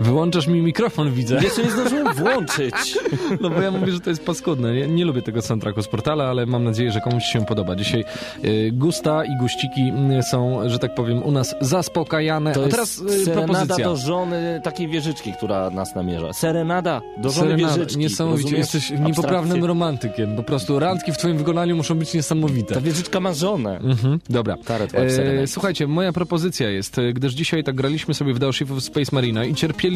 Wyłączasz 0.00 0.46
mi 0.46 0.62
mikrofon, 0.62 1.12
widzę. 1.12 1.40
Jeszcze 1.42 1.62
nie 1.64 1.70
zdążyłem 1.70 2.14
włączyć. 2.14 2.74
No 3.40 3.50
bo 3.50 3.60
ja 3.60 3.70
mówię, 3.70 3.92
że 3.92 4.00
to 4.00 4.10
jest 4.10 4.24
paskudne. 4.24 4.74
Nie, 4.74 4.86
nie 4.88 5.04
lubię 5.04 5.22
tego 5.22 5.42
soundtracku 5.42 5.82
z 5.82 5.88
portala, 5.88 6.24
ale 6.24 6.46
mam 6.46 6.64
nadzieję, 6.64 6.92
że 6.92 7.00
komuś 7.00 7.24
się 7.24 7.46
podoba. 7.46 7.76
Dzisiaj 7.76 8.04
y, 8.44 8.70
gusta 8.72 9.24
i 9.24 9.36
guściki 9.40 9.92
y, 10.18 10.22
są, 10.22 10.60
że 10.68 10.78
tak 10.78 10.94
powiem, 10.94 11.22
u 11.22 11.32
nas 11.32 11.54
zaspokajane. 11.60 12.52
To 12.52 12.64
A 12.64 12.68
teraz 12.68 12.98
y, 12.98 13.24
serenada 13.24 13.52
propozycja. 13.52 13.84
do 13.84 13.96
żony 13.96 14.60
takiej 14.64 14.88
wieżyczki, 14.88 15.32
która 15.32 15.70
nas 15.70 15.94
namierza. 15.94 16.32
Serenada 16.32 17.00
do 17.18 17.30
żony 17.30 17.50
Serenada. 17.50 17.74
wieżyczki. 17.74 17.98
Niesamowicie. 17.98 18.42
rozumiesz? 18.44 18.74
Jesteś 18.74 19.00
niepoprawnym 19.00 19.64
romantykiem. 19.64 20.36
Po 20.36 20.42
prostu 20.42 20.78
randki 20.78 21.12
w 21.12 21.16
twoim 21.18 21.38
wykonaniu 21.38 21.76
muszą 21.76 21.94
być 21.94 22.14
niesamowite. 22.14 22.74
Ta 22.74 22.80
wieżyczka 22.80 23.20
ma 23.20 23.32
żonę. 23.32 23.78
Mhm, 23.78 24.18
dobra. 24.30 24.56
E, 24.94 25.46
słuchajcie, 25.46 25.86
moja 25.86 26.12
propozycja 26.12 26.70
jest, 26.70 26.98
e, 26.98 27.12
gdyż 27.12 27.32
dzisiaj 27.32 27.64
tak 27.64 27.74
graliśmy 27.74 28.14
sobie 28.14 28.34
w 28.34 28.38
Dalship 28.38 28.70
of 28.72 28.82
Space 28.82 29.10
Marina 29.12 29.44
i 29.44 29.54
cierpieliśmy 29.54 29.87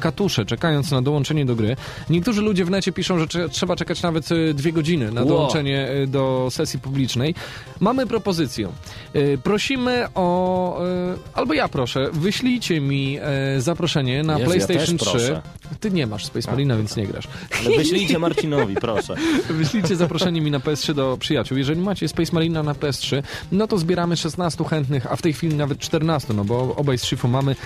katusze, 0.00 0.46
czekając 0.46 0.90
na 0.90 1.02
dołączenie 1.02 1.46
do 1.46 1.56
gry. 1.56 1.76
Niektórzy 2.10 2.42
ludzie 2.42 2.64
w 2.64 2.70
necie 2.70 2.92
piszą, 2.92 3.18
że 3.18 3.26
trzeba 3.50 3.76
czekać 3.76 4.02
nawet 4.02 4.32
e, 4.32 4.54
dwie 4.54 4.72
godziny 4.72 5.12
na 5.12 5.20
Ło. 5.20 5.28
dołączenie 5.28 5.88
e, 5.88 6.06
do 6.06 6.48
sesji 6.50 6.78
publicznej. 6.78 7.34
Mamy 7.80 8.06
propozycję. 8.06 8.68
E, 9.12 9.38
prosimy 9.38 10.06
o, 10.14 10.80
albo 11.34 11.54
ja 11.54 11.68
proszę, 11.68 12.10
wyślijcie 12.12 12.80
mi 12.80 13.18
zaproszenie 13.58 14.22
na 14.22 14.38
Jezu, 14.38 14.42
ja 14.42 14.46
PlayStation 14.46 14.98
też 14.98 15.08
3. 15.08 15.10
proszę. 15.10 15.42
Ty 15.80 15.90
nie 15.90 16.06
masz 16.06 16.26
Space 16.26 16.50
Marina, 16.50 16.76
więc 16.76 16.96
nie 16.96 17.06
grasz. 17.06 17.28
Ale 17.60 17.76
wyślijcie 17.76 18.18
Marcinowi, 18.18 18.74
proszę. 18.74 19.14
Wyślijcie 19.50 19.96
zaproszenie 19.96 20.40
mi 20.40 20.50
na 20.50 20.58
PS3 20.58 20.94
do 20.94 21.16
przyjaciół. 21.20 21.58
Jeżeli 21.58 21.80
macie 21.80 22.08
Space 22.08 22.32
Marina 22.32 22.62
na 22.62 22.74
PS3, 22.74 23.22
no 23.52 23.66
to 23.66 23.78
zbieramy 23.78 24.16
16 24.16 24.64
chętnych, 24.64 25.12
a 25.12 25.16
w 25.16 25.22
tej 25.22 25.32
chwili 25.32 25.54
nawet 25.54 25.78
14, 25.78 26.34
no 26.34 26.44
bo 26.44 26.76
obaj 26.76 26.98
z 26.98 27.04
Shifu 27.04 27.28
mamy 27.28 27.56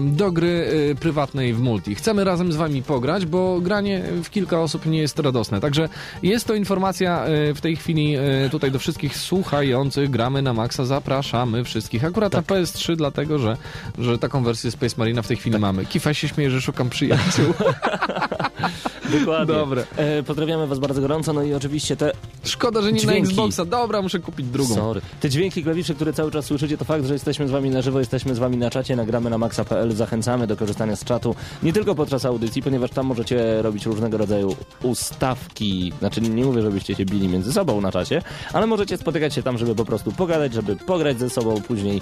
do 0.00 0.32
gry 0.32 0.66
prywatnej 1.06 1.54
w 1.54 1.60
multi. 1.60 1.94
Chcemy 1.94 2.24
razem 2.24 2.52
z 2.52 2.56
wami 2.56 2.82
pograć, 2.82 3.26
bo 3.26 3.60
granie 3.60 4.02
w 4.24 4.30
kilka 4.30 4.60
osób 4.60 4.86
nie 4.86 4.98
jest 4.98 5.18
radosne. 5.18 5.60
Także 5.60 5.88
jest 6.22 6.46
to 6.46 6.54
informacja 6.54 7.24
e, 7.24 7.54
w 7.54 7.60
tej 7.60 7.76
chwili 7.76 8.16
e, 8.16 8.50
tutaj 8.50 8.70
do 8.70 8.78
wszystkich 8.78 9.16
słuchających. 9.16 10.10
Gramy 10.10 10.42
na 10.42 10.52
maksa, 10.52 10.84
zapraszamy 10.84 11.64
wszystkich. 11.64 12.04
Akurat 12.04 12.32
na 12.32 12.42
PS3, 12.42 12.96
dlatego 12.96 13.38
że, 13.38 13.56
że 13.98 14.18
taką 14.18 14.44
wersję 14.44 14.70
Space 14.70 14.94
Marina 14.98 15.22
w 15.22 15.28
tej 15.28 15.36
chwili 15.36 15.58
mamy. 15.58 15.86
Kifa 15.86 16.14
się 16.14 16.28
śmieje, 16.28 16.50
że 16.50 16.60
szukam 16.60 16.90
przyjaciół. 16.90 17.54
Dokładnie. 19.18 19.54
Dobre. 19.54 19.84
E, 19.96 20.22
pozdrawiamy 20.22 20.66
was 20.66 20.78
bardzo 20.78 21.00
gorąco, 21.00 21.32
no 21.32 21.42
i 21.42 21.54
oczywiście 21.54 21.96
te... 21.96 22.12
Szkoda, 22.44 22.82
że 22.82 22.92
nie 22.92 23.00
Dźwięki. 23.00 23.22
na 23.22 23.28
Xboxa. 23.28 23.64
Dobra, 23.64 24.02
muszę 24.02 24.18
kupić 24.18 24.46
drugą. 24.46 24.74
Sorry. 24.74 25.00
Te 25.20 25.30
dźwięki 25.30 25.62
klawiszy, 25.62 25.94
które 25.94 26.12
cały 26.12 26.30
czas 26.30 26.44
słyszycie, 26.44 26.78
to 26.78 26.84
fakt, 26.84 27.06
że 27.06 27.12
jesteśmy 27.12 27.48
z 27.48 27.50
wami 27.50 27.70
na 27.70 27.82
żywo, 27.82 27.98
jesteśmy 27.98 28.34
z 28.34 28.38
wami 28.38 28.56
na 28.56 28.70
czacie, 28.70 28.96
nagramy 28.96 29.30
na 29.30 29.38
maxa.pl, 29.38 29.92
zachęcamy 29.92 30.46
do 30.46 30.56
korzystania 30.56 30.96
z 30.96 31.04
czatu, 31.04 31.34
nie 31.62 31.72
tylko 31.72 31.94
podczas 31.94 32.24
audycji, 32.24 32.62
ponieważ 32.62 32.90
tam 32.90 33.06
możecie 33.06 33.62
robić 33.62 33.86
różnego 33.86 34.18
rodzaju 34.18 34.56
ustawki, 34.82 35.92
znaczy 35.98 36.20
nie 36.20 36.44
mówię, 36.44 36.62
żebyście 36.62 36.94
się 36.94 37.04
bili 37.04 37.28
między 37.28 37.52
sobą 37.52 37.80
na 37.80 37.92
czacie, 37.92 38.22
ale 38.52 38.66
możecie 38.66 38.96
spotykać 38.96 39.34
się 39.34 39.42
tam, 39.42 39.58
żeby 39.58 39.74
po 39.74 39.84
prostu 39.84 40.12
pogadać, 40.12 40.52
żeby 40.52 40.76
pograć 40.76 41.18
ze 41.18 41.30
sobą 41.30 41.60
później 41.62 42.00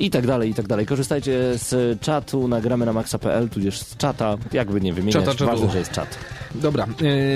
i 0.00 0.10
tak 0.10 0.26
dalej, 0.26 0.50
i 0.50 0.54
tak 0.54 0.66
dalej. 0.66 0.86
Korzystajcie 0.86 1.38
z 1.58 2.00
czatu, 2.00 2.48
nagramy 2.48 2.86
na 2.86 2.92
maxa.pl, 2.92 3.48
tudzież 3.48 3.78
z 3.78 3.96
czata, 3.96 4.36
jakby 4.52 4.80
nie 4.80 4.92
wymieniać, 4.92 5.24
Czata, 5.24 5.36
czatu. 5.38 5.50
ważne, 5.50 5.70
że 5.70 5.78
jest 5.78 5.90
czat. 5.92 6.18
Dobra, 6.54 6.86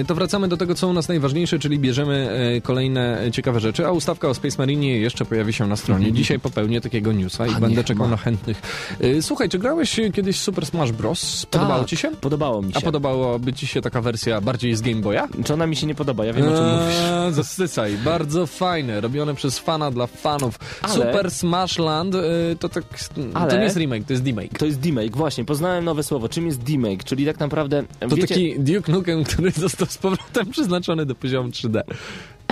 e, 0.00 0.04
to 0.04 0.14
wracamy 0.14 0.48
do 0.48 0.56
tego, 0.56 0.74
co 0.74 0.88
u 0.88 0.92
nas 0.92 1.08
najważniejsze, 1.08 1.58
czyli 1.58 1.78
bierzemy 1.78 2.30
e, 2.56 2.60
kolejne 2.60 3.18
ciekawe 3.32 3.60
rzeczy, 3.60 3.86
a 3.86 3.90
ustawka 3.90 4.28
o 4.28 4.34
Space 4.34 4.54
Marinie 4.58 4.98
jeszcze 4.98 5.24
pojawi 5.24 5.52
się 5.52 5.66
na 5.66 5.76
stronie. 5.76 6.12
Dzisiaj 6.12 6.38
popełnię 6.38 6.80
takiego 6.80 7.12
newsa 7.12 7.44
i 7.44 7.48
Mhm. 7.48 7.64
A 7.64 7.66
będę 7.66 7.84
czekał 7.84 8.04
ma. 8.06 8.10
na 8.10 8.16
chętnych. 8.16 8.62
E, 9.00 9.22
Słuchaj, 9.22 9.48
czy 9.48 9.58
grałeś 9.58 10.00
kiedyś 10.14 10.40
Super 10.40 10.66
Smash 10.66 10.92
Bros? 10.92 11.46
Podobało 11.46 11.78
Tak, 11.80 11.88
ci 11.88 11.96
się? 11.96 12.10
Podobało 12.20 12.62
mi 12.62 12.72
się. 12.72 12.78
A 12.78 12.80
podobałoby 12.80 13.52
ci 13.52 13.66
się 13.66 13.80
taka 13.80 14.00
wersja 14.00 14.40
bardziej 14.40 14.76
z 14.76 14.80
Game 14.80 15.00
Boya? 15.00 15.22
Czy 15.44 15.54
ona 15.54 15.66
mi 15.66 15.76
się 15.76 15.86
nie 15.86 15.94
podoba? 15.94 16.24
Ja 16.24 16.32
wiem, 16.32 16.48
o 16.48 16.56
czym 16.56 16.66
mówisz. 16.66 16.96
Eee, 17.26 17.32
Zasysaj, 17.32 17.96
bardzo 18.04 18.46
fajne, 18.46 19.00
robione 19.00 19.34
przez 19.34 19.58
fana 19.58 19.90
dla 19.90 20.06
fanów. 20.06 20.58
Ale- 20.82 20.94
Super 20.94 21.30
Smash 21.30 21.78
Land 21.78 22.14
to 22.56 22.68
tak, 22.68 22.84
to 22.84 23.20
Ale- 23.34 23.58
nie 23.58 23.64
jest 23.64 23.76
remake, 23.76 24.04
to 24.06 24.12
jest 24.12 24.22
demake. 24.24 24.58
To 24.58 24.66
jest 24.66 24.80
demake, 24.80 25.10
właśnie, 25.10 25.44
poznałem 25.44 25.84
nowe 25.84 26.02
słowo. 26.02 26.28
Czym 26.28 26.46
jest 26.46 26.62
demake? 26.62 27.04
Czyli 27.04 27.26
tak 27.26 27.40
naprawdę, 27.40 27.82
To 28.00 28.08
wiecie, 28.08 28.28
taki 28.28 28.60
Duke 28.60 28.92
Nukem, 28.92 29.24
który 29.24 29.50
został 29.66 29.86
z 29.86 29.98
powrotem 29.98 30.46
przeznaczony 30.50 31.06
do 31.06 31.14
poziomu 31.14 31.48
3D. 31.48 31.80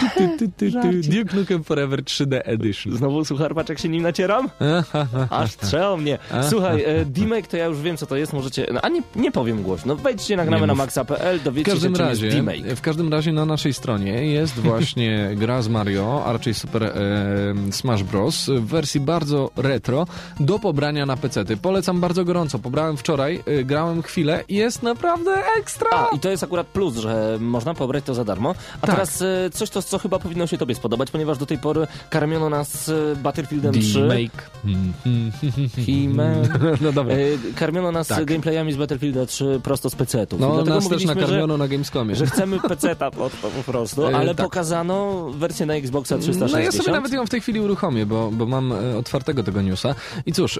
Ty, 0.00 0.28
ty, 0.38 0.48
ty, 0.56 0.72
ty, 0.72 1.00
Duke 1.10 1.36
Nukem 1.36 1.64
Forever 1.64 2.02
3D 2.02 2.40
Edition. 2.44 2.96
Znowu 2.96 3.24
suchar, 3.24 3.54
patrz 3.54 3.68
jak 3.68 3.78
się 3.78 3.88
nim 3.88 4.02
nacieram? 4.02 4.48
Aż 5.30 5.56
trzeba 5.56 5.96
mnie. 5.96 6.18
Słuchaj, 6.50 6.84
e, 6.84 7.04
demake 7.04 7.46
to 7.48 7.56
ja 7.56 7.64
już 7.64 7.80
wiem 7.80 7.96
co 7.96 8.06
to 8.06 8.16
jest, 8.16 8.32
możecie, 8.32 8.66
no, 8.72 8.80
a 8.82 8.88
nie, 8.88 9.02
nie 9.16 9.32
powiem 9.32 9.62
głośno. 9.62 9.96
Wejdźcie, 9.96 10.36
nagramy 10.36 10.66
na 10.66 10.74
maxa.pl, 10.74 11.38
W 11.38 11.42
dowiecie 11.42 11.70
każdym 11.70 11.92
się 11.92 11.96
czym 11.96 12.06
razie, 12.06 12.26
jest 12.26 12.36
demake. 12.38 12.76
w 12.76 12.80
każdym 12.80 13.12
razie 13.12 13.32
na 13.32 13.44
naszej 13.44 13.74
stronie 13.74 14.26
jest 14.32 14.54
właśnie 14.70 15.30
gra 15.36 15.62
z 15.62 15.68
Mario, 15.68 16.22
a 16.26 16.32
raczej 16.32 16.54
Super 16.54 16.82
e, 16.84 16.92
Smash 17.72 18.02
Bros. 18.02 18.46
w 18.46 18.66
wersji 18.66 19.00
bardzo 19.00 19.50
retro 19.56 20.06
do 20.40 20.58
pobrania 20.58 21.06
na 21.06 21.16
PC-ty. 21.16 21.56
Polecam 21.56 22.00
bardzo 22.00 22.24
gorąco. 22.24 22.58
Pobrałem 22.58 22.96
wczoraj, 22.96 23.42
e, 23.46 23.64
grałem 23.64 24.02
chwilę 24.02 24.44
i 24.48 24.54
jest 24.54 24.82
naprawdę 24.82 25.30
ekstra. 25.58 25.88
A, 25.92 26.16
i 26.16 26.18
to 26.18 26.30
jest 26.30 26.42
akurat 26.44 26.66
plus, 26.66 26.96
że 26.96 27.38
można 27.40 27.74
pobrać 27.74 28.04
to 28.04 28.14
za 28.14 28.24
darmo. 28.24 28.54
A 28.82 28.86
Tak. 28.86 28.90
teraz 28.96 29.22
e, 29.22 29.50
coś, 29.52 29.70
to, 29.70 29.82
co 29.90 29.98
chyba 29.98 30.18
powinno 30.18 30.46
się 30.46 30.58
tobie 30.58 30.74
spodobać, 30.74 31.10
ponieważ 31.10 31.38
do 31.38 31.46
tej 31.46 31.58
pory 31.58 31.86
karmiono 32.10 32.48
nas 32.50 32.88
e, 32.88 33.16
Battlefieldem 33.16 33.72
3. 33.72 34.00
Demake. 34.00 34.42
Mm, 34.64 34.92
mm, 35.06 35.32
He-Man. 35.86 36.48
No 36.80 36.92
dobra. 36.92 37.14
E, 37.14 37.18
karmiono 37.56 37.92
nas 37.92 38.08
Tak. 38.08 38.24
gameplayami 38.24 38.72
z 38.72 38.76
Battlefielda 38.76 39.26
3 39.26 39.60
prosto 39.62 39.90
z 39.90 39.94
PC-ów. 39.94 40.40
I 40.40 40.42
No, 40.42 40.64
nas 40.64 40.88
też 40.88 41.02
że 41.02 41.06
nakarmiono 41.14 41.56
na 41.56 41.68
Gamescomie. 41.68 42.14
że 42.16 42.26
chcemy 42.26 42.60
peceta 42.60 43.10
po, 43.10 43.30
po, 43.30 43.72
prostu, 43.72 44.06
E, 44.10 44.16
ale 44.16 44.34
tak. 44.34 44.46
pokazano 44.46 45.26
wersję 45.30 45.66
na 45.66 45.74
Xboxa 45.74 46.18
360. 46.18 46.52
No 46.52 46.58
ja 46.58 46.72
sobie 46.72 46.92
nawet 46.92 47.12
ją 47.12 47.26
w 47.26 47.30
tej 47.30 47.40
chwili 47.40 47.60
uruchomię, 47.60 48.06
bo, 48.06 48.30
bo 48.30 48.46
mam 48.46 48.72
otwartego 48.98 49.42
tego 49.42 49.62
newsa. 49.62 49.94
I 50.26 50.32
cóż, 50.32 50.58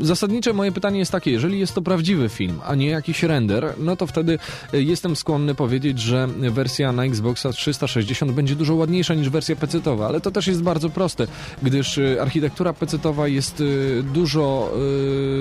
zasadnicze 0.00 0.52
moje 0.52 0.72
pytanie 0.72 0.98
jest 0.98 1.12
takie, 1.12 1.30
jeżeli 1.30 1.58
jest 1.58 1.74
to 1.74 1.82
prawdziwy 1.82 2.28
film, 2.28 2.60
a 2.66 2.74
nie 2.74 2.86
jakiś 2.86 3.22
render, 3.22 3.74
no 3.78 3.96
to 3.96 4.06
wtedy 4.06 4.38
jestem 4.72 5.16
skłonny 5.16 5.54
powiedzieć, 5.54 5.98
że 6.00 6.28
wersja 6.50 6.92
na 6.92 7.04
Xboxa 7.04 7.52
360 7.52 8.27
360 8.28 8.32
będzie 8.32 8.56
dużo 8.56 8.74
ładniejsza 8.74 9.14
niż 9.14 9.28
wersja 9.28 9.56
PC-towa, 9.56 10.06
ale 10.06 10.20
to 10.20 10.30
też 10.30 10.46
jest 10.46 10.62
bardzo 10.62 10.90
proste, 10.90 11.26
gdyż 11.62 11.98
y, 11.98 12.18
architektura 12.22 12.72
PC-towa 12.72 13.28
jest 13.28 13.60
y, 13.60 14.02
dużo 14.14 14.72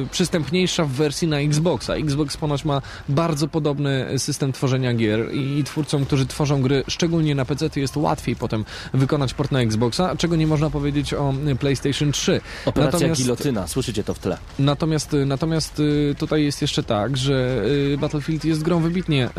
y, 0.04 0.08
przystępniejsza 0.12 0.86
w 0.86 0.92
wersji 0.92 1.28
na 1.28 1.40
Xboxa. 1.40 1.96
Xbox 1.96 2.38
ponoć 2.38 2.66
ma 2.66 2.82
bardzo 3.10 3.48
podobny 3.48 4.06
system 4.18 4.52
tworzenia 4.52 4.94
gier 4.94 5.34
i 5.34 5.64
twórcom, 5.64 6.06
którzy 6.06 6.26
tworzą 6.26 6.62
gry, 6.62 6.84
szczególnie 6.88 7.36
na 7.36 7.46
PC, 7.46 7.70
jest 7.76 7.98
łatwiej 7.98 8.36
potem 8.36 8.66
wykonać 8.94 9.34
port 9.34 9.52
na 9.52 9.62
Xboxa, 9.62 10.16
czego 10.18 10.36
nie 10.36 10.48
można 10.48 10.70
powiedzieć 10.70 11.14
o 11.14 11.34
PlayStation 11.60 12.12
3. 12.12 12.42
Operacja 12.66 13.00
Natomiast- 13.00 13.22
gilotyna, 13.22 13.68
słyszycie 13.68 14.04
to 14.04 14.14
w 14.14 14.20
tle. 14.20 14.38
Natomiast, 14.60 15.16
natomiast 15.26 15.82
tutaj 16.18 16.44
jest 16.44 16.62
jeszcze 16.62 16.84
tak, 16.84 17.18
że 17.18 17.64
Battlefield 17.98 18.46
jest 18.46 18.64
grą 18.64 18.80
wybitnie 18.80 19.30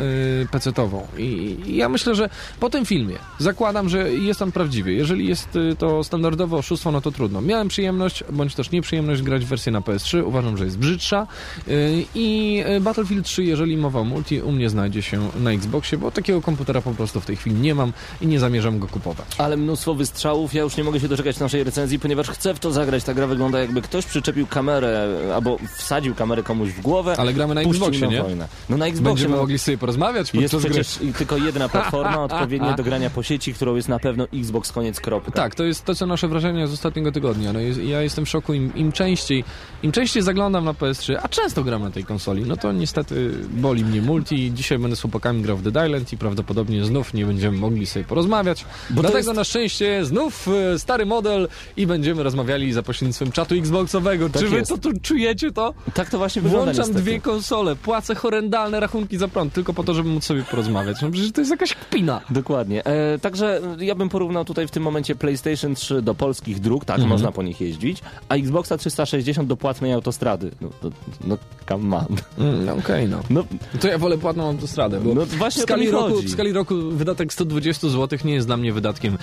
PC-tową 0.50 1.02
i 1.18 1.56
ja 1.76 1.88
myślę, 1.88 2.14
że 2.14 2.30
po 2.60 2.70
tym 2.70 2.86
filmie 2.86 3.16
zakładam, 3.38 3.88
że 3.88 4.12
jest 4.12 4.42
on 4.42 4.52
prawdziwy. 4.52 4.92
Jeżeli 4.92 5.28
jest 5.28 5.56
y, 5.56 5.76
to 5.78 6.04
standardowe 6.04 6.56
oszustwo, 6.56 6.92
no 6.92 7.00
to 7.00 7.10
trudno. 7.10 7.40
Miałem 7.40 7.68
przyjemność, 7.68 8.24
bądź 8.30 8.54
też 8.54 8.70
nieprzyjemność 8.70 9.22
grać 9.22 9.44
w 9.44 9.48
wersję 9.48 9.72
na 9.72 9.80
PS3. 9.80 10.24
Uważam, 10.24 10.56
że 10.56 10.64
jest 10.64 10.78
brzydsza 10.78 11.26
y, 11.68 12.04
i 12.14 12.58
y, 12.76 12.80
Battlefield 12.80 13.26
3, 13.26 13.44
jeżeli 13.44 13.76
mowa 13.76 14.00
o 14.00 14.04
multi, 14.04 14.40
u 14.40 14.52
mnie 14.52 14.70
znajdzie 14.70 15.02
się 15.02 15.28
na 15.40 15.52
Xboxie, 15.52 15.98
bo 15.98 16.10
takiego 16.10 16.42
komputera 16.42 16.80
po 16.80 16.90
prostu 16.90 17.20
w 17.20 17.26
tej 17.26 17.36
chwili 17.36 17.56
nie 17.56 17.74
mam 17.74 17.92
i 18.20 18.26
nie 18.26 18.40
zamierzam 18.40 18.78
go 18.78 18.88
kupować. 18.88 19.26
Ale 19.38 19.56
mnóstwo 19.56 19.94
wystrzałów, 19.94 20.54
ja 20.54 20.62
już 20.62 20.76
nie 20.76 20.84
mogę 20.84 21.00
się 21.00 21.08
doczekać 21.08 21.38
naszej 21.38 21.64
recenzji, 21.64 21.98
ponieważ 21.98 22.28
chcę 22.28 22.54
w 22.54 22.58
to 22.58 22.72
zagrać. 22.72 23.04
Ta 23.04 23.14
gra 23.14 23.26
wygląda 23.26 23.60
jakby 23.60 23.82
ktoś 23.82 24.06
przyczepił 24.06 24.46
kamerę 24.46 25.08
albo 25.34 25.58
wsadził 25.76 26.14
kamerę 26.14 26.42
komuś 26.42 26.70
w 26.70 26.80
głowę. 26.80 27.14
Ale 27.18 27.32
gramy 27.32 27.54
na 27.54 27.60
Xboxie, 27.60 28.00
na 28.00 28.12
nie? 28.12 28.22
wojnę. 28.22 28.48
No 28.68 28.76
na 28.76 28.86
Xboxie. 28.86 29.04
Będziemy 29.04 29.34
no, 29.34 29.40
mogli 29.40 29.58
sobie 29.58 29.78
porozmawiać 29.78 30.34
jest 30.34 30.54
podczas 30.54 30.72
gry. 30.72 30.82
przecież 30.82 31.12
tylko 31.18 31.36
jedna 31.36 31.68
platforma 31.78 32.24
odpowiednia 32.24 32.72
do 32.72 32.82
grania 32.82 33.10
po 33.10 33.22
sieci, 33.28 33.54
którą 33.54 33.76
jest 33.76 33.88
na 33.88 33.98
pewno 33.98 34.26
Xbox 34.34 34.72
koniec 34.72 35.00
kropka. 35.00 35.30
Tak, 35.32 35.54
to 35.54 35.64
jest 35.64 35.84
to, 35.84 35.94
co 35.94 36.06
nasze 36.06 36.28
wrażenia 36.28 36.66
z 36.66 36.72
ostatniego 36.72 37.12
tygodnia. 37.12 37.52
No 37.52 37.60
ja 37.84 38.02
jestem 38.02 38.24
w 38.26 38.28
szoku. 38.28 38.54
Im, 38.54 38.74
Im 38.76 38.92
częściej 38.92 39.44
im 39.82 39.92
częściej 39.92 40.22
zaglądam 40.22 40.64
na 40.64 40.72
PS3, 40.72 41.16
a 41.22 41.28
często 41.28 41.64
gram 41.64 41.82
na 41.82 41.90
tej 41.90 42.04
konsoli, 42.04 42.42
no 42.46 42.56
to 42.56 42.72
niestety 42.72 43.30
boli 43.50 43.84
mnie 43.84 44.02
multi. 44.02 44.52
Dzisiaj 44.54 44.78
będę 44.78 44.96
z 44.96 45.00
chłopakami 45.00 45.42
grał 45.42 45.56
w 45.56 45.62
Dead 45.62 45.86
Island 45.86 46.12
i 46.12 46.18
prawdopodobnie 46.18 46.84
znów 46.84 47.14
nie 47.14 47.26
będziemy 47.26 47.58
mogli 47.58 47.86
sobie 47.86 48.04
porozmawiać. 48.04 48.64
Bo 48.90 49.00
Dlatego 49.00 49.18
jest- 49.18 49.36
na 49.36 49.44
szczęście 49.44 50.04
znów 50.04 50.48
e, 50.74 50.78
stary 50.78 51.06
model 51.06 51.48
i 51.76 51.86
będziemy 51.86 52.22
rozmawiali 52.22 52.72
za 52.72 52.82
pośrednictwem 52.82 53.32
czatu 53.32 53.54
Xboxowego. 53.54 54.28
Tak 54.30 54.42
Czy 54.42 54.48
wy 54.48 54.56
jest. 54.56 54.70
to 54.70 54.78
tu 54.78 54.90
czujecie 55.02 55.52
to? 55.52 55.74
Tak 55.94 56.10
to 56.10 56.18
właśnie 56.18 56.42
wygląda 56.42 56.64
Włączam 56.64 56.84
niestety. 56.86 57.02
dwie 57.02 57.20
konsole, 57.20 57.76
płacę 57.76 58.14
horrendalne 58.14 58.80
rachunki 58.80 59.18
za 59.18 59.28
prąd, 59.28 59.52
tylko 59.52 59.74
po 59.74 59.84
to, 59.84 59.94
żeby 59.94 60.08
móc 60.08 60.24
sobie 60.24 60.42
porozmawiać. 60.42 60.96
No 61.02 61.10
przecież 61.10 61.32
to 61.32 61.40
jest 61.40 61.50
jakaś 61.50 61.74
kpina. 61.74 62.20
Dokładnie. 62.30 62.84
E, 62.86 63.17
także 63.20 63.60
ja 63.78 63.94
bym 63.94 64.08
porównał 64.08 64.44
tutaj 64.44 64.66
w 64.68 64.70
tym 64.70 64.82
momencie 64.82 65.14
PlayStation 65.14 65.74
3 65.74 66.02
do 66.02 66.14
polskich 66.14 66.60
dróg, 66.60 66.84
tak, 66.84 66.96
Mhm. 66.96 67.10
można 67.10 67.32
po 67.32 67.42
nich 67.42 67.60
jeździć, 67.60 68.02
a 68.28 68.34
Xboxa 68.34 68.76
360 68.76 69.48
do 69.48 69.56
płatnej 69.56 69.92
autostrady. 69.92 70.50
No, 70.60 70.68
to, 70.80 70.90
no 71.24 71.38
come 71.68 71.96
on. 71.96 72.06
Mm, 72.38 72.64
no 72.64 72.74
Okej, 72.74 73.08
no. 73.08 73.20
No, 73.30 73.44
To 73.80 73.88
ja 73.88 73.98
wolę 73.98 74.18
płatną 74.18 74.46
autostradę, 74.48 75.00
bo 75.00 75.14
No 75.14 75.26
w, 75.26 75.28
właśnie 75.34 75.62
to 75.62 75.66
skali 75.66 75.90
roku, 75.90 76.14
w 76.22 76.30
skali 76.30 76.52
roku 76.52 76.74
wydatek 76.90 77.32
120 77.32 77.88
zł 77.88 78.18
nie 78.24 78.34
jest 78.34 78.46
dla 78.46 78.56
mnie 78.56 78.72
wydatkiem 78.72 79.18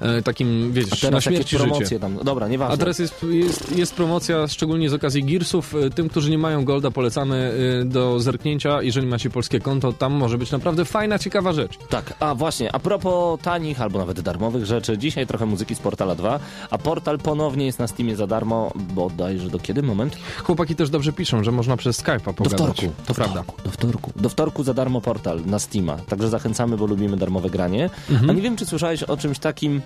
e, 0.00 0.22
takim, 0.22 0.72
wiesz, 0.72 0.84
a 0.92 0.94
na 0.94 1.00
teraz 1.00 1.24
śmierć 1.24 1.52
i 1.52 1.58
życie. 1.58 1.68
promocje 1.70 2.00
tam. 2.00 2.18
Dobra, 2.24 2.48
nieważne. 2.48 2.74
A 2.74 2.76
teraz 2.76 2.98
jest, 2.98 3.26
jest, 3.30 3.76
jest 3.76 3.94
promocja, 3.94 4.48
szczególnie 4.48 4.90
z 4.90 4.94
okazji 4.94 5.24
Gearsów. 5.24 5.74
E, 5.74 5.90
Tym, 5.90 6.08
którzy 6.08 6.30
nie 6.30 6.38
mają 6.38 6.64
Golda, 6.64 6.90
polecamy 6.90 7.52
e, 7.82 7.84
do 7.84 8.20
zerknięcia. 8.20 8.82
Jeżeli 8.82 9.06
macie 9.06 9.30
polskie 9.30 9.60
konto, 9.60 9.92
tam 9.92 10.12
może 10.12 10.38
być 10.38 10.50
naprawdę 10.50 10.84
fajna, 10.84 11.18
ciekawa 11.18 11.52
rzecz. 11.52 11.78
Tak, 11.88 12.14
a 12.20 12.34
właśnie, 12.34 12.72
a 12.74 12.78
propos 12.78 13.39
tanich 13.42 13.80
albo 13.80 13.98
nawet 13.98 14.20
darmowych 14.20 14.66
rzeczy, 14.66 14.98
dzisiaj 14.98 15.26
trochę 15.26 15.46
muzyki 15.46 15.74
z 15.74 15.78
Portala 15.78 16.14
2, 16.14 16.40
a 16.70 16.78
Portal 16.78 17.18
ponownie 17.18 17.66
jest 17.66 17.78
na 17.78 17.86
Steamie 17.86 18.16
za 18.16 18.26
darmo, 18.26 18.72
bodajże 18.74 19.50
do 19.50 19.58
kiedy? 19.58 19.82
Moment? 19.82 20.16
Chłopaki 20.44 20.74
też 20.76 20.90
dobrze 20.90 21.12
piszą, 21.12 21.44
że 21.44 21.52
można 21.52 21.76
przez 21.76 22.02
Skype'a 22.02 22.24
Do 22.24 22.32
pogadać. 22.32 22.60
wtorku. 22.60 22.82
To 22.82 23.08
do 23.08 23.14
prawda. 23.14 23.42
Wtorku, 23.42 23.62
do 23.64 23.70
wtorku. 23.70 24.10
Do 24.16 24.28
wtorku 24.28 24.62
za 24.64 24.74
darmo 24.74 25.00
Portal 25.00 25.40
na 25.46 25.58
Steama. 25.58 25.96
Także 25.96 26.28
zachęcamy, 26.28 26.76
bo 26.76 26.86
lubimy 26.86 27.16
darmowe 27.16 27.50
granie. 27.50 27.90
Mhm. 28.10 28.30
A 28.30 28.32
nie 28.32 28.42
wiem, 28.42 28.56
czy 28.56 28.66
słyszałeś 28.66 29.02
o 29.02 29.16
czymś 29.16 29.38
takim 29.38 29.80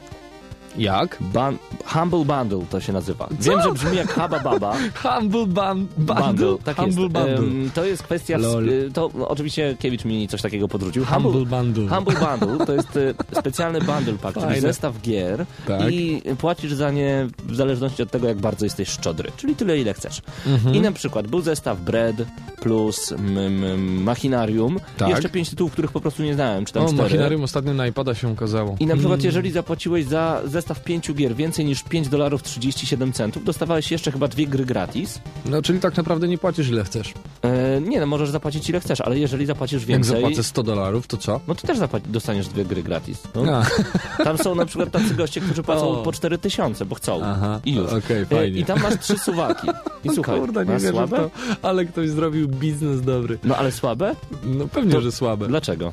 Jak? 0.79 1.19
Ban 1.21 1.57
Humble 1.87 2.25
Bundle 2.25 2.67
to 2.71 2.81
się 2.81 2.93
nazywa. 2.93 3.29
Wiem, 3.41 3.63
że 3.63 3.73
brzmi 3.73 3.97
jak 3.97 4.09
Haba 4.13 4.39
Baba. 4.41 4.77
Humble 5.03 5.47
bun, 5.47 5.87
Bundle. 5.97 6.57
Tak 6.65 6.77
Humble 6.77 7.03
jest. 7.03 7.13
Bundle. 7.15 7.37
Em, 7.39 7.71
to 7.75 7.85
jest 7.85 8.03
kwestia... 8.03 8.39
Lol. 8.39 8.69
To 8.95 9.11
no, 9.15 9.29
oczywiście 9.29 9.77
Kiewicz 9.79 10.05
mi 10.05 10.29
coś 10.29 10.43
takiego 10.43 10.69
podrzucił. 10.69 11.05
Humble 11.05 11.45
Bundle. 11.45 11.89
Humble 11.89 12.15
Bundle 12.39 12.67
to 12.67 12.73
jest 12.73 12.97
y, 12.97 13.15
specjalny 13.41 13.79
bundle 13.81 14.13
pack, 14.23 14.35
czyli 14.35 14.47
Fajne. 14.47 14.61
zestaw 14.61 15.01
gier 15.03 15.47
Tak. 15.67 15.93
i 15.93 16.23
płacisz 16.39 16.73
za 16.73 16.91
nie 16.91 17.27
w 17.47 17.55
zależności 17.57 18.03
od 18.03 18.11
tego, 18.11 18.29
jak 18.29 18.39
bardzo 18.39 18.67
jesteś 18.67 18.89
szczodry, 18.89 19.31
czyli 19.37 19.57
tyle, 19.57 19.79
ile 19.79 19.95
chcesz. 19.95 20.23
Mhm. 20.47 20.75
I 20.75 20.81
na 20.81 20.93
przykład 20.93 21.27
był 21.29 21.41
zestaw 21.41 21.81
Bread 21.81 22.17
plus 22.61 23.13
m, 23.13 23.39
m, 23.65 24.03
Machinarium 24.03 24.79
Tak. 24.97 25.09
i 25.09 25.11
jeszcze 25.11 25.29
pięć 25.29 25.51
tytułów, 25.51 25.73
których 25.73 25.93
po 25.93 26.01
prostu 26.01 26.23
nie 26.23 26.35
znałem, 26.35 26.65
czy 26.65 26.73
tam 26.73 26.83
O, 26.83 26.87
cztery. 26.87 27.03
machinarium 27.03 27.43
ostatnio 27.45 27.75
na 27.75 27.87
iPada 27.87 28.15
się 28.15 28.29
ukazało. 28.29 28.77
I 28.81 28.87
na 28.87 28.95
przykład, 28.97 29.15
Mm. 29.21 29.27
jeżeli 29.27 29.51
zapłaciłeś 29.51 30.05
za 30.05 30.41
zestaw 30.45 30.64
pięciu 30.73 31.15
gier 31.15 31.35
więcej 31.37 31.65
niż 31.65 31.83
5 31.83 32.09
dolarów 32.09 32.43
37 32.43 33.13
centów, 33.13 33.45
dostawałeś 33.45 33.91
jeszcze 33.91 34.13
chyba 34.13 34.29
dwie 34.29 34.47
gry 34.47 34.65
gratis. 34.65 35.21
No, 35.47 35.63
czyli 35.63 35.81
tak 35.81 35.97
naprawdę 35.97 36.29
nie 36.29 36.39
płacisz 36.39 36.69
ile 36.69 36.85
chcesz. 36.85 37.15
E, 37.43 37.81
nie, 37.81 38.01
no 38.01 38.07
możesz 38.07 38.31
zapłacić 38.31 38.71
ile 38.71 38.81
chcesz, 38.81 39.01
ale 39.01 39.19
jeżeli 39.19 39.47
zapłacisz 39.47 39.81
Jak 39.81 39.89
więcej, 39.89 40.21
zapłacę 40.21 40.43
100 40.43 40.63
dolarów, 40.63 41.07
to 41.07 41.17
co? 41.17 41.41
no 41.49 41.55
to 41.55 41.67
też 41.67 41.79
dostaniesz 42.07 42.49
dwie 42.49 42.65
gry 42.65 42.83
gratis. 42.83 43.23
No, 43.35 43.63
Tam 44.25 44.39
są 44.39 44.55
na 44.55 44.67
przykład 44.67 44.91
tacy 44.91 45.15
goście, 45.15 45.41
którzy 45.41 45.63
płacą 45.73 45.89
O. 46.01 46.03
po 46.03 46.13
4 46.13 46.39
tysiące, 46.39 46.85
bo 46.85 46.95
chcą. 46.95 47.21
Aha, 47.25 47.61
I 47.65 47.75
już. 47.75 47.93
okej, 47.93 48.23
E, 48.23 48.27
fajnie. 48.27 48.61
I 48.61 48.65
tam 48.65 48.81
masz 48.83 48.99
trzy 49.01 49.19
suwaki. 49.19 49.69
I 50.05 50.11
słuchaj, 50.15 50.41
Kurde, 50.41 50.65
nie 50.67 50.73
wierzę 50.79 51.09
to, 51.11 51.31
ale 51.63 51.85
ktoś 51.85 52.11
zrobił 52.11 52.49
biznes 52.49 53.03
dobry. 53.03 53.39
No 53.45 53.57
ale 53.57 53.73
słabe? 53.73 54.15
No 54.45 54.69
pewnie, 54.69 54.93
To- 54.93 55.01
że 55.01 55.13
słabe. 55.13 55.49
Dlaczego? 55.49 55.93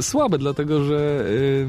Słabe, 0.00 0.38
dlatego 0.38 0.84
że 0.84 1.24
y, 1.26 1.68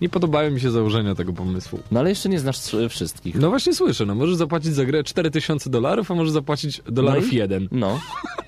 nie 0.00 0.08
podobają 0.08 0.50
mi 0.50 0.60
się 0.60 0.70
założenia 0.70 1.14
tego 1.14 1.32
pomysłu. 1.32 1.78
No 1.92 2.00
ale 2.00 2.08
jeszcze 2.10 2.28
nie 2.28 2.38
znasz 2.40 2.58
wszystkich. 2.88 3.34
No 3.34 3.50
właśnie 3.50 3.74
słyszę, 3.74 4.06
no 4.06 4.14
możesz 4.14 4.36
zapłacić 4.36 4.74
za 4.74 4.84
grę 4.84 5.04
4000 5.04 5.70
dolarów, 5.70 6.10
a 6.10 6.14
możesz 6.14 6.32
zapłacić 6.32 6.82
dolarów 6.88 7.24
No 7.26 7.32
i- 7.32 7.36
jeden. 7.36 7.68
No, 7.72 8.00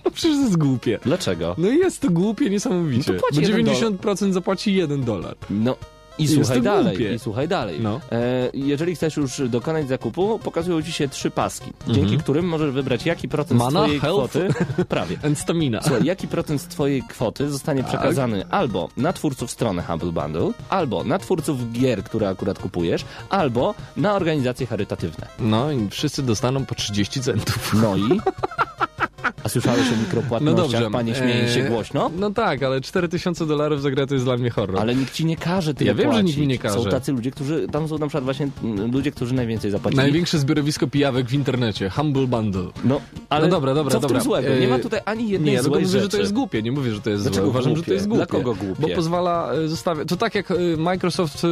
No 0.04 0.10
przecież 0.14 0.36
to 0.36 0.42
jest 0.42 0.56
głupie. 0.56 0.98
dlaczego? 1.04 1.54
No 1.58 1.68
jest 1.68 2.00
to 2.00 2.10
głupie 2.10 2.50
niesamowicie. 2.50 3.12
No 3.12 3.18
to 3.20 3.26
Bo 3.34 3.40
jeden 3.40 3.66
90% 3.66 4.32
zapłaci 4.32 4.74
1 4.74 5.04
dolar. 5.04 5.36
No 5.50 5.76
i 6.20 6.22
Jest 6.22 6.34
słuchaj 6.34 6.62
dalej, 6.62 6.96
głupie. 6.96 7.14
i 7.14 7.18
słuchaj 7.18 7.48
dalej. 7.48 7.80
No. 7.80 8.00
E, 8.12 8.50
jeżeli 8.54 8.94
chcesz 8.94 9.16
już 9.16 9.42
dokonać 9.48 9.88
zakupu, 9.88 10.38
pokazują 10.38 10.82
ci 10.82 10.92
się 10.92 11.08
trzy 11.08 11.30
paski, 11.30 11.72
dzięki 11.86 12.00
Mhm. 12.00 12.20
którym 12.20 12.44
możesz 12.48 12.70
wybrać 12.70 13.06
jaki 13.06 13.28
procent 13.28 13.58
Mana, 13.60 13.80
twojej 13.82 14.00
health? 14.00 14.18
kwoty, 14.18 14.48
prawie, 14.88 15.16
And 15.24 15.38
stamina. 15.38 15.82
Słuchaj, 15.82 16.04
jaki 16.04 16.28
procent 16.28 16.68
twojej 16.68 17.02
kwoty 17.02 17.50
zostanie 17.50 17.82
Tak. 17.82 17.88
przekazany 17.90 18.44
albo 18.50 18.88
na 18.96 19.12
twórców 19.12 19.50
strony 19.50 19.82
Humble 19.82 20.12
Bundle, 20.12 20.50
albo 20.68 21.04
na 21.04 21.18
twórców 21.18 21.72
gier, 21.72 22.04
które 22.04 22.28
akurat 22.28 22.58
kupujesz, 22.58 23.04
albo 23.30 23.74
na 23.96 24.14
organizacje 24.14 24.66
charytatywne. 24.66 25.26
No 25.38 25.72
i 25.72 25.88
wszyscy 25.90 26.22
dostaną 26.22 26.64
po 26.66 26.74
30 26.74 27.20
centów. 27.20 27.74
No 27.82 27.96
i... 27.96 28.02
Słyszałeś 29.50 29.80
o 29.80 29.90
No 29.90 29.96
mikropłatnościach? 30.02 30.70
dobrze. 30.70 30.90
Panie 30.90 31.14
śmieje 31.14 31.48
się 31.48 31.60
Eee, 31.60 31.68
głośno? 31.70 32.10
No 32.18 32.30
tak, 32.30 32.62
ale 32.62 32.80
4000 32.80 33.46
dolarów 33.46 33.82
za 33.82 33.90
grę 33.90 34.06
to 34.06 34.14
jest 34.14 34.26
dla 34.26 34.36
mnie 34.36 34.50
horror. 34.50 34.78
Ale 34.80 34.94
nikt 34.94 35.14
ci 35.14 35.24
nie 35.24 35.36
każe 35.36 35.74
tyle 35.74 35.88
Ja 35.88 35.94
wiem, 35.94 36.06
że 36.06 36.10
płacić. 36.10 36.26
nikt 36.26 36.38
mi 36.38 36.46
nie 36.46 36.58
każe. 36.58 36.74
Są 36.84 36.90
tacy 36.90 37.12
ludzie, 37.12 37.30
którzy... 37.30 37.66
Tam 37.72 37.88
są 37.88 37.98
na 37.98 38.06
przykład 38.06 38.24
właśnie 38.24 38.48
ludzie, 38.92 39.10
którzy 39.10 39.34
najwięcej 39.34 39.70
zapłacili. 39.70 39.96
Największe 40.02 40.38
zbiorowisko 40.38 40.86
pijawek 40.86 41.26
w 41.26 41.34
internecie. 41.34 41.90
Humble 41.90 42.26
Bundle. 42.26 42.62
No, 42.84 43.00
ale 43.28 43.46
no 43.46 43.50
dobra, 43.50 43.74
dobra, 43.74 43.92
co 43.92 43.98
w 43.98 44.02
dobra. 44.02 44.18
tym 44.18 44.24
złego? 44.24 44.48
Nie 44.60 44.68
ma 44.68 44.76
Eee, 44.76 44.82
tutaj 44.82 45.00
ani 45.04 45.24
Nie, 45.24 45.30
jednej 45.30 45.54
ja 45.54 45.60
tylko 45.60 45.74
złej 45.74 45.86
mówię, 45.86 46.00
że 46.00 46.08
to 46.08 46.16
jest 46.18 46.32
głupie. 46.32 46.62
Nie 46.62 46.72
mówię, 46.72 46.92
że 46.94 47.00
to 47.00 47.10
jest 47.10 47.22
Dlaczego 47.22 47.42
złe. 47.46 47.50
Uważam, 47.50 47.70
że 47.70 47.74
głupie? 47.74 47.86
to 47.88 47.94
jest 47.94 48.06
głupie. 48.08 48.26
Dla 48.26 48.26
kogo 48.38 48.54
głupie? 48.54 48.82
Bo 48.82 48.88
pozwala 48.88 49.52
e, 49.52 49.68
zostawiać... 49.68 50.08
To 50.08 50.16
tak 50.16 50.34
jak 50.34 50.50
e, 50.50 50.54
Microsoft 50.76 51.44
e, 51.44 51.48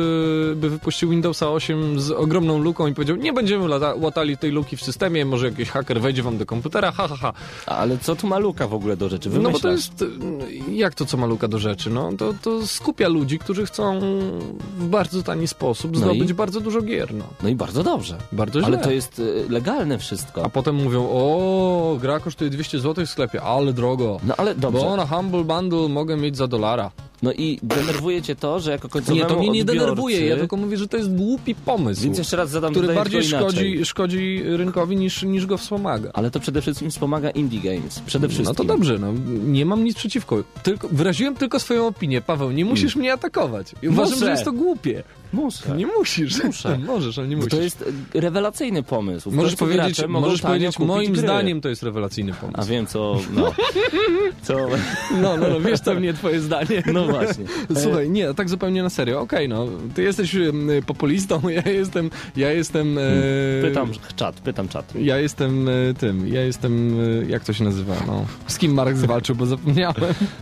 by 0.55 0.71
wypuścił 0.71 1.11
Windowsa 1.11 1.51
8 1.51 2.01
z 2.01 2.11
ogromną 2.11 2.59
luką 2.59 2.87
i 2.87 2.95
powiedział, 2.95 3.17
nie 3.17 3.33
będziemy 3.33 3.69
lata, 3.69 3.95
łatali 3.95 4.37
tej 4.39 4.51
luki 4.51 4.77
w 4.77 4.83
systemie, 4.83 5.25
może 5.25 5.47
jakiś 5.47 5.69
haker 5.69 6.01
wejdzie 6.01 6.23
wam 6.23 6.39
do 6.39 6.47
komputera, 6.47 6.93
ha, 6.93 7.09
ha, 7.09 7.17
ha. 7.21 7.33
Ale 7.67 7.88
co 7.99 8.17
tu 8.17 8.27
ma 8.27 8.39
luka 8.39 8.69
w 8.69 8.75
ogóle 8.75 8.97
do 8.97 9.09
rzeczy? 9.09 9.31
No 9.31 9.51
bo 9.51 9.59
to 9.59 9.69
Wymyślasz. 9.69 9.73
jest... 10.01 10.03
e, 10.71 10.73
Jak 10.75 10.95
to, 10.95 11.07
co 11.07 11.17
ma 11.17 11.27
luka 11.27 11.49
do 11.49 11.59
rzeczy? 11.59 11.91
No 11.91 12.11
to, 12.19 12.35
to 12.43 12.67
skupia 12.67 13.09
ludzi, 13.09 13.39
którzy 13.39 13.67
chcą 13.67 14.01
w 14.79 14.89
bardzo 14.89 15.23
tani 15.23 15.49
sposób 15.49 15.93
No 15.93 15.99
zdobyć 15.99 16.31
i? 16.31 16.35
bardzo 16.35 16.61
dużo 16.61 16.83
gier, 16.83 17.15
no. 17.15 17.25
No 17.43 17.49
i 17.49 17.55
bardzo 17.55 17.83
dobrze. 17.83 18.19
Bardzo 18.33 18.61
źle. 18.61 18.67
Ale 18.67 18.79
to 18.79 18.91
jest 18.91 19.19
y, 19.19 19.47
legalne 19.49 19.99
wszystko. 19.99 20.45
A 20.45 20.49
potem 20.49 20.75
mówią, 20.77 21.09
o, 21.11 21.97
gra 22.01 22.21
kosztuje 22.21 22.51
200 22.51 22.81
zł 22.81 23.07
w 23.07 23.09
sklepie, 23.11 23.43
ale 23.43 23.73
drogo. 23.73 24.21
No 24.25 24.35
ale 24.37 24.55
dobrze. 24.55 24.81
Bo 24.85 24.97
na 24.97 25.07
Humble 25.07 25.45
Bundle 25.45 25.89
mogę 25.89 26.17
mieć 26.17 26.37
za 26.37 26.47
dolara. 26.47 26.91
No 27.23 27.33
i 27.33 27.59
denerwuje 27.63 28.23
cię 28.23 28.37
to, 28.37 28.61
że 28.61 28.71
jako 28.71 28.89
Nie, 28.89 28.93
końcowemu 28.93 29.29
to 29.29 29.39
mnie 29.39 29.51
nie 29.51 29.61
odbiorcy... 29.61 29.81
denerwuje, 29.81 30.27
ja 30.27 30.37
tylko 30.37 30.57
mówię, 30.57 30.77
że 30.77 30.89
to 30.89 30.97
jest 30.97 31.17
głupi 31.17 31.55
pomysł, 31.55 32.03
Więc 32.03 32.19
jeszcze 32.19 32.37
raz 32.37 32.51
zadam 32.51 32.73
który 32.73 32.95
bardziej 32.95 33.25
szkodzi, 33.25 33.85
szkodzi 33.85 34.43
rynkowi 34.45 34.97
niż, 34.97 35.23
niż 35.23 35.47
go 35.47 35.59
wspomaga. 35.59 36.11
Ale 36.15 36.31
to 36.31 36.41
przede 36.41 36.63
wszystkim 36.63 36.91
wspomaga 36.91 37.31
Indie 37.31 37.61
Games. 37.61 38.01
Przede 38.01 38.29
wszystkim. 38.29 38.49
No 38.49 38.55
to 38.55 38.65
dobrze, 38.65 38.99
no, 38.99 39.13
nie 39.47 39.67
mam 39.67 39.85
nic 39.85 39.97
przeciwko. 39.97 40.45
Tylko, 40.63 40.89
wyraziłem 40.93 41.35
tylko 41.35 41.61
swoją 41.61 41.87
opinię, 41.87 42.21
Paweł, 42.21 42.51
nie 42.51 42.65
musisz 42.65 42.97
mnie 42.97 43.13
atakować. 43.13 43.75
I 43.83 43.89
uważam, 43.89 44.15
Muszę. 44.15 44.25
że 44.25 44.31
jest 44.31 44.45
to 44.45 44.53
głupie. 44.53 45.03
Muszę. 45.33 45.77
Nie 45.77 45.87
musisz. 45.87 46.45
Muszę. 46.45 46.79
Możesz, 46.87 47.19
ale 47.19 47.29
nie 47.29 47.37
Bo 47.37 47.43
musisz. 47.43 47.59
to 47.59 47.63
jest 47.65 47.85
rewelacyjny 48.15 48.83
pomysł. 48.83 49.31
W 49.31 49.35
Możesz 49.35 49.57
powiedzieć, 49.57 50.01
możesz 50.09 50.43
powiedzieć 50.43 50.79
moim 50.79 51.13
gry. 51.13 51.23
zdaniem 51.23 51.61
to 51.61 51.69
jest 51.69 51.83
rewelacyjny 51.83 52.33
pomysł. 52.35 52.61
A 52.61 52.65
wiem 52.65 52.87
co, 52.87 53.21
no. 53.35 53.53
co, 54.43 54.55
No, 55.23 55.37
no, 55.37 55.49
no, 55.49 55.61
wiesz 55.61 55.81
to 55.81 55.95
mnie 55.95 56.15
twoje 56.15 56.41
zdanie. 56.41 56.83
no 56.95 57.05
właśnie. 57.07 57.45
Słuchaj, 57.83 58.11
nie, 58.11 58.35
tak 58.35 58.49
zupełnie 58.49 58.83
na 58.83 58.91
serio. 58.91 59.21
Okej, 59.21 59.49
no, 59.49 59.67
ty 59.95 60.03
jesteś 60.03 60.37
populistą, 60.87 61.41
ja 61.49 61.63
jestem, 61.73 62.11
ja 62.37 62.53
jestem... 62.53 62.99
E, 62.99 63.03
Pytam 63.63 63.91
czat, 64.17 64.41
pytam 64.41 64.69
czat. 64.69 64.93
Ja 64.95 65.19
jestem 65.19 65.69
e, 65.69 65.73
tym, 65.99 66.29
ja 66.29 66.43
jestem, 66.45 66.97
e, 67.23 67.31
jak 67.31 67.45
to 67.45 67.53
się 67.53 67.65
nazywa, 67.65 67.95
no. 68.07 68.25
Z 68.47 68.59
kim 68.59 68.75
Marek 68.75 68.97
zwalczył, 68.97 69.37
bo 69.37 69.47
zapomniałem. 69.47 69.95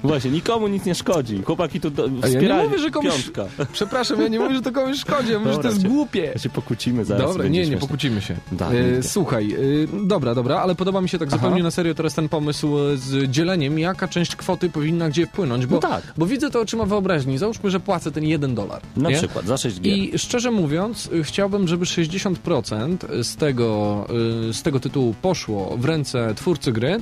Właśnie, 0.02 0.30
nikomu 0.30 0.68
nic 0.68 0.84
nie 0.84 0.94
szkodzi. 0.94 1.42
Chłopaki 1.42 1.80
tu 1.80 1.90
do, 1.90 2.04
A 2.04 2.06
ja 2.06 2.12
nie 2.12 2.22
wspierali. 2.22 2.68
mówię, 2.68 2.78
że 2.78 2.90
komuś... 2.90 3.22
Piątka. 3.22 3.44
Przepraszam, 3.72 4.20
ja 4.20 4.28
nie 4.28 4.38
mówię, 4.40 4.54
że 4.54 4.62
to 4.62 4.72
komuś 4.76 4.98
szkodzi, 5.00 5.32
ja 5.32 5.38
mówię, 5.38 5.52
że 5.52 5.58
to 5.58 5.68
jest 5.68 5.86
głupie. 5.88 6.20
Ja 6.34 6.38
się 6.38 6.48
pokłócimy 6.48 7.04
zaraz. 7.04 7.32
Dobra, 7.32 7.48
nie, 7.48 7.66
nie 7.70 7.76
pokłócimy 7.76 8.20
się. 8.20 8.36
Da, 8.52 8.70
E, 8.70 8.74
nigdy. 8.84 9.02
słuchaj, 9.02 9.52
e, 9.52 10.06
dobra, 10.06 10.34
dobra, 10.34 10.58
ale 10.58 10.74
podoba 10.74 11.00
mi 11.00 11.08
się 11.08 11.18
tak 11.18 11.30
zupełnie 11.30 11.62
na 11.62 11.70
serio 11.70 11.94
teraz 11.94 12.14
ten 12.14 12.28
pomysł 12.28 12.78
e, 12.78 12.96
z 12.96 13.30
dzieleniem, 13.30 13.78
jaka 13.78 14.08
część 14.08 14.36
kwoty 14.36 14.70
powinna 14.70 15.08
gdzie 15.08 15.26
wpłynąć, 15.26 15.66
bo, 15.66 15.74
No 15.74 15.80
tak. 15.80 16.02
bo 16.16 16.26
widzę 16.26 16.50
to 16.50 16.60
oczyma 16.60 16.84
wyobraźni. 16.84 17.38
Załóżmy, 17.38 17.70
że 17.70 17.80
płacę 17.80 18.12
ten 18.12 18.24
jeden 18.24 18.54
dolar. 18.54 18.82
Na 18.96 19.10
nie? 19.10 19.16
przykład, 19.16 19.46
za 19.46 19.56
6 19.56 19.80
gier. 19.80 19.98
I 19.98 20.18
szczerze 20.18 20.50
mówiąc, 20.50 21.06
y, 21.12 21.24
chciałbym, 21.24 21.68
żeby 21.68 21.84
60% 21.86 22.96
z 23.22 23.36
tego, 23.36 24.06
y, 24.50 24.52
z 24.54 24.62
tego 24.62 24.80
tytułu 24.80 25.14
poszło 25.22 25.76
w 25.76 25.84
ręce 25.84 26.34
twórcy 26.34 26.72
gry. 26.72 27.00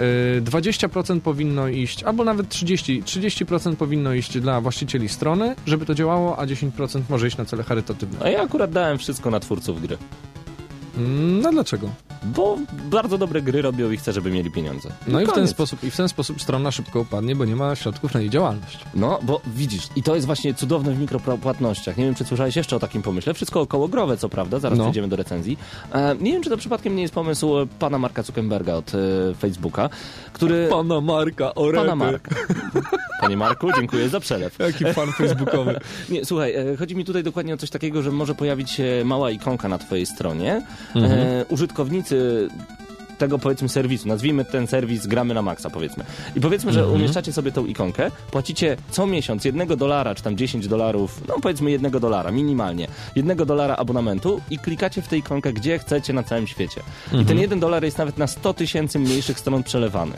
Y, 0.00 0.42
20% 0.42 1.20
powinno 1.20 1.68
iść, 1.68 2.02
albo 2.02 2.24
nawet 2.24 2.48
30%, 2.48 3.02
30% 3.02 3.76
powinno 3.76 4.14
iść 4.14 4.38
dla 4.38 4.60
właścicieli 4.60 5.08
strony, 5.08 5.56
żeby 5.66 5.86
to 5.86 5.94
działało, 5.94 6.38
a 6.38 6.46
10% 6.46 7.02
może 7.08 7.28
iść 7.28 7.36
na 7.36 7.44
cele 7.44 7.62
charytatywne. 7.62 8.18
A 8.22 8.28
ja 8.28 8.42
akurat 8.42 8.70
dałem 8.70 8.98
wszystko 8.98 9.30
na 9.30 9.40
twórców 9.40 9.82
gry. 9.82 9.98
Mm, 10.96 11.40
No 11.40 11.50
dlaczego? 11.52 11.90
Bo 12.22 12.58
bardzo 12.90 13.18
dobre 13.18 13.42
gry 13.42 13.62
robią 13.62 13.90
i 13.90 13.96
chcę, 13.96 14.12
żeby 14.12 14.30
mieli 14.30 14.50
pieniądze. 14.50 14.88
No 15.08 15.20
i 15.20 15.26
w 15.26 15.32
ten 15.32 15.48
sposób, 15.48 15.84
i 15.84 15.90
w 15.90 15.96
ten 15.96 16.08
sposób 16.08 16.42
strona 16.42 16.70
szybko 16.70 17.00
upadnie, 17.00 17.36
bo 17.36 17.44
nie 17.44 17.56
ma 17.56 17.74
środków 17.76 18.14
na 18.14 18.20
jej 18.20 18.30
działalność. 18.30 18.78
No, 18.94 19.18
bo 19.22 19.40
widzisz, 19.46 19.88
i 19.96 20.02
to 20.02 20.14
jest 20.14 20.26
właśnie 20.26 20.54
cudowne 20.54 20.92
w 20.94 21.00
mikropłatnościach. 21.00 21.96
Nie 21.96 22.04
wiem, 22.04 22.14
czy 22.14 22.24
słyszałeś 22.24 22.56
jeszcze 22.56 22.76
o 22.76 22.78
takim 22.78 23.02
pomyśle. 23.02 23.34
Wszystko 23.34 23.60
okołogrowe, 23.60 24.16
co 24.16 24.28
prawda, 24.28 24.58
zaraz 24.58 24.78
No. 24.78 24.84
przejdziemy 24.84 25.08
do 25.08 25.16
recenzji. 25.16 25.58
E, 25.92 26.16
nie 26.20 26.32
wiem, 26.32 26.42
czy 26.42 26.50
to 26.50 26.56
przypadkiem 26.56 26.96
nie 26.96 27.02
jest 27.02 27.14
pomysł 27.14 27.58
e, 27.58 27.66
pana 27.66 27.98
Marka 27.98 28.22
Zuckerberga 28.22 28.74
od 28.74 28.92
e, 28.94 28.98
Facebooka, 29.38 29.88
który... 30.32 30.68
Pana 30.70 31.00
Marka, 31.00 31.54
orety. 31.54 31.84
Pana 31.84 31.96
Marka. 31.96 32.34
Panie 33.20 33.36
Marku, 33.36 33.72
dziękuję 33.76 34.08
za 34.08 34.20
przelew. 34.20 34.58
Jaki 34.66 34.84
fan 34.84 35.12
facebookowy. 35.12 35.80
Nie, 36.10 36.24
słuchaj, 36.24 36.54
e, 36.54 36.76
chodzi 36.76 36.96
mi 36.96 37.04
tutaj 37.04 37.22
dokładnie 37.22 37.54
o 37.54 37.56
coś 37.56 37.70
takiego, 37.70 38.02
że 38.02 38.10
może 38.12 38.34
pojawić 38.34 38.70
się 38.70 39.02
mała 39.04 39.30
ikonka 39.30 39.68
na 39.68 39.78
twojej 39.78 40.06
stronie. 40.06 40.62
Mhm. 40.94 41.04
E, 41.12 41.44
użytkownicy 41.48 42.48
tego 43.18 43.38
powiedzmy 43.38 43.68
serwisu, 43.68 44.08
nazwijmy 44.08 44.44
ten 44.44 44.66
serwis 44.66 45.06
gramy 45.06 45.34
na 45.34 45.42
maksa 45.42 45.70
powiedzmy. 45.70 46.04
I 46.36 46.40
powiedzmy, 46.40 46.72
że 46.72 46.80
Mhm. 46.80 46.98
umieszczacie 47.00 47.32
sobie 47.32 47.52
tą 47.52 47.66
ikonkę, 47.66 48.10
płacicie 48.30 48.76
co 48.90 49.06
miesiąc 49.06 49.44
jednego 49.44 49.76
dolara, 49.76 50.14
czy 50.14 50.22
tam 50.22 50.36
10 50.36 50.68
dolarów, 50.68 51.20
no 51.28 51.34
powiedzmy 51.42 51.70
jednego 51.70 52.00
dolara, 52.00 52.30
minimalnie, 52.30 52.88
jednego 53.16 53.46
dolara 53.46 53.76
abonamentu 53.76 54.40
i 54.50 54.58
klikacie 54.58 55.02
w 55.02 55.08
tę 55.08 55.16
ikonkę, 55.18 55.52
gdzie 55.52 55.78
chcecie 55.78 56.12
na 56.12 56.22
całym 56.22 56.46
świecie. 56.46 56.80
I 57.06 57.10
Mhm. 57.10 57.24
ten 57.26 57.38
jeden 57.38 57.60
dolar 57.60 57.84
jest 57.84 57.98
nawet 57.98 58.18
na 58.18 58.26
100 58.26 58.54
tysięcy 58.54 58.98
mniejszych 58.98 59.38
stron 59.40 59.62
przelewany. 59.62 60.12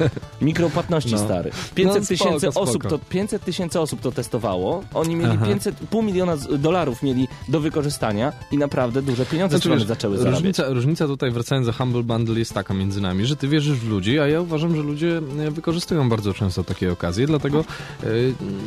Mikropłatności 0.40 1.12
No. 1.12 1.18
stary. 1.18 1.50
500 1.74 2.02
No, 2.02 2.08
tysięcy 2.08 2.46
spoko, 2.50 2.60
osób 2.60 2.86
to 2.88 2.98
500 2.98 3.44
tysięcy 3.44 3.80
osób 3.80 4.00
to 4.00 4.12
testowało. 4.12 4.82
Oni 4.94 5.16
mieli 5.16 5.32
Aha. 5.34 5.46
500, 5.46 5.76
pół 5.90 6.02
miliona 6.02 6.36
dolarów 6.58 7.02
mieli 7.02 7.28
do 7.48 7.60
wykorzystania 7.60 8.32
i 8.52 8.58
naprawdę 8.58 9.02
duże 9.02 9.26
pieniądze 9.26 9.56
Znaczy, 9.56 9.68
strony 9.68 9.84
zaczęły 9.84 10.18
zarabiać. 10.18 10.38
różnica, 10.40 10.68
różnica 10.68 11.06
tutaj, 11.06 11.30
wracając 11.30 11.66
do 11.66 11.72
Humble 11.72 12.02
Bundle, 12.02 12.38
jest 12.42 12.54
taka 12.54 12.74
między 12.74 13.00
nami, 13.00 13.26
że 13.26 13.36
ty 13.36 13.48
wierzysz 13.48 13.78
w 13.78 13.88
ludzi, 13.88 14.18
a 14.18 14.26
ja 14.28 14.40
uważam, 14.40 14.76
że 14.76 14.82
ludzie 14.82 15.20
e, 15.38 15.50
wykorzystują 15.50 16.08
bardzo 16.08 16.34
często 16.34 16.64
takie 16.64 16.92
okazje, 16.92 17.26
dlatego 17.26 17.64
e, 18.02 18.06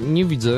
nie 0.08 0.26
widzę 0.26 0.58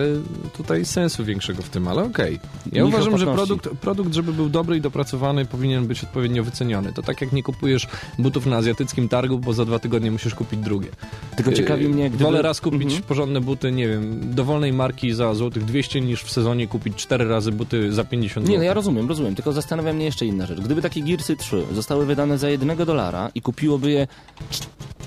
tutaj 0.58 0.86
sensu 0.86 1.26
większego 1.26 1.62
w 1.64 1.70
tym, 1.70 1.88
ale 1.88 2.04
okej. 2.04 2.40
Ja 2.72 2.86
uważam, 2.86 3.18
że 3.18 3.26
produkt, 3.26 3.70
produkt, 3.70 4.14
żeby 4.14 4.34
był 4.34 4.50
dobry 4.50 4.78
i 4.78 4.82
dopracowany, 4.82 5.46
powinien 5.46 5.88
być 5.88 6.04
odpowiednio 6.04 6.44
wyceniony. 6.44 6.94
To 6.94 7.02
tak 7.02 7.22
jak 7.22 7.32
nie 7.32 7.44
kupujesz 7.44 7.88
butów 8.20 8.46
na 8.46 8.56
azjatyckim 8.58 9.10
targu, 9.10 9.40
bo 9.40 9.54
za 9.54 9.66
dwa 9.66 9.80
tygodnie 9.80 10.12
musisz 10.12 10.36
kupić 10.36 10.60
drugie. 10.60 10.90
Tylko 11.36 11.52
ciekawi 11.54 11.86
E, 11.86 11.90
mnie, 11.90 12.10
gdyby... 12.10 12.24
Wolę 12.24 12.42
raz 12.42 12.62
kupić 12.62 12.84
Mhm. 12.84 13.02
porządne 13.04 13.42
buty, 13.42 13.72
nie 13.72 13.88
wiem, 13.88 14.20
dowolnej 14.36 14.74
marki 14.74 15.14
za 15.14 15.34
złotych 15.34 15.66
200, 15.66 16.02
niż 16.02 16.24
w 16.24 16.32
sezonie 16.32 16.68
kupić 16.68 16.96
cztery 16.96 17.28
razy 17.28 17.52
buty 17.52 17.92
za 17.92 18.04
50 18.04 18.46
Nie, 18.46 18.48
zł. 18.48 18.58
no 18.60 18.64
ja 18.64 18.74
rozumiem, 18.74 19.08
rozumiem, 19.10 19.36
tylko 19.36 19.54
zastanawia 19.54 19.94
mnie 19.94 20.06
jeszcze 20.06 20.26
inna 20.26 20.46
rzecz. 20.46 20.62
Gdyby 20.62 20.82
takie 20.82 21.02
Gearsy 21.02 21.36
3 21.36 21.64
zostały 21.74 22.06
wydane 22.06 22.38
za 22.38 22.50
jednego 22.50 22.86
dolara 22.86 23.07
i 23.36 23.42
kupiłoby 23.42 23.92
je 23.92 24.08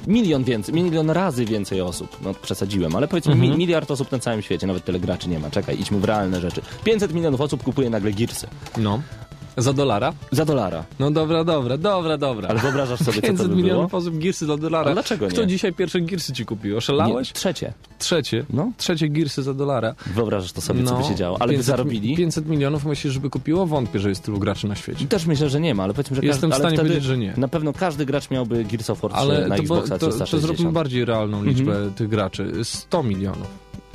milion 0.06 0.44
więcej, 0.44 0.74
milion 0.74 1.10
razy 1.10 1.44
więcej 1.44 1.80
osób, 1.80 2.16
no 2.22 2.34
przesadziłem, 2.34 2.96
ale 2.96 3.08
powiedzmy 3.08 3.32
Mhm. 3.32 3.50
mi, 3.50 3.56
miliard 3.58 3.90
osób 3.90 4.12
na 4.12 4.18
całym 4.18 4.42
świecie, 4.42 4.66
nawet 4.66 4.84
tyle 4.84 5.00
graczy 5.00 5.28
nie 5.28 5.38
ma, 5.38 5.50
czekaj, 5.50 5.80
idźmy 5.80 5.98
w 6.00 6.04
realne 6.04 6.40
rzeczy. 6.40 6.62
500 6.84 7.12
milionów 7.14 7.40
osób 7.40 7.62
kupuje 7.62 7.90
nagle 7.90 8.12
Gearsy. 8.12 8.46
No. 8.76 9.02
Za 9.56 9.72
dolara? 9.72 10.12
Za 10.32 10.44
dolara. 10.44 10.84
No 10.98 11.10
dobra, 11.10 11.44
dobra, 11.44 11.76
dobra, 11.78 12.18
dobra. 12.18 12.48
Ale 12.48 12.58
wyobrażasz 12.60 12.98
sobie, 12.98 13.12
co 13.12 13.20
to 13.20 13.26
500 13.28 13.36
by 13.38 13.48
było? 13.48 13.62
milionów 13.62 13.94
osób 13.94 14.18
Gearsy 14.18 14.46
za 14.46 14.56
dolara. 14.56 14.90
A 14.90 14.94
dlaczego 14.94 15.28
Kto 15.28 15.40
nie? 15.40 15.46
dzisiaj 15.46 15.72
pierwsze 15.72 16.00
Gearsy 16.00 16.32
ci 16.32 16.44
kupił? 16.46 16.70
Nie, 16.72 16.76
Oszalałeś? 16.78 17.32
trzecie. 17.32 17.72
Trzecie. 17.98 18.44
No. 18.50 18.72
Trzecie 18.76 19.08
Gearsy 19.08 19.42
za 19.42 19.54
dolara. 19.54 19.94
Wyobrażasz 20.14 20.52
to 20.52 20.60
sobie, 20.60 20.84
co 20.84 20.94
by 20.96 21.04
się 21.04 21.14
działo. 21.14 21.36
Ale 21.40 21.48
by 21.48 21.52
500 21.54 21.66
zarobili? 21.66 22.16
500 22.16 22.48
milionów 22.48 22.84
myślisz, 22.84 23.12
żeby 23.12 23.30
kupiło? 23.30 23.66
Wątpię, 23.66 23.98
że 23.98 24.08
jest 24.08 24.22
tylu 24.24 24.38
graczy 24.38 24.66
na 24.68 24.74
świecie. 24.76 25.06
Też 25.06 25.26
myślę, 25.26 25.48
że 25.48 25.60
nie 25.60 25.74
ma, 25.74 25.82
ale 25.84 25.94
powiedzmy, 25.94 26.16
że 26.16 26.22
Jestem 26.22 26.50
każdy, 26.50 26.64
w 26.64 26.66
stanie 26.68 26.78
powiedzieć, 26.78 27.04
że 27.04 27.18
nie. 27.18 27.34
Na 27.36 27.48
pewno 27.48 27.72
każdy 27.72 28.06
gracz 28.06 28.30
miałby 28.30 28.64
Gears 28.64 28.90
of 28.90 29.00
War 29.00 29.10
3 29.12 29.20
Ale 29.20 29.48
na 29.48 29.56
to, 29.56 29.62
bo, 29.62 29.78
Xboxa 29.78 29.98
to, 29.98 30.06
to 30.06 30.12
360. 30.12 30.42
zróbmy 30.42 30.72
bardziej 30.72 31.04
realną 31.04 31.44
liczbę 31.44 31.72
Mhm. 31.72 31.94
tych 31.94 32.08
graczy. 32.08 32.52
100 32.62 33.02
milionów. 33.02 33.46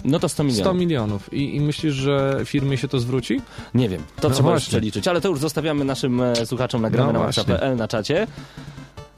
No 0.05 0.19
to 0.19 0.29
100 0.29 0.43
milionów. 0.43 0.63
100 0.65 0.73
milionów. 0.73 1.33
I, 1.33 1.55
I 1.55 1.61
myślisz, 1.61 1.93
że 1.93 2.41
firmie 2.45 2.77
się 2.77 2.87
to 2.87 2.99
zwróci? 2.99 3.41
Nie 3.73 3.89
wiem, 3.89 4.01
to 4.21 4.29
No 4.29 4.35
trzeba 4.35 4.49
właśnie. 4.49 4.67
przeliczyć, 4.69 5.07
ale 5.07 5.21
to 5.21 5.29
już 5.29 5.39
zostawiamy 5.39 5.85
naszym 5.85 6.21
e, 6.21 6.45
słuchaczom 6.45 6.81
nagramy 6.81 7.13
No 7.13 7.19
na 7.19 7.25
maxa.pl 7.25 7.75
na 7.75 7.87
czacie. 7.87 8.27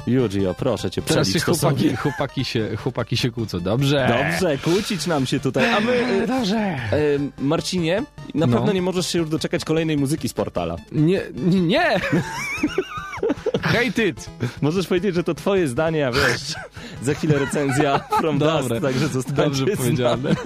Jurgio, 0.08 0.54
proszę 0.54 0.92
cię, 0.92 1.02
Teraz 1.02 1.30
się 1.30 1.40
chłopaki, 1.40 1.96
chłopaki, 1.96 2.46
się, 2.46 2.70
chłopaki 2.78 3.18
się 3.18 3.32
kłócą. 3.32 3.60
Dobrze. 3.60 4.08
Dobrze, 4.32 4.58
kłócić 4.58 5.08
nam 5.08 5.26
się 5.26 5.40
tutaj, 5.40 5.74
a 5.74 5.80
my... 5.80 5.92
E, 5.92 6.28
Dobrze. 6.28 6.56
e, 6.58 6.80
Marcinie, 7.40 8.04
na 8.34 8.48
No. 8.48 8.58
pewno 8.58 8.74
nie 8.74 8.82
możesz 8.82 9.08
się 9.08 9.20
już 9.20 9.30
doczekać 9.30 9.66
kolejnej 9.66 9.98
muzyki 9.98 10.30
z 10.30 10.34
portala. 10.34 10.76
Nie, 10.92 11.22
nie, 11.36 11.62
nie! 11.62 12.00
Hate 13.68 14.07
it! 14.07 14.30
Możesz 14.61 14.88
powiedzieć, 14.88 15.15
że 15.15 15.24
to 15.24 15.34
twoje 15.34 15.68
zdanie, 15.68 16.07
a 16.07 16.11
wiesz, 16.11 16.55
za 17.03 17.13
chwilę 17.13 17.39
recenzja 17.39 17.99
From 18.22 18.38
Dobre. 18.38 18.80
Dust, 18.80 18.82
także 18.82 19.07
zostańcie 19.07 19.43
Dobrze 19.43 19.65
powiedziane. 19.65 20.36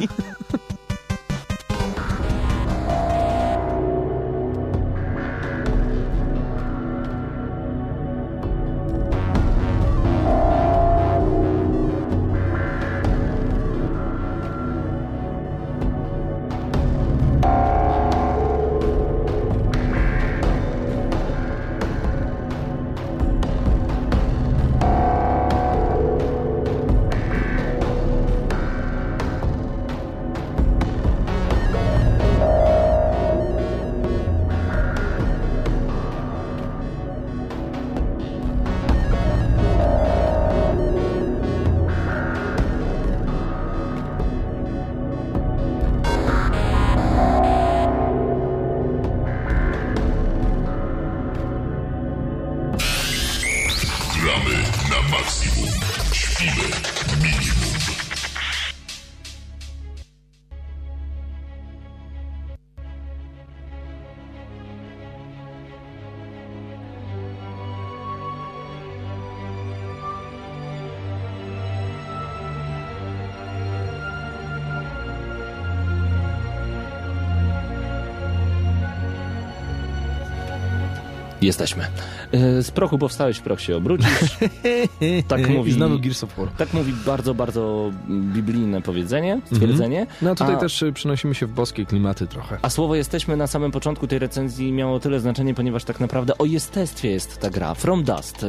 Jesteśmy. 81.51 81.83
E, 82.31 82.63
Z 82.63 82.71
prochu 82.71 82.97
powstałeś, 82.97 83.37
w 83.37 83.41
proch 83.41 83.61
się 83.61 83.75
obrócisz. 83.77 84.07
Tak 85.27 85.49
mówi, 85.49 85.71
znowu 85.71 85.99
Gears 85.99 86.23
of 86.23 86.37
War. 86.37 86.47
tak 86.57 86.73
mówi 86.73 86.93
bardzo, 87.05 87.33
bardzo 87.33 87.91
biblijne 88.09 88.81
powiedzenie, 88.81 89.41
stwierdzenie. 89.53 90.07
No 90.21 90.31
a 90.31 90.35
tutaj 90.35 90.55
a, 90.55 90.57
też 90.57 90.81
y, 90.81 90.93
przenosimy 90.93 91.35
się 91.35 91.45
w 91.45 91.51
boskie 91.53 91.85
klimaty 91.85 92.27
trochę. 92.27 92.57
A 92.61 92.69
słowo 92.69 92.95
jesteśmy 92.95 93.37
na 93.37 93.47
samym 93.47 93.71
początku 93.71 94.07
tej 94.07 94.19
recenzji 94.19 94.71
miało 94.71 94.99
tyle 94.99 95.19
znaczenie, 95.19 95.53
ponieważ 95.53 95.83
tak 95.83 95.99
naprawdę 95.99 96.37
o 96.37 96.45
jestestwie 96.45 97.09
jest 97.11 97.37
ta 97.39 97.49
gra. 97.49 97.73
From 97.73 98.03
Dust. 98.03 98.45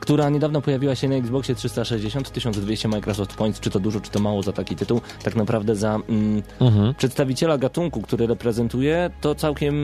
Która 0.00 0.28
niedawno 0.30 0.60
pojawiła 0.62 0.94
się 0.94 1.08
na 1.08 1.14
Xboxie 1.14 1.54
360, 1.54 2.30
1200 2.30 2.88
Microsoft 2.88 3.34
Points, 3.34 3.60
czy 3.60 3.70
to 3.70 3.80
dużo, 3.80 4.00
czy 4.00 4.10
to 4.10 4.20
mało 4.20 4.42
za 4.42 4.52
taki 4.52 4.76
tytuł. 4.76 5.00
Tak 5.22 5.36
naprawdę 5.36 5.76
za 5.76 5.94
mm, 6.08 6.42
Mhm. 6.60 6.94
przedstawiciela 6.94 7.58
gatunku, 7.58 8.02
który 8.02 8.26
reprezentuje, 8.26 9.10
to 9.20 9.34
całkiem 9.34 9.74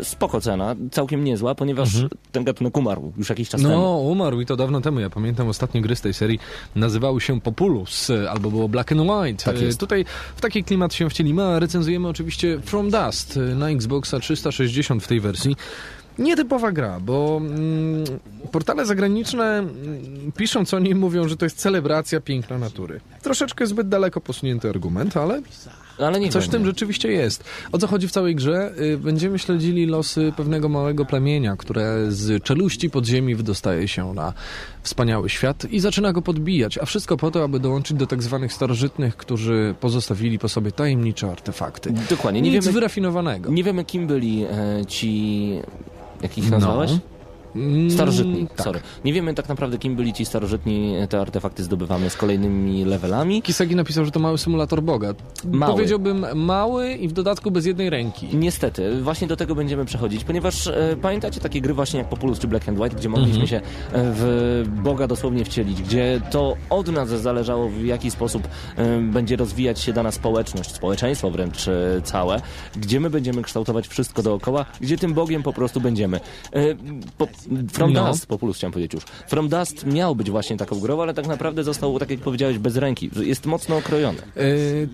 e, 0.00 0.04
spoko 0.04 0.40
cena, 0.40 0.76
całkiem 0.90 1.24
niezła, 1.24 1.54
ponieważ 1.54 1.88
ten 2.32 2.44
gatunek 2.44 2.76
umarł 2.76 3.12
już 3.16 3.28
jakiś 3.30 3.48
czas 3.48 3.62
temu. 3.62 3.74
No, 3.74 3.96
umarł 3.96 4.40
i 4.40 4.46
to 4.46 4.56
dawno 4.56 4.80
temu. 4.80 5.00
Ja 5.00 5.10
pamiętam 5.10 5.48
ostatnie 5.48 5.80
gry 5.82 5.96
z 5.96 6.00
tej 6.00 6.14
serii 6.14 6.38
nazywały 6.74 7.20
się 7.20 7.40
Populus 7.40 8.10
y, 8.10 8.30
albo 8.30 8.50
było 8.50 8.68
Black 8.68 8.92
and 8.92 9.00
White. 9.00 9.44
Tak 9.44 9.56
Y, 9.56 9.64
jest. 9.64 9.80
Tutaj 9.80 10.04
w 10.36 10.40
taki 10.40 10.64
klimat 10.64 10.94
się 10.94 11.10
wcielimy, 11.10 11.42
a 11.44 11.58
recenzujemy 11.58 12.08
oczywiście 12.08 12.60
From 12.64 12.90
Dust 12.90 13.38
na 13.56 13.70
Xboxa 13.70 14.20
360 14.20 15.02
w 15.04 15.08
tej 15.08 15.20
wersji. 15.20 15.56
Nietypowa 16.20 16.72
gra, 16.72 17.00
bo 17.00 17.40
mm, 17.44 18.04
portale 18.52 18.86
zagraniczne 18.86 19.58
mm, 19.58 20.32
pisząc 20.36 20.74
o 20.74 20.78
niej 20.78 20.94
mówią, 20.94 21.28
że 21.28 21.36
to 21.36 21.46
jest 21.46 21.56
celebracja 21.58 22.20
piękna 22.20 22.58
natury. 22.58 23.00
Troszeczkę 23.22 23.66
zbyt 23.66 23.88
daleko 23.88 24.20
posunięty 24.20 24.68
argument, 24.68 25.16
ale 25.16 25.42
Ale 25.98 26.20
niech 26.20 26.32
Coś 26.32 26.44
w 26.44 26.48
tym 26.48 26.64
rzeczywiście 26.64 27.12
jest. 27.12 27.44
O 27.72 27.78
co 27.78 27.86
chodzi 27.86 28.08
w 28.08 28.10
całej 28.10 28.34
grze? 28.34 28.72
Y, 28.80 28.98
Będziemy 28.98 29.38
śledzili 29.38 29.86
losy 29.86 30.32
pewnego 30.36 30.68
małego 30.68 31.04
plemienia, 31.04 31.56
które 31.56 32.06
z 32.08 32.42
czeluści 32.42 32.90
podziemi 32.90 33.34
wydostaje 33.34 33.88
się 33.88 34.14
na 34.14 34.32
wspaniały 34.82 35.28
świat 35.28 35.64
i 35.70 35.80
zaczyna 35.80 36.12
go 36.12 36.22
podbijać, 36.22 36.78
a 36.78 36.84
wszystko 36.86 37.16
po 37.16 37.30
to, 37.30 37.44
aby 37.44 37.60
dołączyć 37.60 37.96
do 37.96 38.06
tak 38.06 38.22
zwanych 38.22 38.52
starożytnych, 38.52 39.16
którzy 39.16 39.74
pozostawili 39.80 40.38
po 40.38 40.48
sobie 40.48 40.72
tajemnicze 40.72 41.30
artefakty. 41.30 41.92
Dokładnie, 42.10 42.42
nie 42.42 42.50
Nic 42.50 42.64
wiemy, 42.64 42.74
wyrafinowanego. 42.74 43.50
nie 43.50 43.64
wiemy 43.64 43.84
kim 43.84 44.06
byli 44.06 44.44
e, 44.44 44.86
ci... 44.88 45.58
Jak 46.22 46.38
ich 46.38 46.50
nazwałeś? 46.50 46.90
Mm, 47.56 47.90
Starożytni, 47.90 48.46
tak. 48.46 48.64
sorry. 48.64 48.80
Nie 49.04 49.12
wiemy 49.12 49.34
tak 49.34 49.48
naprawdę, 49.48 49.78
kim 49.78 49.96
byli 49.96 50.12
ci 50.12 50.24
starożytni. 50.24 50.94
Te 51.08 51.20
artefakty 51.20 51.62
zdobywamy 51.62 52.10
z 52.10 52.16
kolejnymi 52.16 52.84
levelami. 52.84 53.42
Kisagi 53.42 53.76
napisał, 53.76 54.04
że 54.04 54.10
to 54.10 54.20
mały 54.20 54.38
symulator 54.38 54.82
Boga. 54.82 55.14
Mały. 55.44 55.72
Powiedziałbym 55.72 56.26
mały 56.34 56.92
i 56.92 57.08
w 57.08 57.12
dodatku 57.12 57.50
bez 57.50 57.66
jednej 57.66 57.90
ręki. 57.90 58.28
Niestety, 58.32 59.02
właśnie 59.02 59.28
do 59.28 59.36
tego 59.36 59.54
będziemy 59.54 59.84
przechodzić, 59.84 60.24
ponieważ 60.24 60.66
e, 60.66 60.96
pamiętacie 61.02 61.40
takie 61.40 61.60
gry 61.60 61.74
właśnie 61.74 61.98
jak 61.98 62.08
Populus 62.08 62.38
czy 62.38 62.48
Black 62.48 62.68
and 62.68 62.80
White, 62.80 62.96
gdzie 62.96 63.08
mogliśmy 63.08 63.46
się 63.46 63.56
e, 63.56 63.60
w 63.92 64.64
Boga 64.82 65.06
dosłownie 65.06 65.44
wcielić, 65.44 65.82
gdzie 65.82 66.20
to 66.30 66.56
od 66.70 66.88
nas 66.88 67.08
zależało 67.08 67.68
w 67.68 67.84
jaki 67.84 68.10
sposób 68.10 68.48
e, 68.76 69.00
będzie 69.00 69.36
rozwijać 69.36 69.80
się 69.80 69.92
dana 69.92 70.10
społeczność, 70.10 70.74
społeczeństwo 70.74 71.30
wręcz 71.30 71.68
e, 71.68 72.00
całe, 72.04 72.40
gdzie 72.76 73.00
my 73.00 73.10
będziemy 73.10 73.42
kształtować 73.42 73.88
wszystko 73.88 74.22
dookoła, 74.22 74.64
gdzie 74.80 74.98
tym 74.98 75.14
Bogiem 75.14 75.42
po 75.42 75.52
prostu 75.52 75.80
będziemy. 75.80 76.20
E, 76.52 76.74
po, 77.18 77.28
From 77.72 77.92
No. 77.92 78.06
Dust, 78.06 78.26
Populus 78.26 78.56
chciałem 78.56 78.72
powiedzieć 78.72 78.94
już. 78.94 79.04
From 79.04 79.48
Dust 79.48 79.86
miał 79.86 80.16
być 80.16 80.30
właśnie 80.30 80.56
taką 80.56 80.80
grą, 80.80 81.02
ale 81.02 81.14
tak 81.14 81.26
naprawdę 81.26 81.64
został, 81.64 81.98
tak 81.98 82.10
jak 82.10 82.20
powiedziałeś, 82.20 82.58
bez 82.58 82.76
ręki. 82.76 83.10
Jest 83.20 83.46
mocno 83.46 83.76
okrojony. 83.76 84.18
E, 84.36 84.42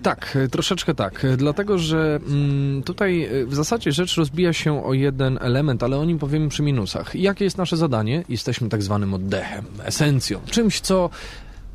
tak, 0.03 0.37
e, 0.43 0.47
troszeczkę 0.47 0.95
tak. 0.95 1.25
E, 1.25 1.37
Dlatego, 1.37 1.77
że 1.77 2.19
mm, 2.27 2.83
tutaj 2.83 3.29
w 3.45 3.55
zasadzie 3.55 3.91
rzecz 3.91 4.15
rozbija 4.17 4.53
się 4.53 4.85
o 4.85 4.93
jeden 4.93 5.37
element, 5.41 5.83
ale 5.83 5.97
o 5.97 6.05
nim 6.05 6.19
powiemy 6.19 6.49
przy 6.49 6.63
minusach. 6.63 7.15
Jakie 7.15 7.43
jest 7.43 7.57
nasze 7.57 7.77
zadanie? 7.77 8.23
Jesteśmy 8.29 8.69
tak 8.69 8.83
zwanym 8.83 9.13
oddechem, 9.13 9.65
esencją, 9.83 10.39
czymś, 10.51 10.81
co 10.81 11.09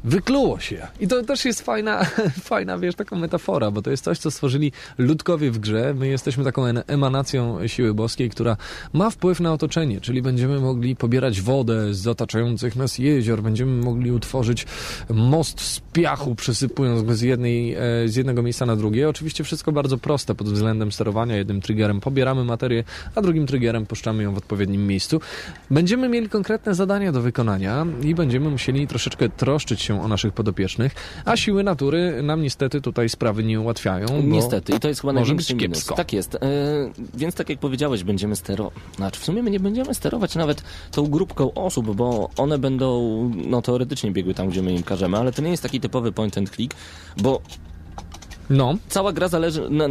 wykluło 0.05 0.61
się. 0.61 0.87
I 1.01 1.09
to 1.09 1.23
też 1.23 1.45
jest 1.45 1.63
fajna, 1.63 2.05
fajna, 2.51 2.79
wiesz, 2.79 2.95
taka 2.95 3.17
metafora, 3.17 3.71
bo 3.71 3.83
to 3.83 3.91
jest 3.91 4.05
coś, 4.05 4.19
co 4.19 4.31
stworzyli 4.31 4.73
ludkowie 4.99 5.51
w 5.51 5.59
grze. 5.59 5.95
My 5.95 6.09
jesteśmy 6.09 6.45
taką 6.45 6.65
emanacją 6.67 7.69
siły 7.69 7.95
boskiej, 7.95 8.31
która 8.31 8.57
ma 8.93 9.11
wpływ 9.11 9.41
na 9.41 9.53
otoczenie, 9.53 10.01
czyli 10.01 10.23
będziemy 10.23 10.61
mogli 10.61 10.97
pobierać 10.97 11.41
wodę 11.41 11.95
z 11.95 12.07
otaczających 12.07 12.77
nas 12.77 12.99
jezior, 12.99 13.43
będziemy 13.43 13.85
mogli 13.85 14.13
utworzyć 14.13 14.67
most 15.11 15.61
z 15.61 15.81
piachu, 15.81 16.35
przesypując 16.35 17.03
go 17.03 17.15
z, 17.15 17.21
jednej, 17.21 17.75
e, 17.75 17.79
z 18.07 18.17
jednego 18.17 18.43
miejsca 18.43 18.67
na 18.67 18.77
drugie. 18.77 19.09
Oczywiście 19.09 19.45
wszystko 19.45 19.73
bardzo 19.73 19.99
proste 19.99 20.35
pod 20.35 20.49
względem 20.49 20.93
sterowania. 20.93 21.37
Jednym 21.37 21.61
triggerem 21.61 22.01
pobieramy 22.01 22.45
materię, 22.45 22.85
a 23.15 23.23
drugim 23.23 23.47
triggerem 23.47 23.87
puszczamy 23.87 24.23
ją 24.23 24.35
w 24.35 24.39
odpowiednim 24.39 24.87
miejscu. 24.87 25.21
Będziemy 25.71 26.09
mieli 26.09 26.29
konkretne 26.29 26.75
zadania 26.75 27.13
do 27.13 27.23
wykonania 27.23 27.87
i 28.03 28.15
będziemy 28.15 28.51
musieli 28.51 28.87
troszeczkę 28.87 29.29
troszczyć 29.29 29.83
się 29.83 29.92
o 30.01 30.09
naszych 30.09 30.33
podopiecznych, 30.33 30.95
a 31.25 31.37
siły 31.37 31.65
natury 31.65 32.23
nam 32.23 32.43
niestety 32.43 32.81
tutaj 32.81 33.09
sprawy 33.09 33.45
nie 33.45 33.61
ułatwiają. 33.61 34.07
Niestety, 34.23 34.73
i 34.73 34.81
to 34.81 34.89
jest 34.89 35.01
chyba 35.01 35.13
największy 35.13 35.55
minus. 35.55 35.69
kiepsko. 35.69 35.95
Tak 35.95 36.13
jest. 36.13 36.35
E, 36.35 36.39
więc 37.15 37.35
tak 37.35 37.49
jak 37.49 37.59
powiedziałeś, 37.59 38.05
będziemy 38.05 38.37
sterować. 38.37 38.75
Znaczy, 38.97 39.21
w 39.21 39.25
sumie 39.25 39.43
my 39.43 39.51
nie 39.51 39.61
będziemy 39.61 39.95
sterować 39.95 40.35
nawet 40.35 40.63
tą 40.91 41.07
grupką 41.07 41.55
osób, 41.55 41.97
bo 41.97 42.31
one 42.37 42.59
będą 42.59 43.31
no, 43.47 43.63
teoretycznie 43.63 44.11
biegły 44.11 44.35
tam, 44.35 44.49
gdzie 44.49 44.63
my 44.63 44.73
im 44.73 44.83
każemy, 44.83 45.19
ale 45.19 45.33
to 45.33 45.43
nie 45.43 45.51
jest 45.51 45.63
taki 45.63 45.81
typowy 45.81 46.13
point 46.13 46.39
and 46.39 46.51
click, 46.51 46.75
bo 47.17 47.41
No, 48.51 48.75
cała 48.89 49.13
gra 49.13 49.29
zależy. 49.29 49.71
Na, 49.71 49.85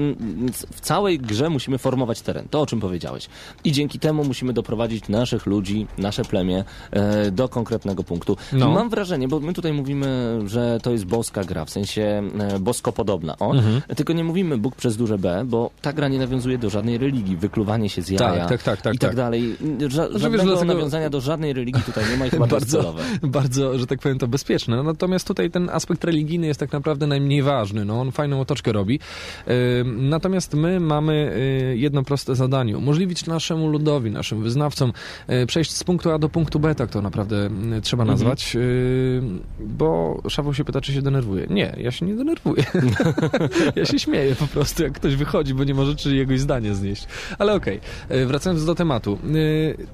w 0.71 0.81
całej 0.81 1.19
grze 1.19 1.49
musimy 1.49 1.77
formować 1.77 2.21
teren, 2.21 2.45
to 2.49 2.61
o 2.61 2.65
czym 2.65 2.79
powiedziałeś. 2.79 3.27
I 3.63 3.71
dzięki 3.71 3.99
temu 3.99 4.23
musimy 4.23 4.53
doprowadzić 4.53 5.09
naszych 5.09 5.45
ludzi, 5.45 5.87
nasze 5.97 6.25
plemię 6.25 6.63
e, 6.91 7.31
do 7.31 7.49
konkretnego 7.49 8.03
punktu. 8.03 8.37
No. 8.53 8.69
Mam 8.71 8.89
wrażenie, 8.89 9.27
bo 9.27 9.39
my 9.39 9.53
tutaj 9.53 9.73
mówimy, 9.73 10.39
że 10.45 10.79
to 10.83 10.91
jest 10.91 11.05
boska 11.05 11.43
gra, 11.43 11.65
w 11.65 11.69
sensie 11.69 12.23
e, 12.39 12.59
boskopodobna. 12.59 13.35
O, 13.39 13.51
Mhm. 13.55 13.81
tylko 13.95 14.13
nie 14.13 14.23
mówimy 14.23 14.57
Bóg 14.57 14.75
przez 14.75 14.97
duże 14.97 15.17
B, 15.17 15.43
bo 15.45 15.69
ta 15.81 15.93
gra 15.93 16.07
nie 16.07 16.19
nawiązuje 16.19 16.57
do 16.57 16.69
żadnej 16.69 16.97
religii, 16.97 17.37
wykluwanie 17.37 17.89
się 17.89 18.01
z 18.01 18.09
jaja 18.09 18.39
Tak, 18.39 18.49
tak, 18.49 18.63
tak, 18.63 18.81
tak, 18.81 18.95
i 18.95 18.97
tak 18.97 19.09
tak. 19.09 19.15
dalej. 19.17 19.55
Ża- 19.79 19.79
wiesz, 19.79 20.21
żadnego 20.21 20.43
dlatego- 20.43 20.65
nawiązania 20.73 21.09
do 21.09 21.21
żadnej 21.21 21.53
religii 21.53 21.83
tutaj 21.83 22.03
nie 22.11 22.17
ma 22.17 22.25
i 22.25 22.29
chyba 22.35 22.47
bardzo, 22.47 22.95
bardzo, 23.23 23.79
że 23.79 23.87
tak 23.87 23.99
powiem, 23.99 24.19
to 24.19 24.27
bezpieczne. 24.27 24.83
Natomiast 24.83 25.27
tutaj 25.27 25.51
ten 25.51 25.69
aspekt 25.69 26.03
religijny 26.03 26.47
jest 26.47 26.59
tak 26.59 26.71
naprawdę 26.71 27.07
najmniej 27.07 27.43
ważny. 27.43 27.85
No, 27.85 28.01
on 28.01 28.11
fajną 28.11 28.40
otoczkę 28.41 28.71
robi. 28.71 28.99
Natomiast 29.85 30.53
my 30.53 30.79
mamy 30.79 31.33
y, 31.73 31.77
jedno 31.77 32.03
proste 32.03 32.35
zadanie. 32.35 32.77
Umożliwić 32.77 33.25
naszemu 33.25 33.67
ludowi, 33.67 34.11
naszym 34.11 34.43
wyznawcom 34.43 34.93
y, 35.29 35.45
przejść 35.45 35.71
z 35.71 35.83
punktu 35.83 36.11
A 36.11 36.19
do 36.19 36.29
punktu 36.29 36.59
B, 36.59 36.75
tak 36.75 36.89
to 36.89 37.01
naprawdę 37.01 37.49
y, 37.77 37.81
trzeba 37.81 38.03
Mhm. 38.03 38.19
nazwać. 38.19 38.55
Y, 38.55 39.21
Bo 39.59 40.21
Szaweł 40.29 40.53
się 40.53 40.63
pyta, 40.63 40.81
czy 40.81 40.93
się 40.93 41.01
denerwuje. 41.01 41.47
Nie, 41.49 41.75
ja 41.77 41.91
się 41.91 42.05
nie 42.05 42.15
denerwuję. 42.15 42.63
ja 43.75 43.85
się 43.85 43.99
śmieję 43.99 44.35
po 44.35 44.47
prostu, 44.47 44.83
jak 44.83 44.93
ktoś 44.93 45.15
wychodzi, 45.15 45.53
bo 45.53 45.63
nie 45.63 45.73
może 45.73 45.95
czyjegoś 45.95 46.39
zdania 46.39 46.73
znieść. 46.73 47.07
Ale 47.39 47.53
okej, 47.53 47.79
y, 48.11 48.25
wracając 48.25 48.65
do 48.65 48.75
tematu. 48.75 49.17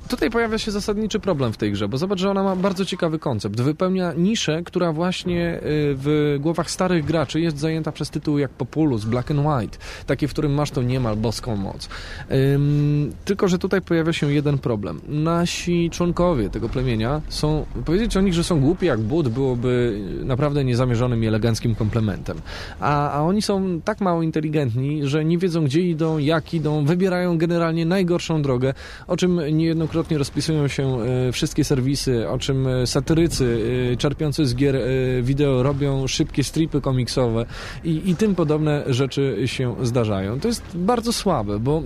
Tutaj 0.10 0.30
pojawia 0.30 0.58
się 0.58 0.72
zasadniczy 0.72 1.20
problem 1.20 1.54
w 1.54 1.58
tej 1.58 1.72
grze, 1.72 1.88
bo 1.88 1.98
zobacz, 1.98 2.20
że 2.20 2.32
ona 2.32 2.44
ma 2.44 2.56
bardzo 2.56 2.86
ciekawy 2.86 3.20
koncept. 3.20 3.62
Wypełnia 3.62 4.14
niszę, 4.18 4.62
która 4.66 4.94
właśnie 4.94 5.60
w 5.64 6.38
głowach 6.40 6.72
starych 6.72 7.06
graczy 7.06 7.42
jest 7.42 7.58
zajęta 7.60 7.92
przez 7.92 8.10
tytuły 8.10 8.37
jak 8.38 8.52
Populus, 8.52 9.06
Black 9.06 9.32
and 9.32 9.40
White, 9.40 9.78
takie, 10.06 10.28
w 10.28 10.32
którym 10.32 10.54
masz 10.54 10.72
tą 10.72 10.82
niemal 10.82 11.16
boską 11.16 11.56
moc. 11.56 11.90
Ym, 12.32 13.14
tylko, 13.26 13.48
że 13.48 13.58
tutaj 13.58 13.82
pojawia 13.82 14.14
się 14.14 14.34
jeden 14.34 14.58
problem. 14.58 15.02
Nasi 15.08 15.90
członkowie 15.90 16.50
tego 16.50 16.70
plemienia 16.70 17.22
są, 17.30 17.66
powiedzieć 17.86 18.18
o 18.18 18.22
nich, 18.22 18.34
że 18.34 18.44
są 18.44 18.60
głupi 18.60 18.86
jak 18.86 19.00
but, 19.00 19.28
byłoby 19.28 20.02
naprawdę 20.24 20.64
niezamierzonym 20.64 21.24
i 21.24 21.28
eleganckim 21.28 21.76
komplementem. 21.76 22.42
A, 22.80 23.12
a 23.12 23.22
oni 23.22 23.42
są 23.42 23.82
tak 23.82 24.02
mało 24.02 24.24
inteligentni, 24.24 25.08
że 25.08 25.26
nie 25.26 25.38
wiedzą, 25.38 25.66
gdzie 25.66 25.82
idą, 25.82 26.18
jak 26.18 26.54
idą, 26.54 26.86
wybierają 26.86 27.38
generalnie 27.38 27.86
najgorszą 27.86 28.42
drogę, 28.42 28.74
o 29.08 29.18
czym 29.18 29.58
niejednokrotnie 29.58 30.18
rozpisują 30.18 30.68
się 30.68 30.98
e, 31.02 31.32
wszystkie 31.32 31.64
serwisy, 31.64 32.30
o 32.30 32.38
czym 32.38 32.68
e, 32.68 32.88
satyrycy 32.88 33.62
e, 33.94 33.98
czerpiący 33.98 34.46
z 34.46 34.56
gier 34.56 34.78
wideo 35.22 35.64
robią 35.64 36.08
szybkie 36.08 36.44
stripy 36.44 36.82
komiksowe 36.82 37.46
i, 37.84 38.10
i 38.10 38.16
tym 38.28 38.36
podobne 38.36 38.84
rzeczy 38.88 39.44
się 39.46 39.76
zdarzają. 39.84 40.40
To 40.40 40.48
jest 40.48 40.64
bardzo 40.76 41.14
słabe, 41.14 41.60
bo 41.60 41.84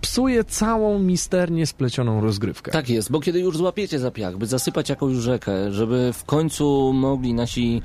psuje 0.00 0.44
całą 0.44 0.98
misternie 0.98 1.66
splecioną 1.66 2.20
rozgrywkę. 2.20 2.72
Tak 2.72 2.88
jest, 2.88 3.10
bo 3.10 3.20
kiedy 3.20 3.40
już 3.40 3.56
złapiecie 3.56 3.98
za 3.98 4.10
by 4.38 4.46
zasypać 4.46 4.88
jakąś 4.88 5.16
rzekę, 5.16 5.72
żeby 5.72 6.10
w 6.12 6.24
końcu 6.24 6.92
mogli 6.92 7.34
nasi 7.34 7.82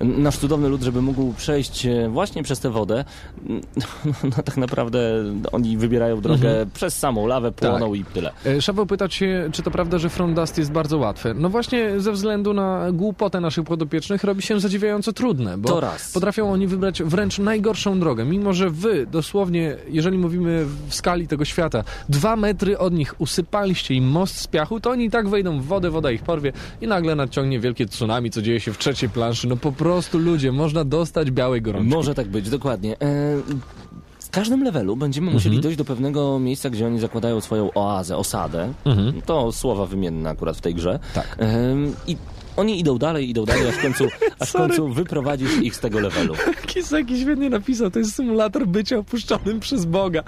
nasz 0.00 0.36
cudowny 0.38 0.68
lud, 0.68 0.82
żeby 0.82 1.02
mógł 1.02 1.32
przejść 1.32 1.86
e, 1.86 2.08
właśnie 2.08 2.42
przez 2.42 2.60
tę 2.60 2.70
wodę, 2.70 3.04
no, 3.48 3.56
no 4.24 4.42
tak 4.44 4.56
naprawdę 4.56 5.00
oni 5.52 5.76
wybierają 5.76 6.20
drogę 6.20 6.66
przez 6.74 6.98
samą 6.98 7.26
lawę, 7.26 7.52
płoną 7.52 7.94
i 7.94 8.04
tyle. 8.04 8.32
E, 8.46 8.62
Szaweł 8.62 8.86
pytać 8.86 9.14
się, 9.14 9.48
czy 9.52 9.62
to 9.62 9.70
prawda, 9.70 9.98
że 9.98 10.08
From 10.08 10.34
Dust 10.34 10.58
jest 10.58 10.72
bardzo 10.72 10.98
łatwe. 10.98 11.34
No 11.34 11.48
właśnie 11.48 12.00
ze 12.00 12.12
względu 12.12 12.54
na 12.54 12.92
głupotę 12.92 13.40
naszych 13.40 13.64
podopiecznych 13.64 14.24
robi 14.24 14.42
się 14.42 14.60
zadziwiająco 14.60 15.12
trudne, 15.12 15.58
bo 15.58 15.68
To 15.68 15.80
raz. 15.80 16.12
potrafią 16.12 16.52
oni 16.52 16.66
wybrać 16.66 17.02
wręcz 17.02 17.38
najgorszą 17.38 18.00
drogę, 18.00 18.24
mimo 18.24 18.52
że 18.52 18.70
wy 18.70 19.06
dosłownie, 19.06 19.76
jeżeli 19.88 20.18
mówimy 20.18 20.64
w 20.88 20.94
skali 20.94 21.28
tego 21.28 21.44
świata, 21.44 21.84
dwa 22.08 22.36
metry 22.36 22.78
od 22.78 22.94
nich 22.94 23.14
usypaliście 23.18 23.94
im 23.94 24.04
most 24.08 24.36
z 24.40 24.46
piachu, 24.46 24.80
to 24.80 24.90
oni 24.90 25.04
i 25.04 25.10
tak 25.10 25.28
wejdą 25.28 25.60
w 25.60 25.64
wodę, 25.64 25.90
woda 25.90 26.10
ich 26.10 26.22
porwie 26.22 26.52
i 26.80 26.86
nagle 26.86 27.14
nadciągnie 27.14 27.60
wielkie 27.60 27.86
tsunami, 27.86 28.30
co 28.30 28.42
dzieje 28.42 28.60
się 28.60 28.72
w 28.72 28.78
trzeciej 28.78 29.08
planszy. 29.08 29.48
No 29.48 29.56
po 29.56 29.72
prostu 29.72 29.85
ludzie, 30.18 30.52
można 30.52 30.84
dostać 30.84 31.30
białej 31.30 31.62
gorączki. 31.62 31.90
Może 31.94 32.14
tak 32.14 32.28
być, 32.28 32.50
dokładnie. 32.50 32.92
E, 32.92 32.96
w 34.20 34.30
każdym 34.30 34.64
levelu 34.64 34.96
będziemy 34.96 35.24
Mhm. 35.26 35.34
musieli 35.34 35.60
dojść 35.60 35.78
do 35.78 35.84
pewnego 35.84 36.38
miejsca, 36.38 36.70
gdzie 36.70 36.86
oni 36.86 37.00
zakładają 37.00 37.40
swoją 37.40 37.70
oazę, 37.74 38.16
osadę. 38.16 38.72
To 39.26 39.52
słowa 39.52 39.86
wymienne 39.86 40.30
akurat 40.30 40.56
w 40.56 40.60
tej 40.60 40.74
grze. 40.74 40.92
Mhm. 40.92 41.12
Tak. 41.14 41.36
Em, 41.38 41.94
I 42.06 42.16
oni 42.56 42.80
idą 42.80 42.98
dalej, 42.98 43.30
idą 43.30 43.44
dalej, 43.44 43.68
aż 43.68 43.74
w 43.74 43.82
końcu, 43.82 44.04
aż 44.40 44.48
w 44.48 44.52
końcu 44.52 44.88
wyprowadzisz 44.88 45.56
ich 45.62 45.76
z 45.76 45.80
tego 45.80 46.00
levelu. 46.00 46.34
Kiseki 46.66 47.20
świetnie 47.20 47.50
napisał, 47.50 47.90
to 47.90 47.98
jest 47.98 48.14
symulator 48.14 48.66
bycia 48.66 48.98
opuszczonym 48.98 49.60
przez 49.60 49.84
Boga. 49.84 50.22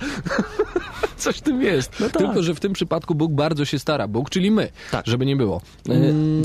Coś 1.19 1.37
w 1.37 1.41
tym 1.41 1.63
jest. 1.63 1.99
tak. 1.99 2.13
Tylko, 2.13 2.43
że 2.43 2.55
w 2.55 2.61
tym 2.61 2.73
przypadku 2.73 3.15
Bóg 3.15 3.33
bardzo 3.33 3.65
się 3.65 3.79
stara. 3.79 4.09
Bóg, 4.09 4.31
czyli 4.31 4.51
my, 4.51 4.69
Tak. 4.91 5.07
żeby 5.07 5.27
nie 5.27 5.37
było. 5.37 5.61
E, 5.89 5.93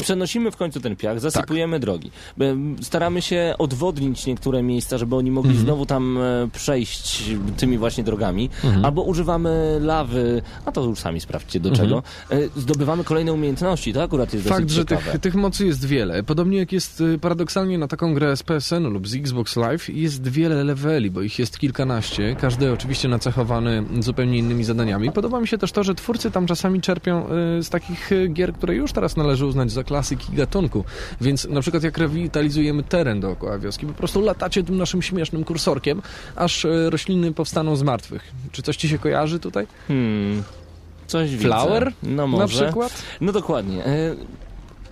Przenosimy 0.02 0.52
w 0.52 0.58
końcu 0.58 0.80
ten 0.80 0.96
piach, 0.96 1.20
zasypujemy 1.20 1.80
drogi. 1.80 2.12
E, 2.42 2.56
Staramy 2.82 3.22
się 3.22 3.56
odwodnić 3.60 4.26
niektóre 4.26 4.64
miejsca, 4.64 4.98
żeby 4.98 5.16
oni 5.16 5.32
mogli 5.32 5.58
znowu 5.58 5.86
tam 5.86 6.18
e, 6.18 6.48
przejść 6.54 7.24
tymi 7.58 7.78
właśnie 7.78 8.04
drogami. 8.04 8.50
Albo 8.84 9.02
używamy 9.02 9.78
lawy, 9.82 10.42
a 10.66 10.72
to 10.72 10.84
już 10.84 11.00
sami 11.00 11.20
sprawdźcie 11.22 11.60
do 11.60 11.72
czego. 11.72 12.04
E, 12.30 12.38
Zdobywamy 12.56 13.04
kolejne 13.04 13.34
umiejętności, 13.34 13.94
to 13.94 14.04
akurat 14.04 14.34
jest 14.34 14.48
Fakt, 14.48 14.70
że 14.70 14.86
tych, 14.86 15.16
tych 15.22 15.36
mocy 15.36 15.66
jest 15.66 15.86
wiele. 15.86 16.24
Podobnie 16.24 16.58
jak 16.58 16.72
jest 16.72 17.02
y, 17.02 17.20
paradoksalnie 17.20 17.78
na 17.78 17.88
taką 17.88 18.14
grę 18.14 18.38
z 18.38 18.44
PSN-u 18.44 18.90
lub 18.90 19.08
z 19.08 19.16
Xbox 19.16 19.56
Live, 19.56 19.90
jest 19.90 20.28
wiele 20.28 20.64
leveli, 20.64 21.12
bo 21.12 21.22
ich 21.22 21.40
jest 21.40 21.60
kilkanaście, 21.60 22.36
każdy 22.42 22.72
oczywiście 22.74 23.08
nacechowany 23.08 23.84
zupełnie 24.00 24.38
innymi 24.38 24.63
zadaniami. 24.64 25.12
Podoba 25.12 25.42
mi 25.42 25.48
się 25.48 25.58
też 25.58 25.72
to, 25.72 25.84
że 25.84 25.96
twórcy 25.96 26.32
tam 26.32 26.48
czasami 26.48 26.82
czerpią 26.82 27.26
y, 27.60 27.64
z 27.64 27.70
takich 27.70 28.12
y, 28.12 28.28
gier, 28.28 28.54
które 28.54 28.76
już 28.76 28.92
teraz 28.94 29.18
należy 29.18 29.46
uznać 29.46 29.72
za 29.72 29.84
klasyki 29.84 30.34
gatunku. 30.34 30.84
Więc 31.22 31.46
na 31.46 31.62
przykład 31.62 31.84
jak 31.84 31.98
rewitalizujemy 31.98 32.84
teren 32.84 33.20
dookoła 33.20 33.60
wioski, 33.60 33.86
po 33.86 33.94
prostu 33.94 34.22
latacie 34.22 34.64
tym 34.64 34.78
naszym 34.78 35.02
śmiesznym 35.02 35.44
kursorkiem, 35.44 36.02
aż 36.36 36.66
y, 36.66 36.90
rośliny 36.90 37.32
powstaną 37.34 37.76
z 37.76 37.84
martwych. 37.84 38.32
Czy 38.52 38.62
coś 38.62 38.78
ci 38.78 38.90
się 38.90 38.98
kojarzy 39.00 39.40
tutaj? 39.40 39.68
Hmm, 39.88 40.44
coś 41.08 41.32
widzę. 41.32 41.44
Flower? 41.44 41.92
No 42.04 42.10
Na 42.16 42.28
może. 42.28 42.66
przykład? 42.66 43.04
No 43.22 43.32
dokładnie. 43.32 43.84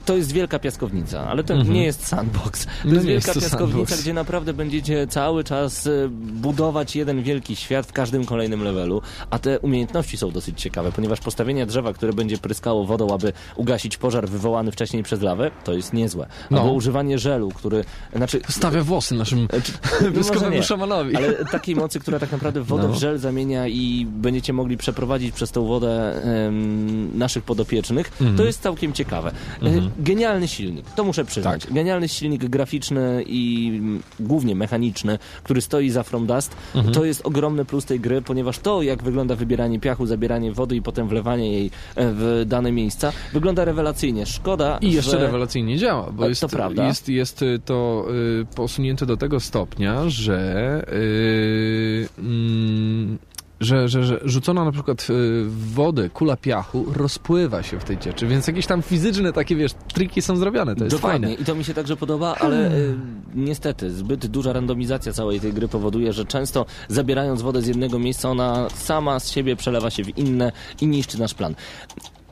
E, 0.01 0.05
To 0.05 0.17
jest 0.17 0.31
wielka 0.31 0.59
piaskownica, 0.59 1.27
ale 1.27 1.43
to 1.43 1.63
nie 1.63 1.83
jest 1.83 2.07
sandbox. 2.07 2.65
To 2.65 2.71
No 2.85 2.93
jest 2.93 3.05
nie 3.05 3.11
wielka 3.11 3.27
jest 3.27 3.33
to 3.39 3.39
piaskownica, 3.49 3.77
sandbox. 3.77 4.01
gdzie 4.01 4.13
naprawdę 4.13 4.53
będziecie 4.53 5.07
cały 5.07 5.43
czas 5.43 5.87
e, 5.87 5.91
budować 6.33 6.95
jeden 6.95 7.23
wielki 7.23 7.55
świat 7.55 7.85
w 7.87 7.91
każdym 7.93 8.25
kolejnym 8.25 8.63
levelu, 8.63 9.01
a 9.29 9.39
te 9.39 9.59
umiejętności 9.59 10.17
są 10.17 10.31
dosyć 10.31 10.61
ciekawe, 10.61 10.91
ponieważ 10.91 11.19
postawienie 11.19 11.65
drzewa, 11.65 11.93
które 11.93 12.13
będzie 12.13 12.37
pryskało 12.37 12.85
wodą, 12.85 13.13
aby 13.13 13.33
ugasić 13.55 13.97
pożar 13.97 14.29
wywołany 14.29 14.71
wcześniej 14.71 15.03
przez 15.03 15.21
lawę, 15.21 15.51
to 15.63 15.73
jest 15.73 15.93
niezłe. 15.93 16.27
No. 16.51 16.59
Albo 16.59 16.73
używanie 16.73 17.19
żelu, 17.19 17.49
który... 17.55 17.83
Znaczy, 18.15 18.41
Stawia 18.49 18.83
włosy 18.83 19.15
naszym 19.15 19.39
może 19.93 20.11
wyskowemu 20.11 20.55
nie, 20.55 20.63
szamanowi. 20.63 21.15
Ale 21.15 21.45
takiej 21.45 21.75
mocy, 21.75 21.99
która 21.99 22.19
tak 22.19 22.31
naprawdę 22.31 22.61
wodę 22.61 22.87
No. 22.87 22.93
w 22.93 22.97
żel 22.99 23.17
zamienia 23.17 23.67
i 23.67 24.07
będziecie 24.09 24.53
mogli 24.53 24.77
przeprowadzić 24.77 25.35
przez 25.35 25.51
tą 25.51 25.65
wodę 25.65 26.23
em, 26.23 27.17
naszych 27.17 27.43
podopiecznych, 27.43 28.11
Mhm. 28.21 28.37
to 28.37 28.43
jest 28.43 28.61
całkiem 28.61 28.93
ciekawe. 28.93 29.31
E, 29.63 29.90
Genialny 29.99 30.47
silnik, 30.47 30.85
to 30.95 31.03
muszę 31.03 31.25
przyznać. 31.25 31.65
Tak. 31.65 31.73
Genialny 31.73 32.07
silnik 32.07 32.45
graficzny 32.45 33.23
i 33.27 33.71
głównie 34.19 34.55
mechaniczny, 34.55 35.19
który 35.43 35.61
stoi 35.61 35.89
za 35.89 36.03
From 36.03 36.27
Dust. 36.27 36.55
Mhm. 36.75 36.93
To 36.93 37.05
jest 37.05 37.21
ogromny 37.25 37.65
plus 37.65 37.85
tej 37.85 37.99
gry, 37.99 38.21
ponieważ 38.21 38.59
to, 38.59 38.81
jak 38.81 39.03
wygląda 39.03 39.35
wybieranie 39.35 39.79
piachu, 39.79 40.05
zabieranie 40.05 40.51
wody 40.51 40.75
i 40.75 40.81
potem 40.81 41.07
wlewanie 41.07 41.51
jej 41.51 41.65
e, 41.65 41.71
w 41.95 42.43
dane 42.47 42.71
miejsca, 42.71 43.11
wygląda 43.33 43.65
rewelacyjnie. 43.65 44.25
Szkoda, 44.25 44.77
I 44.81 44.91
jeszcze 44.91 45.11
że... 45.11 45.19
rewelacyjnie 45.19 45.77
działa, 45.77 46.11
bo 46.11 46.23
To 46.23 46.29
jest, 46.29 46.45
prawda. 46.45 46.87
jest, 46.87 47.09
jest 47.09 47.45
to 47.65 48.05
y, 48.41 48.55
posunięte 48.55 49.05
do 49.05 49.17
tego 49.17 49.39
stopnia, 49.39 50.09
że, 50.09 50.81
y, 50.93 52.07
mm, 52.19 53.17
że, 53.61 53.89
że, 53.89 54.03
że 54.03 54.19
rzucona 54.23 54.65
na 54.65 54.71
przykład 54.71 55.01
y, 55.01 55.05
w 55.45 55.73
wodę 55.73 56.09
kula 56.09 56.37
piachu 56.37 56.85
rozpływa 56.93 57.63
się 57.63 57.79
w 57.79 57.83
tej 57.83 57.97
cieczy, 57.97 58.27
więc 58.27 58.47
jakieś 58.47 58.65
tam 58.67 58.81
fizyczne 58.81 59.33
takie, 59.33 59.55
wiesz, 59.55 59.71
triki 59.93 60.21
są 60.21 60.35
zrobione, 60.37 60.75
to 60.75 60.83
jest 60.83 60.95
Dokładnie 60.95 61.27
fajne. 61.27 61.41
i 61.41 61.45
to 61.45 61.55
mi 61.55 61.63
się 61.63 61.73
także 61.73 61.95
podoba, 61.97 62.35
ale 62.39 62.71
y, 62.71 62.95
niestety 63.35 63.91
zbyt 63.91 64.27
duża 64.27 64.53
randomizacja 64.53 65.13
całej 65.13 65.39
tej 65.39 65.53
gry 65.53 65.67
powoduje, 65.67 66.13
że 66.13 66.25
często 66.25 66.65
zabierając 66.87 67.41
wodę 67.41 67.61
z 67.61 67.67
jednego 67.67 67.99
miejsca, 67.99 68.29
ona 68.29 68.67
sama 68.69 69.19
z 69.19 69.31
siebie 69.31 69.55
przelewa 69.55 69.89
się 69.89 70.03
w 70.03 70.17
inne 70.17 70.51
i 70.81 70.87
niszczy 70.87 71.19
nasz 71.19 71.33
plan. 71.33 71.55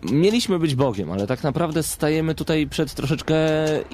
Mieliśmy 0.04 0.60
być 0.60 0.76
Bogiem, 0.76 1.12
ale 1.12 1.28
tak 1.28 1.44
naprawdę 1.44 1.84
stajemy 1.84 2.36
tutaj 2.36 2.68
przed 2.68 2.94
troszeczkę 2.94 3.36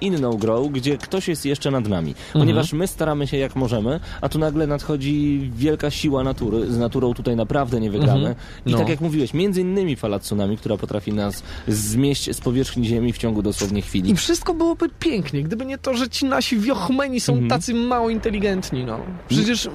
inną 0.01 0.33
grą, 0.37 0.67
gdzie 0.69 0.97
ktoś 0.97 1.27
jest 1.27 1.45
jeszcze 1.45 1.71
nad 1.71 1.87
nami. 1.87 2.15
Ponieważ 2.33 2.73
my 2.73 2.87
staramy 2.87 3.27
się 3.27 3.37
jak 3.37 3.55
możemy, 3.55 3.99
a 4.21 4.29
tu 4.29 4.39
nagle 4.39 4.67
nadchodzi 4.67 5.49
wielka 5.55 5.91
siła 5.91 6.23
natury. 6.23 6.71
Z 6.71 6.77
naturą 6.77 7.13
tutaj 7.13 7.35
naprawdę 7.35 7.79
nie 7.79 7.91
wygramy. 7.91 8.35
I 8.65 8.71
No. 8.71 8.77
tak 8.77 8.89
jak 8.89 9.01
mówiłeś, 9.01 9.33
między 9.33 9.61
innymi 9.61 9.95
fala 9.95 10.19
tsunami, 10.19 10.57
która 10.57 10.77
potrafi 10.77 11.13
nas 11.13 11.43
zmieść 11.67 12.35
z 12.35 12.41
powierzchni 12.41 12.85
ziemi 12.85 13.13
w 13.13 13.17
ciągu 13.17 13.41
dosłownie 13.41 13.81
chwili. 13.81 14.11
I 14.11 14.15
wszystko 14.15 14.53
byłoby 14.53 14.89
pięknie, 14.99 15.43
gdyby 15.43 15.65
nie 15.65 15.77
to, 15.77 15.93
że 15.93 16.09
ci 16.09 16.25
nasi 16.25 16.57
wiochmeni 16.57 17.19
są 17.19 17.33
Mhm. 17.33 17.49
tacy 17.49 17.73
mało 17.73 18.09
inteligentni, 18.09 18.83
no. 18.85 18.99
Przecież 19.29 19.65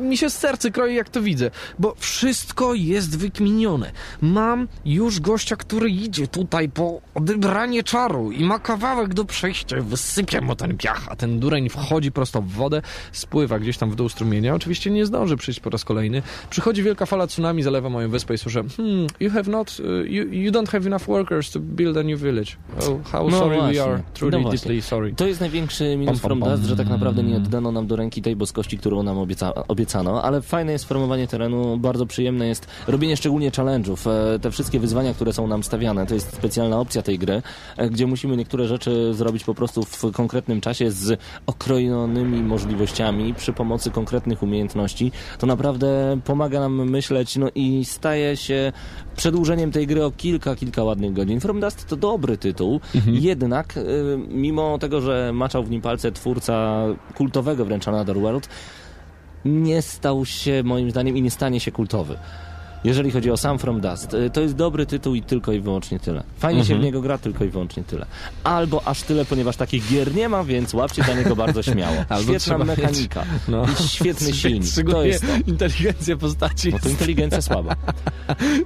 mi- 0.00 0.08
mi 0.08 0.16
się 0.16 0.30
serce 0.30 0.70
kroi, 0.70 0.94
jak 0.94 1.08
to 1.08 1.22
widzę, 1.22 1.50
bo 1.78 1.94
wszystko 1.98 2.74
jest 2.74 3.18
wykminione. 3.18 3.92
Mam 4.20 4.68
już 4.84 5.20
gościa, 5.20 5.56
który 5.56 5.77
idzie 5.86 6.28
tutaj 6.28 6.68
po 6.68 7.00
odebranie 7.14 7.82
czaru 7.82 8.32
i 8.32 8.44
ma 8.44 8.58
kawałek 8.58 9.14
do 9.14 9.24
przejścia, 9.24 9.76
wysypiam 9.80 10.44
mu 10.44 10.56
ten 10.56 10.76
piach, 10.76 11.06
a 11.10 11.16
ten 11.16 11.40
dureń 11.40 11.68
wchodzi 11.68 12.12
prosto 12.12 12.42
w 12.42 12.48
wodę, 12.48 12.82
spływa 13.12 13.58
gdzieś 13.58 13.78
tam 13.78 13.90
w 13.90 13.94
dół 13.96 14.08
strumienia, 14.08 14.54
oczywiście 14.54 14.90
nie 14.90 15.06
zdąży 15.06 15.36
przyjść 15.36 15.60
po 15.60 15.70
raz 15.70 15.84
kolejny. 15.84 16.22
Przychodzi 16.50 16.82
wielka 16.82 17.06
fala 17.06 17.26
tsunami, 17.26 17.62
zalewa 17.62 17.88
moją 17.88 18.08
wyspę 18.10 18.34
i 18.34 18.38
słyszę, 18.38 18.62
hmm, 18.76 19.06
you 19.20 19.30
have 19.30 19.50
not, 19.50 19.76
uh, 19.80 20.10
you, 20.10 20.24
you 20.32 20.52
don't 20.52 20.68
have 20.70 20.86
enough 20.86 21.02
workers 21.06 21.50
to 21.50 21.60
build 21.60 21.96
a 21.96 22.02
new 22.02 22.20
village. 22.20 22.52
Oh, 22.80 23.10
how 23.12 23.30
No 23.30 23.38
sorry 23.38 23.56
we 23.56 23.62
właśnie. 23.62 23.82
are, 23.82 24.02
truly 24.14 24.32
No 24.36 24.40
właśnie. 24.42 24.58
deeply 24.58 24.82
sorry. 24.82 25.12
To 25.16 25.26
jest 25.26 25.40
największy 25.40 25.96
minus 25.96 26.20
pam, 26.20 26.28
From. 26.28 26.40
Dust, 26.40 26.64
że 26.64 26.76
tak 26.76 26.88
naprawdę 26.88 27.22
nie 27.22 27.36
oddano 27.36 27.72
nam 27.72 27.86
do 27.86 27.96
ręki 27.96 28.22
tej 28.22 28.36
boskości, 28.36 28.78
którą 28.78 29.02
nam 29.02 29.18
obieca 29.18 29.52
obiecano, 29.68 30.22
ale 30.22 30.42
fajne 30.42 30.72
jest 30.72 30.84
formowanie 30.84 31.26
terenu, 31.28 31.76
bardzo 31.78 32.06
przyjemne 32.06 32.48
jest 32.48 32.66
robienie 32.86 33.16
szczególnie 33.16 33.50
challenge'ów, 33.50 34.10
e, 34.34 34.38
te 34.38 34.50
wszystkie 34.50 34.80
wyzwania, 34.80 35.14
które 35.14 35.32
są 35.32 35.46
nam 35.46 35.62
stawiane, 35.68 36.06
to 36.06 36.14
jest 36.14 36.36
specjalna 36.36 36.80
opcja 36.80 37.02
tej 37.02 37.18
gry, 37.18 37.42
e, 37.76 37.90
gdzie 37.90 38.06
musimy 38.06 38.36
niektóre 38.36 38.66
rzeczy 38.66 39.14
zrobić 39.14 39.44
po 39.44 39.54
prostu 39.54 39.84
w 39.84 40.12
konkretnym 40.12 40.60
czasie 40.60 40.90
z 40.90 41.20
okrojonymi 41.46 42.42
możliwościami 42.42 43.34
przy 43.34 43.52
pomocy 43.52 43.90
konkretnych 43.90 44.42
umiejętności. 44.42 45.12
To 45.38 45.46
naprawdę 45.46 46.20
pomaga 46.24 46.60
nam 46.60 46.90
myśleć, 46.90 47.36
no 47.36 47.48
i 47.54 47.84
staje 47.84 48.36
się 48.36 48.72
przedłużeniem 49.16 49.72
tej 49.72 49.86
gry 49.86 50.04
o 50.04 50.10
kilka, 50.10 50.56
kilka 50.56 50.84
ładnych 50.84 51.12
godzin. 51.12 51.40
From 51.40 51.60
Dust 51.60 51.86
to 51.86 51.96
dobry 51.96 52.38
tytuł, 52.38 52.80
jednak 53.06 53.76
y, 53.76 53.82
mimo 54.28 54.78
tego, 54.78 55.00
że 55.00 55.30
maczał 55.34 55.64
w 55.64 55.70
nim 55.70 55.80
palce 55.80 56.12
twórca 56.12 56.84
kultowego 57.14 57.64
wręcz 57.64 57.88
Another 57.88 58.16
World, 58.20 58.48
nie 59.44 59.82
stał 59.82 60.24
się 60.24 60.62
moim 60.64 60.90
zdaniem 60.90 61.16
i 61.16 61.22
nie 61.22 61.30
stanie 61.30 61.60
się 61.60 61.72
kultowy. 61.72 62.18
Jeżeli 62.84 63.10
chodzi 63.10 63.30
o 63.30 63.36
sam 63.36 63.58
From 63.58 63.80
Dust, 63.80 64.14
y, 64.14 64.30
to 64.30 64.40
jest 64.40 64.54
dobry 64.54 64.86
tytuł 64.86 65.14
i 65.14 65.22
tylko 65.22 65.52
i 65.52 65.60
wyłącznie 65.60 66.00
tyle. 66.00 66.22
Fajnie 66.38 66.64
się 66.64 66.78
w 66.78 66.80
niego 66.82 67.00
gra, 67.00 67.18
tylko 67.18 67.44
i 67.44 67.48
wyłącznie 67.48 67.82
tyle. 67.84 68.06
Albo 68.44 68.88
aż 68.88 69.02
tyle, 69.02 69.24
ponieważ 69.24 69.56
takich 69.56 69.88
gier 69.90 70.14
nie 70.14 70.28
ma, 70.28 70.44
więc 70.44 70.74
łapcie 70.74 71.02
za 71.02 71.14
niego 71.14 71.36
bardzo 71.36 71.62
śmiało. 71.62 71.96
Albo 72.08 72.38
Świetna 72.38 72.58
mechanika 72.58 73.24
no. 73.48 73.64
i 73.80 73.88
świetny 73.88 74.32
silnik. 74.42 74.64
To 74.90 75.04
jest 75.04 75.26
to. 75.26 75.50
inteligencja 75.50 76.16
postaci. 76.16 76.70
No 76.72 76.78
to 76.78 76.88
inteligencja 76.88 77.42
słaba. 77.42 77.76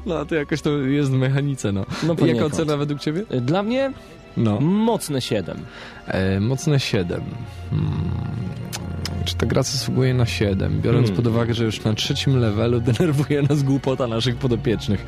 No 0.07 0.25
to 0.27 0.35
jakoś 0.35 0.61
to 0.63 0.71
jest 0.79 1.11
w 1.11 1.15
mechanice, 1.15 1.73
no. 1.73 1.81
No 2.03 2.09
Jaka 2.09 2.15
poniekąd. 2.15 2.55
ocena 2.55 2.77
według 2.77 3.01
ciebie? 3.01 3.25
Y, 3.35 3.41
Dla 3.41 3.63
mnie 3.63 3.93
No. 4.37 4.61
mocne 4.61 5.21
7. 5.21 5.59
E, 6.07 6.41
mocne 6.41 6.81
7. 6.81 7.21
Hmm. 7.71 7.91
Czy 9.25 9.35
ta 9.35 9.47
gra 9.47 9.63
zasługuje 9.63 10.15
na 10.15 10.27
7? 10.27 10.81
Biorąc 10.81 11.07
Hmm. 11.07 11.17
pod 11.25 11.27
uwagę, 11.33 11.55
że 11.55 11.65
już 11.65 11.85
na 11.85 11.95
trzecim 11.95 12.37
levelu 12.41 12.81
denerwuje 12.91 13.43
nas 13.43 13.63
głupota 13.63 14.07
naszych 14.07 14.37
podopiecznych. 14.37 15.07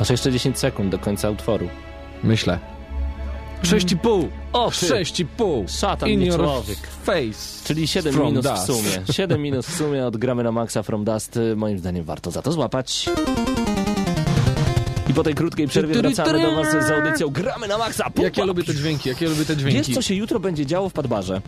Masz 0.00 0.10
jeszcze 0.10 0.32
10 0.32 0.58
sekund 0.58 0.90
do 0.90 0.98
końca 0.98 1.30
utworu. 1.30 1.68
Myślę. 2.24 2.58
6,5. 3.62 4.28
O, 4.52 4.70
ty. 4.70 4.86
6,5. 4.86 5.78
Szatan, 5.80 6.08
In 6.08 6.20
nie 6.20 6.32
człowiek. 6.32 6.78
face. 7.02 7.64
Czyli 7.64 7.88
7 7.88 8.12
From 8.12 8.26
minus 8.26 8.46
w 8.46 8.48
Dust. 8.50 8.66
sumie. 8.66 9.06
7 9.12 9.42
minus 9.42 9.66
w 9.66 9.76
sumie 9.76 10.06
od 10.06 10.16
gramy 10.16 10.42
na 10.42 10.52
maksa 10.52 10.82
From 10.82 11.04
Dust. 11.04 11.38
Moim 11.56 11.78
zdaniem 11.78 12.04
warto 12.04 12.30
za 12.30 12.42
to 12.42 12.52
złapać. 12.52 13.06
I 15.12 15.14
po 15.14 15.22
tej 15.22 15.34
krótkiej 15.34 15.68
przerwie 15.68 15.94
wracamy 15.94 16.42
do 16.42 16.54
Was 16.56 16.86
z 16.86 16.90
audycją 16.90 17.28
Gramy 17.28 17.68
na 17.68 17.78
maksa. 17.78 18.10
Pum, 18.10 18.24
Jak 18.24 18.36
ja 18.36 18.44
lubię 18.44 18.64
te 18.64 18.74
dźwięki, 18.74 19.08
jak 19.08 19.20
ja 19.20 19.28
lubię 19.28 19.44
te 19.44 19.56
dźwięki. 19.56 19.78
Wiesz, 19.78 19.94
co 19.94 20.02
się 20.02 20.14
jutro 20.14 20.40
będzie 20.40 20.66
działo 20.66 20.88
w 20.88 20.92
Padbarze? 20.92 21.40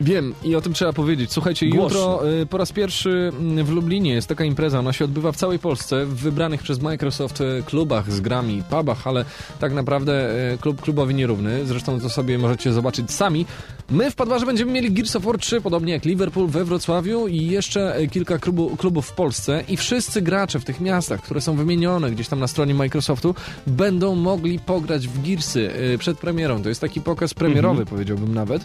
Wiem 0.00 0.34
i 0.44 0.54
o 0.54 0.60
tym 0.60 0.72
trzeba 0.72 0.92
powiedzieć. 0.92 1.32
Słuchajcie, 1.32 1.68
Głośno. 1.68 2.00
jutro 2.00 2.30
y, 2.30 2.46
po 2.46 2.58
raz 2.58 2.72
pierwszy 2.72 3.32
mm, 3.40 3.66
w 3.66 3.70
Lublinie 3.70 4.12
jest 4.12 4.28
taka 4.28 4.44
impreza. 4.44 4.78
Ona 4.78 4.92
się 4.92 5.04
odbywa 5.04 5.32
w 5.32 5.36
całej 5.36 5.58
Polsce, 5.58 6.06
w 6.06 6.14
wybranych 6.14 6.62
przez 6.62 6.82
Microsoft 6.82 7.40
y, 7.40 7.62
klubach 7.66 8.12
z 8.12 8.20
grami, 8.20 8.62
pubach, 8.70 9.06
ale 9.06 9.24
tak 9.60 9.72
naprawdę 9.72 10.30
y, 10.54 10.58
klub 10.58 10.80
klubowi 10.80 11.14
nierówny. 11.14 11.66
Zresztą 11.66 12.00
to 12.00 12.10
sobie 12.10 12.38
możecie 12.38 12.72
zobaczyć 12.72 13.10
sami. 13.10 13.46
My 13.90 14.10
w 14.10 14.14
Padwarze 14.14 14.46
będziemy 14.46 14.72
mieli 14.72 14.92
Gears 14.92 15.16
of 15.16 15.22
War 15.22 15.38
3, 15.38 15.60
podobnie 15.60 15.92
jak 15.92 16.04
Liverpool 16.04 16.46
we 16.46 16.64
Wrocławiu 16.64 17.26
i 17.26 17.46
jeszcze 17.46 18.00
y, 18.00 18.08
kilka 18.08 18.38
klubu, 18.38 18.76
klubów 18.76 19.06
w 19.06 19.12
Polsce 19.12 19.64
i 19.68 19.76
wszyscy 19.76 20.22
gracze 20.22 20.60
w 20.60 20.64
tych 20.64 20.80
miastach, 20.80 21.22
które 21.22 21.40
są 21.40 21.56
wymienione 21.56 22.10
gdzieś 22.10 22.28
tam 22.28 22.40
na 22.40 22.46
stronie 22.46 22.74
Microsoftu, 22.74 23.34
będą 23.66 24.14
mogli 24.14 24.58
pograć 24.58 25.08
w 25.08 25.22
Gearsy 25.22 25.70
y, 25.94 25.98
przed 25.98 26.18
premierą. 26.18 26.62
To 26.62 26.68
jest 26.68 26.80
taki 26.80 27.00
pokaz 27.00 27.34
premierowy, 27.34 27.86
powiedziałbym 27.86 28.34
nawet 28.34 28.64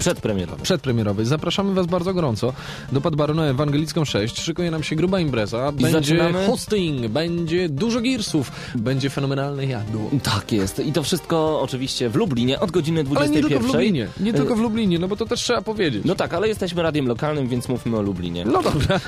Przedpremierowy. 0.00 0.62
przedpremierowy. 0.62 1.26
Zapraszamy 1.26 1.74
Was 1.74 1.86
bardzo 1.86 2.14
gorąco 2.14 2.52
do 2.92 3.00
Padbaru 3.00 3.34
na 3.34 3.46
Ewangelicką 3.46 4.04
6. 4.04 4.40
Szykuje 4.40 4.70
nam 4.70 4.82
się 4.82 4.96
gruba 4.96 5.20
impreza. 5.20 5.70
I 5.78 5.82
Będzie 5.82 5.90
zaczynamy? 5.98 6.46
hosting, 6.46 7.08
będzie 7.08 7.68
dużo 7.68 8.00
girsów, 8.00 8.52
będzie 8.74 9.10
fenomenalne 9.10 9.66
jadło. 9.66 10.10
Tak 10.22 10.52
jest. 10.52 10.78
I 10.78 10.92
to 10.92 11.02
wszystko 11.02 11.60
oczywiście 11.60 12.08
w 12.08 12.14
Lublinie 12.16 12.60
od 12.60 12.70
godziny 12.70 13.04
21. 13.04 13.16
Ale 13.22 13.42
nie 13.42 13.48
tylko 13.48 13.64
w 13.64 13.72
Lublinie, 13.72 14.08
nie 14.20 14.30
Y, 14.30 14.34
tylko 14.34 14.56
w 14.56 14.60
Lublinie, 14.60 14.98
no 14.98 15.08
bo 15.08 15.16
to 15.16 15.26
też 15.26 15.40
trzeba 15.40 15.62
powiedzieć. 15.62 16.02
No 16.04 16.14
tak, 16.14 16.34
ale 16.34 16.48
jesteśmy 16.48 16.82
radiem 16.82 17.06
lokalnym, 17.06 17.48
więc 17.48 17.68
mówmy 17.68 17.96
o 17.96 18.02
Lublinie. 18.02 18.44
No 18.44 18.62
dobrze, 18.62 19.00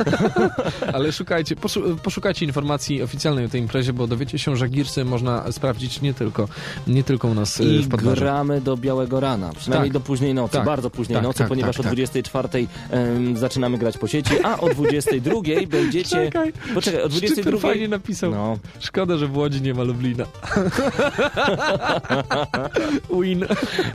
ale 0.95 1.13
szukajcie, 1.13 1.57
poszu- 1.57 1.97
poszukajcie 2.03 2.47
informacji 2.47 3.03
oficjalnej 3.03 3.45
o 3.45 3.49
tej 3.49 3.61
imprezie, 3.61 3.93
bo 3.93 4.07
dowiecie 4.07 4.39
się, 4.39 4.57
że 4.57 4.69
girsy 4.69 5.05
można 5.05 5.53
sprawdzić 5.53 6.01
nie 6.01 6.15
tylko, 6.15 6.49
nie 6.87 7.05
tylko 7.05 7.29
u 7.29 7.35
nas 7.35 7.61
y, 7.61 7.65
I 7.65 7.79
w 7.83 7.89
Padbarze. 7.89 8.21
gramy 8.21 8.61
do 8.61 8.77
białego 8.77 9.21
rana, 9.21 9.51
przynajmniej 9.59 9.91
Tak. 9.91 9.95
do 9.95 10.01
późnej 10.01 10.35
nocy, 10.35 10.53
Tak. 10.53 10.65
bardzo 10.67 10.82
późnej 10.91 11.17
Tak, 11.17 11.25
nocy, 11.25 11.39
tak, 11.39 11.49
ponieważ 11.49 11.77
tak, 11.77 11.81
o 11.81 11.83
tak. 11.83 11.93
24 11.93 12.49
em, 12.91 13.37
zaczynamy 13.37 13.79
grać 13.79 13.99
po 13.99 14.07
sieci, 14.07 14.35
a 14.45 14.59
o 14.61 14.69
22 14.69 15.35
będziecie... 15.71 16.25
Czekaj. 16.25 16.53
Poczekaj, 16.75 17.03
o 17.03 17.11
Szczyper 17.11 17.31
22... 17.31 17.59
fajnie 17.59 17.89
napisał. 17.89 18.31
No, 18.31 18.59
Szkoda, 18.81 19.17
że 19.17 19.27
w 19.27 19.37
Łodzi 19.37 19.63
nie 19.63 19.75
ma 19.75 19.83
Lublina. 19.83 20.25
Win. 23.23 23.45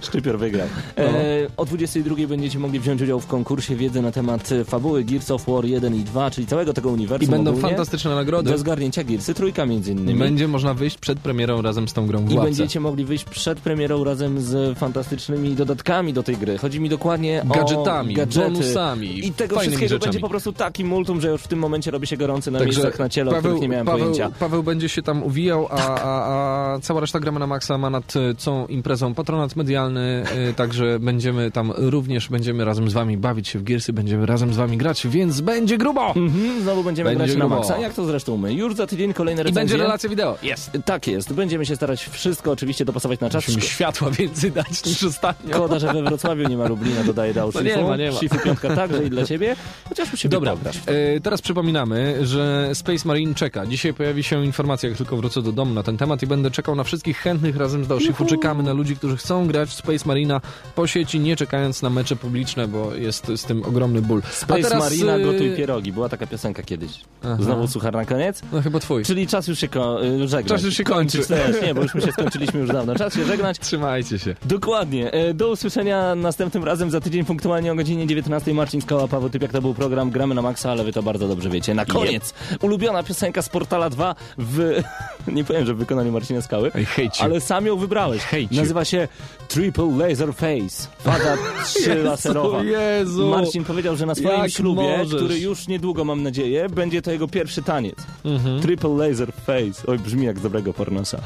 Szczypior 0.02 0.40
wygrał. 0.40 0.68
No. 0.98 1.04
E, 1.04 1.48
o 1.58 1.66
22 1.66 2.16
będziecie 2.28 2.60
mogli 2.60 2.80
wziąć 2.80 3.02
udział 3.02 3.20
w 3.20 3.28
konkursie 3.28 3.76
wiedzy 3.76 4.02
na 4.02 4.12
temat 4.12 4.52
e, 4.52 4.66
fabuły 4.66 5.04
Gears 5.04 5.32
of 5.32 5.46
War 5.48 5.66
1 5.66 5.96
i 5.96 6.04
2, 6.04 6.32
czyli 6.32 6.48
całego 6.48 6.74
tego 6.74 6.90
uniwersum 6.90 7.28
I 7.28 7.32
będą 7.32 7.52
ogólnie. 7.52 7.70
fantastyczne 7.70 8.16
nagrody. 8.16 8.50
Do 8.52 8.58
zgarnięcia 8.58 9.04
Gearsy, 9.04 9.34
trójka 9.34 9.66
między 9.66 9.92
innymi. 9.92 10.20
Będzie 10.20 10.48
można 10.48 10.74
wyjść 10.74 10.98
przed 10.98 11.20
premierą 11.20 11.62
razem 11.62 11.88
z 11.88 11.94
tą 11.94 12.08
grą 12.08 12.26
w 12.26 12.32
I 12.32 12.36
łapce. 12.36 12.50
będziecie 12.50 12.80
mogli 12.80 13.06
wyjść 13.06 13.24
przed 13.26 13.60
premierą 13.60 14.04
razem 14.04 14.42
z 14.42 14.78
fantastycznymi 14.78 15.56
dodatkami 15.56 16.14
do 16.14 16.24
tej 16.24 16.38
gry. 16.38 16.58
Chodzi 16.58 16.77
mi 16.80 16.90
dokładnie 16.90 17.42
Gadżetami, 17.46 18.14
o 18.14 18.18
gadżety. 18.18 18.52
bonusami, 18.52 19.26
I 19.28 19.32
tego 19.34 19.60
wszystkiego 19.60 19.88
rzeczami. 19.90 20.00
będzie 20.00 20.20
po 20.20 20.30
prostu 20.30 20.54
taki 20.54 20.84
multum, 20.86 21.22
że 21.22 21.28
już 21.30 21.42
w 21.42 21.48
tym 21.48 21.60
momencie 21.60 21.92
robi 21.92 22.08
się 22.08 22.18
gorący 22.18 22.52
na 22.52 22.60
Także 22.60 22.80
miejscach 22.82 23.00
na 23.00 23.10
ciele, 23.10 23.32
o 23.32 23.34
Paweł, 23.34 23.42
których 23.52 23.62
nie 23.62 23.68
miałem 23.70 23.86
Paweł, 23.86 24.00
pojęcia. 24.00 24.32
Paweł 24.40 24.64
będzie 24.64 24.90
się 24.90 25.02
tam 25.02 25.24
uwijał, 25.24 25.68
a, 25.72 25.76
a, 25.76 26.74
a 26.76 26.80
cała 26.80 27.02
reszta 27.02 27.20
gramy 27.20 27.40
na 27.40 27.48
maksa 27.48 27.78
ma 27.78 27.90
nad 27.90 28.14
e, 28.16 28.36
całą 28.36 28.68
imprezą 28.68 29.14
patronat 29.14 29.56
medialny, 29.56 30.24
e, 30.50 30.54
także 30.54 31.00
będziemy 31.00 31.52
tam 31.52 31.72
również, 31.76 32.30
będziemy 32.30 32.66
razem 32.66 32.90
z 32.90 32.94
wami 32.94 33.18
bawić 33.18 33.48
się 33.48 33.60
w 33.60 33.64
Gearsy, 33.64 33.94
będziemy 33.94 34.26
razem 34.26 34.54
z 34.54 34.58
wami 34.58 34.78
grać, 34.78 35.08
więc 35.08 35.42
będzie 35.42 35.78
grubo! 35.78 36.08
Mhm, 36.16 36.62
znowu 36.62 36.84
będziemy 36.84 37.10
Będzie 37.10 37.26
grać 37.26 37.36
na 37.38 37.40
grubo. 37.46 37.56
maksa, 37.56 37.78
jak 37.78 37.94
to 37.94 38.06
zresztą 38.06 38.38
my. 38.38 38.54
Już 38.54 38.76
za 38.76 38.88
tydzień 38.88 39.14
kolejne 39.14 39.42
I 39.42 39.44
recenzje. 39.44 39.62
będzie 39.62 39.78
relacja 39.84 40.10
wideo. 40.10 40.38
Jest. 40.44 40.72
Tak 40.86 41.08
jest. 41.08 41.34
Będziemy 41.34 41.66
się 41.66 41.76
starać 41.76 42.04
wszystko 42.04 42.52
oczywiście 42.52 42.86
dopasować 42.86 43.20
na 43.20 43.30
czas. 43.30 43.48
Musimy 43.48 43.62
światła 43.66 44.12
więcej 44.12 44.52
dać 44.52 44.86
niż 44.86 45.04
ostatnio. 45.04 45.54
Szkoda, 45.56 45.80
że 45.80 45.94
we 45.94 46.04
Wrocławiu 46.04 46.48
nie 46.50 46.58
ma 46.58 46.67
Lublina, 46.68 47.04
dodaje 47.04 47.34
dał 47.34 47.52
No 47.56 47.62
nie 47.62 47.78
ma, 47.78 47.98
nie 47.98 48.12
ma. 48.12 48.18
Shifu 48.18 48.36
piątka 48.46 48.76
także 48.76 49.04
i 49.04 49.10
dla 49.10 49.26
ciebie. 49.26 49.56
Chociaż 49.90 50.12
musimy 50.12 50.30
Dobra, 50.32 50.52
pograć. 50.52 50.80
e, 50.86 51.20
teraz 51.22 51.42
przypominamy, 51.42 52.18
że 52.28 52.70
Space 52.74 53.08
Marine 53.08 53.36
czeka. 53.36 53.66
Dzisiaj 53.66 53.94
pojawi 53.94 54.24
się 54.24 54.46
informacja, 54.46 54.90
jak 54.90 54.98
tylko 54.98 55.18
wrócę 55.18 55.42
do 55.42 55.52
domu 55.52 55.74
na 55.74 55.84
ten 55.84 55.98
temat 55.98 56.24
i 56.24 56.28
będę 56.28 56.52
czekał 56.52 56.76
na 56.76 56.84
wszystkich 56.84 57.18
chętnych 57.18 57.58
razem 57.58 57.84
z 57.84 57.88
Daoshifu. 57.88 58.26
Czekamy 58.26 58.64
na 58.64 58.74
ludzi, 58.74 58.96
którzy 58.96 59.18
chcą 59.18 59.48
grać 59.48 59.70
w 59.70 59.74
Space 59.74 60.04
Marina 60.06 60.42
po 60.76 60.88
sieci, 60.88 61.20
nie 61.20 61.36
czekając 61.36 61.82
na 61.82 61.90
mecze 61.90 62.16
publiczne, 62.16 62.68
bo 62.68 62.96
jest 62.96 63.32
z 63.36 63.44
tym 63.44 63.64
ogromny 63.66 64.02
ból. 64.02 64.22
Space 64.32 64.78
Marina, 64.78 65.16
e, 65.16 65.20
gotuj 65.22 65.56
pierogi. 65.58 65.92
Była 65.92 66.10
taka 66.10 66.28
piosenka 66.28 66.64
kiedyś. 66.64 66.92
Aha. 67.24 67.38
Znowu 67.40 67.68
suchar 67.68 67.94
na 67.94 68.06
koniec. 68.06 68.42
No 68.54 68.62
chyba 68.62 68.80
twój. 68.80 69.04
Czyli 69.06 69.28
czas 69.28 69.48
już 69.48 69.60
się 69.60 69.68
ko- 69.68 70.06
y, 70.06 70.28
żegnać. 70.28 70.48
Czas 70.50 70.64
już 70.64 70.78
się 70.78 70.84
kończy. 70.84 71.18
Też, 71.28 71.62
nie, 71.62 71.74
bo 71.74 71.82
już 71.82 71.96
my 71.96 72.02
się 72.02 72.12
skończyliśmy 72.12 72.60
już 72.60 72.70
dawno. 72.70 72.96
Czas 72.96 73.14
się 73.16 73.26
żegnać. 73.26 73.60
Trzymajcie 73.68 74.20
się. 74.20 74.36
Dokładnie. 74.46 75.12
E, 75.12 75.34
Do 75.34 75.50
usłyszenia 75.52 76.16
następnym 76.16 76.47
razem 76.56 76.92
za 76.92 77.02
tydzień 77.02 77.26
punktualnie 77.26 77.72
o 77.72 77.76
godzinie 77.76 78.08
19. 78.08 78.54
Marcin 78.54 78.82
Skała, 78.82 79.08
Paweł 79.08 79.30
Typiak, 79.30 79.52
to 79.52 79.62
był 79.62 79.74
program 79.74 80.10
Gramy 80.10 80.36
na 80.36 80.42
Maxa, 80.42 80.72
ale 80.72 80.84
wy 80.84 80.94
to 80.94 81.04
bardzo 81.04 81.28
dobrze 81.28 81.50
wiecie. 81.50 81.74
Na 81.74 81.86
koniec 81.86 82.34
ulubiona 82.62 83.04
piosenka 83.04 83.42
z 83.42 83.50
Portala 83.50 83.90
2 83.90 84.16
w... 84.38 84.82
nie 85.28 85.44
powiem, 85.44 85.66
że 85.66 85.74
w 85.74 85.78
wykonaniu 85.78 86.12
Marcina 86.12 86.42
Skały, 86.42 86.72
ale 87.20 87.42
sam 87.42 87.66
ją 87.66 87.78
wybrałeś. 87.78 88.22
Nazywa 88.52 88.86
się 88.86 89.08
Triple 89.48 89.98
Laser 89.98 90.34
Face. 90.34 90.88
Fada 91.00 91.38
trzy 91.66 91.96
laserowa. 92.04 92.64
Jezu. 92.64 93.28
Marcin 93.28 93.64
powiedział, 93.64 93.96
że 93.96 94.06
na 94.06 94.16
swoim 94.16 94.42
Jak 94.42 94.52
ślubie, 94.52 94.98
możesz? 94.98 95.16
który 95.16 95.40
już 95.40 95.68
niedługo 95.68 96.06
mam 96.06 96.24
nadzieję, 96.24 96.70
będzie 96.70 97.02
to 97.02 97.12
jego 97.12 97.28
pierwszy 97.28 97.62
taniec. 97.62 97.96
Mhm. 98.26 98.62
Triple 98.62 99.08
Laser 99.08 99.34
Face. 99.34 99.88
Oj, 99.88 100.00
brzmi 100.00 100.26
jak 100.26 100.40
z 100.40 100.42
dobrego 100.42 100.74
pornosa. 100.74 101.18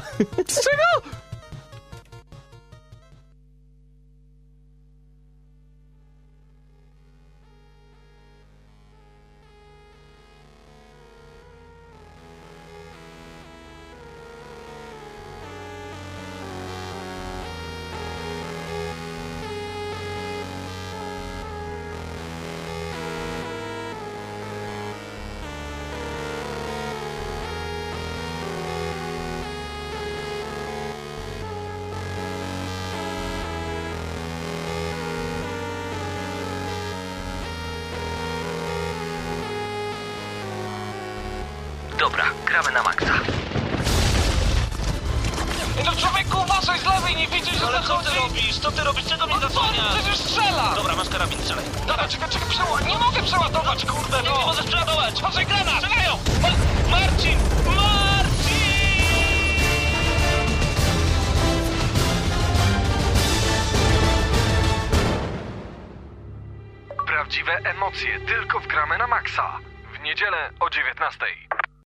Z 0.48 0.54
czego? 0.64 1.21